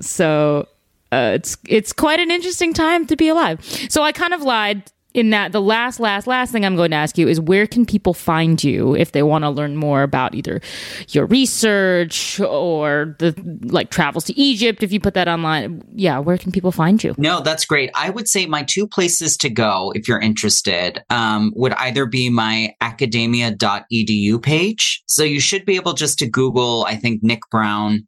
So, 0.00 0.66
uh, 1.12 1.32
it's, 1.34 1.56
it's 1.68 1.92
quite 1.92 2.20
an 2.20 2.30
interesting 2.30 2.72
time 2.72 3.06
to 3.06 3.16
be 3.16 3.28
alive. 3.28 3.64
So 3.88 4.02
I 4.02 4.12
kind 4.12 4.32
of 4.32 4.42
lied 4.42 4.90
in 5.14 5.30
that 5.30 5.52
the 5.52 5.60
last 5.60 6.00
last 6.00 6.26
last 6.26 6.52
thing 6.52 6.64
i'm 6.64 6.76
going 6.76 6.90
to 6.90 6.96
ask 6.96 7.18
you 7.18 7.28
is 7.28 7.40
where 7.40 7.66
can 7.66 7.84
people 7.84 8.14
find 8.14 8.62
you 8.62 8.94
if 8.94 9.12
they 9.12 9.22
want 9.22 9.44
to 9.44 9.50
learn 9.50 9.76
more 9.76 10.02
about 10.02 10.34
either 10.34 10.60
your 11.08 11.26
research 11.26 12.40
or 12.40 13.16
the 13.18 13.34
like 13.64 13.90
travels 13.90 14.24
to 14.24 14.38
egypt 14.38 14.82
if 14.82 14.92
you 14.92 15.00
put 15.00 15.14
that 15.14 15.28
online? 15.28 15.82
Yeah 15.94 16.18
where 16.18 16.38
can 16.38 16.52
people 16.52 16.72
find 16.72 17.02
you? 17.02 17.14
No 17.18 17.40
that's 17.40 17.64
great. 17.64 17.90
I 17.94 18.10
would 18.10 18.28
say 18.28 18.46
my 18.46 18.62
two 18.62 18.86
places 18.86 19.36
to 19.38 19.50
go 19.50 19.92
if 19.94 20.08
you're 20.08 20.20
interested 20.20 21.02
um, 21.10 21.52
would 21.56 21.72
either 21.74 22.06
be 22.06 22.30
my 22.30 22.74
academia.edu 22.80 24.42
page. 24.42 25.02
So 25.06 25.22
you 25.24 25.40
should 25.40 25.64
be 25.64 25.76
able 25.76 25.92
just 25.92 26.18
to 26.18 26.28
google 26.28 26.84
i 26.86 26.96
think 26.96 27.22
nick 27.22 27.40
brown 27.50 28.06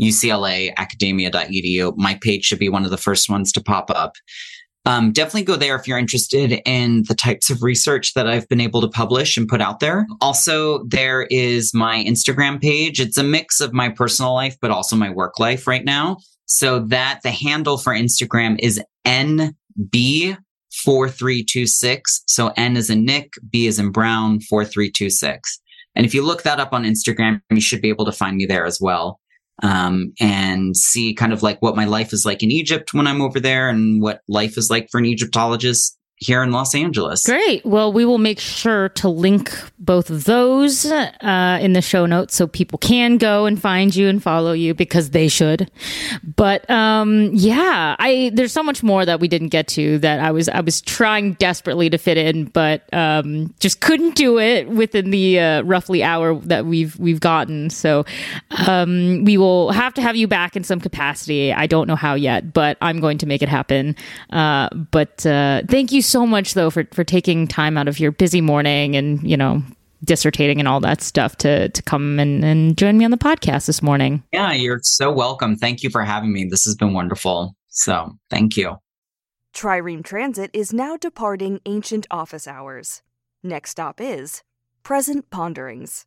ucla 0.00 0.74
academia.edu 0.76 1.96
my 1.96 2.18
page 2.20 2.44
should 2.44 2.58
be 2.58 2.68
one 2.68 2.84
of 2.84 2.90
the 2.90 2.96
first 2.96 3.30
ones 3.30 3.52
to 3.52 3.62
pop 3.62 3.90
up 3.90 4.14
um, 4.86 5.12
definitely 5.12 5.44
go 5.44 5.56
there 5.56 5.76
if 5.76 5.88
you're 5.88 5.98
interested 5.98 6.60
in 6.66 7.04
the 7.08 7.14
types 7.14 7.48
of 7.48 7.62
research 7.62 8.12
that 8.14 8.28
I've 8.28 8.46
been 8.48 8.60
able 8.60 8.82
to 8.82 8.88
publish 8.88 9.34
and 9.36 9.48
put 9.48 9.62
out 9.62 9.78
there. 9.80 10.06
Also, 10.20 10.84
there 10.84 11.22
is 11.30 11.72
my 11.72 12.04
Instagram 12.04 12.60
page. 12.60 13.00
It's 13.00 13.16
a 13.16 13.22
mix 13.22 13.60
of 13.60 13.72
my 13.72 13.88
personal 13.88 14.34
life, 14.34 14.56
but 14.60 14.70
also 14.70 14.94
my 14.94 15.08
work 15.10 15.38
life 15.38 15.66
right 15.66 15.84
now. 15.84 16.18
So 16.46 16.80
that 16.80 17.20
the 17.22 17.30
handle 17.30 17.78
for 17.78 17.94
Instagram 17.94 18.58
is 18.60 18.78
NB4326. 19.06 22.00
So 22.26 22.52
N 22.56 22.76
is 22.76 22.90
in 22.90 23.06
Nick, 23.06 23.32
B 23.50 23.66
is 23.66 23.78
in 23.78 23.90
Brown, 23.90 24.40
4326. 24.40 25.60
And 25.96 26.04
if 26.04 26.12
you 26.12 26.22
look 26.22 26.42
that 26.42 26.58
up 26.60 26.74
on 26.74 26.84
Instagram, 26.84 27.40
you 27.50 27.62
should 27.62 27.80
be 27.80 27.88
able 27.88 28.04
to 28.04 28.12
find 28.12 28.36
me 28.36 28.44
there 28.44 28.66
as 28.66 28.78
well 28.80 29.20
um, 29.62 30.12
and 30.20 30.76
see 30.76 31.14
kind 31.14 31.32
of 31.32 31.42
like 31.42 31.60
what 31.60 31.76
my 31.76 31.84
life 31.84 32.12
is 32.12 32.24
like 32.26 32.42
in 32.42 32.50
Egypt 32.50 32.92
when 32.92 33.06
I'm 33.06 33.22
over 33.22 33.40
there 33.40 33.68
and 33.68 34.02
what 34.02 34.20
life 34.28 34.58
is 34.58 34.70
like 34.70 34.88
for 34.90 34.98
an 34.98 35.06
Egyptologist 35.06 35.98
here 36.24 36.42
in 36.42 36.50
Los 36.50 36.74
Angeles. 36.74 37.22
Great. 37.24 37.64
Well, 37.64 37.92
we 37.92 38.04
will 38.04 38.18
make 38.18 38.40
sure 38.40 38.88
to 38.90 39.08
link 39.08 39.52
both 39.78 40.10
of 40.10 40.24
those 40.24 40.86
uh, 40.86 41.58
in 41.60 41.74
the 41.74 41.82
show 41.82 42.06
notes 42.06 42.34
so 42.34 42.46
people 42.46 42.78
can 42.78 43.18
go 43.18 43.46
and 43.46 43.60
find 43.60 43.94
you 43.94 44.08
and 44.08 44.22
follow 44.22 44.52
you 44.52 44.74
because 44.74 45.10
they 45.10 45.28
should. 45.28 45.70
But 46.36 46.68
um, 46.70 47.30
yeah, 47.32 47.96
I 47.98 48.30
there's 48.34 48.52
so 48.52 48.62
much 48.62 48.82
more 48.82 49.04
that 49.04 49.20
we 49.20 49.28
didn't 49.28 49.48
get 49.48 49.68
to 49.68 49.98
that 49.98 50.20
I 50.20 50.30
was 50.30 50.48
I 50.48 50.60
was 50.60 50.80
trying 50.80 51.34
desperately 51.34 51.90
to 51.90 51.98
fit 51.98 52.16
in, 52.16 52.46
but 52.46 52.92
um, 52.92 53.54
just 53.60 53.80
couldn't 53.80 54.14
do 54.14 54.38
it 54.38 54.68
within 54.68 55.10
the 55.10 55.38
uh, 55.38 55.62
roughly 55.62 56.02
hour 56.02 56.34
that 56.40 56.66
we've 56.66 56.98
we've 56.98 57.20
gotten. 57.20 57.70
So 57.70 58.04
um, 58.66 59.24
we 59.24 59.36
will 59.36 59.72
have 59.72 59.94
to 59.94 60.02
have 60.02 60.16
you 60.16 60.26
back 60.26 60.56
in 60.56 60.64
some 60.64 60.80
capacity. 60.80 61.52
I 61.52 61.66
don't 61.66 61.86
know 61.86 61.96
how 61.96 62.14
yet, 62.14 62.52
but 62.52 62.78
I'm 62.80 63.00
going 63.00 63.18
to 63.18 63.26
make 63.26 63.42
it 63.42 63.48
happen. 63.48 63.96
Uh, 64.30 64.68
but 64.70 65.24
uh, 65.26 65.62
thank 65.68 65.92
you 65.92 66.02
so 66.02 66.13
much 66.26 66.54
though 66.54 66.70
for 66.70 66.84
for 66.92 67.04
taking 67.04 67.46
time 67.46 67.76
out 67.76 67.88
of 67.88 67.98
your 67.98 68.12
busy 68.12 68.40
morning 68.40 68.96
and 68.96 69.22
you 69.28 69.36
know 69.36 69.62
dissertating 70.04 70.58
and 70.58 70.68
all 70.68 70.80
that 70.80 71.00
stuff 71.00 71.36
to 71.38 71.68
to 71.70 71.82
come 71.82 72.18
and, 72.18 72.44
and 72.44 72.76
join 72.76 72.98
me 72.98 73.04
on 73.04 73.10
the 73.10 73.16
podcast 73.16 73.66
this 73.66 73.82
morning. 73.82 74.22
Yeah, 74.32 74.52
you're 74.52 74.80
so 74.82 75.10
welcome. 75.10 75.56
Thank 75.56 75.82
you 75.82 75.90
for 75.90 76.02
having 76.02 76.32
me. 76.32 76.46
This 76.50 76.64
has 76.64 76.74
been 76.74 76.92
wonderful. 76.92 77.56
So 77.68 78.12
thank 78.30 78.56
you. 78.56 78.76
Trireme 79.54 80.04
Transit 80.04 80.50
is 80.52 80.72
now 80.72 80.96
departing 80.96 81.60
ancient 81.64 82.06
office 82.10 82.48
hours. 82.48 83.02
Next 83.42 83.70
stop 83.70 84.00
is 84.00 84.42
Present 84.82 85.30
Ponderings. 85.30 86.06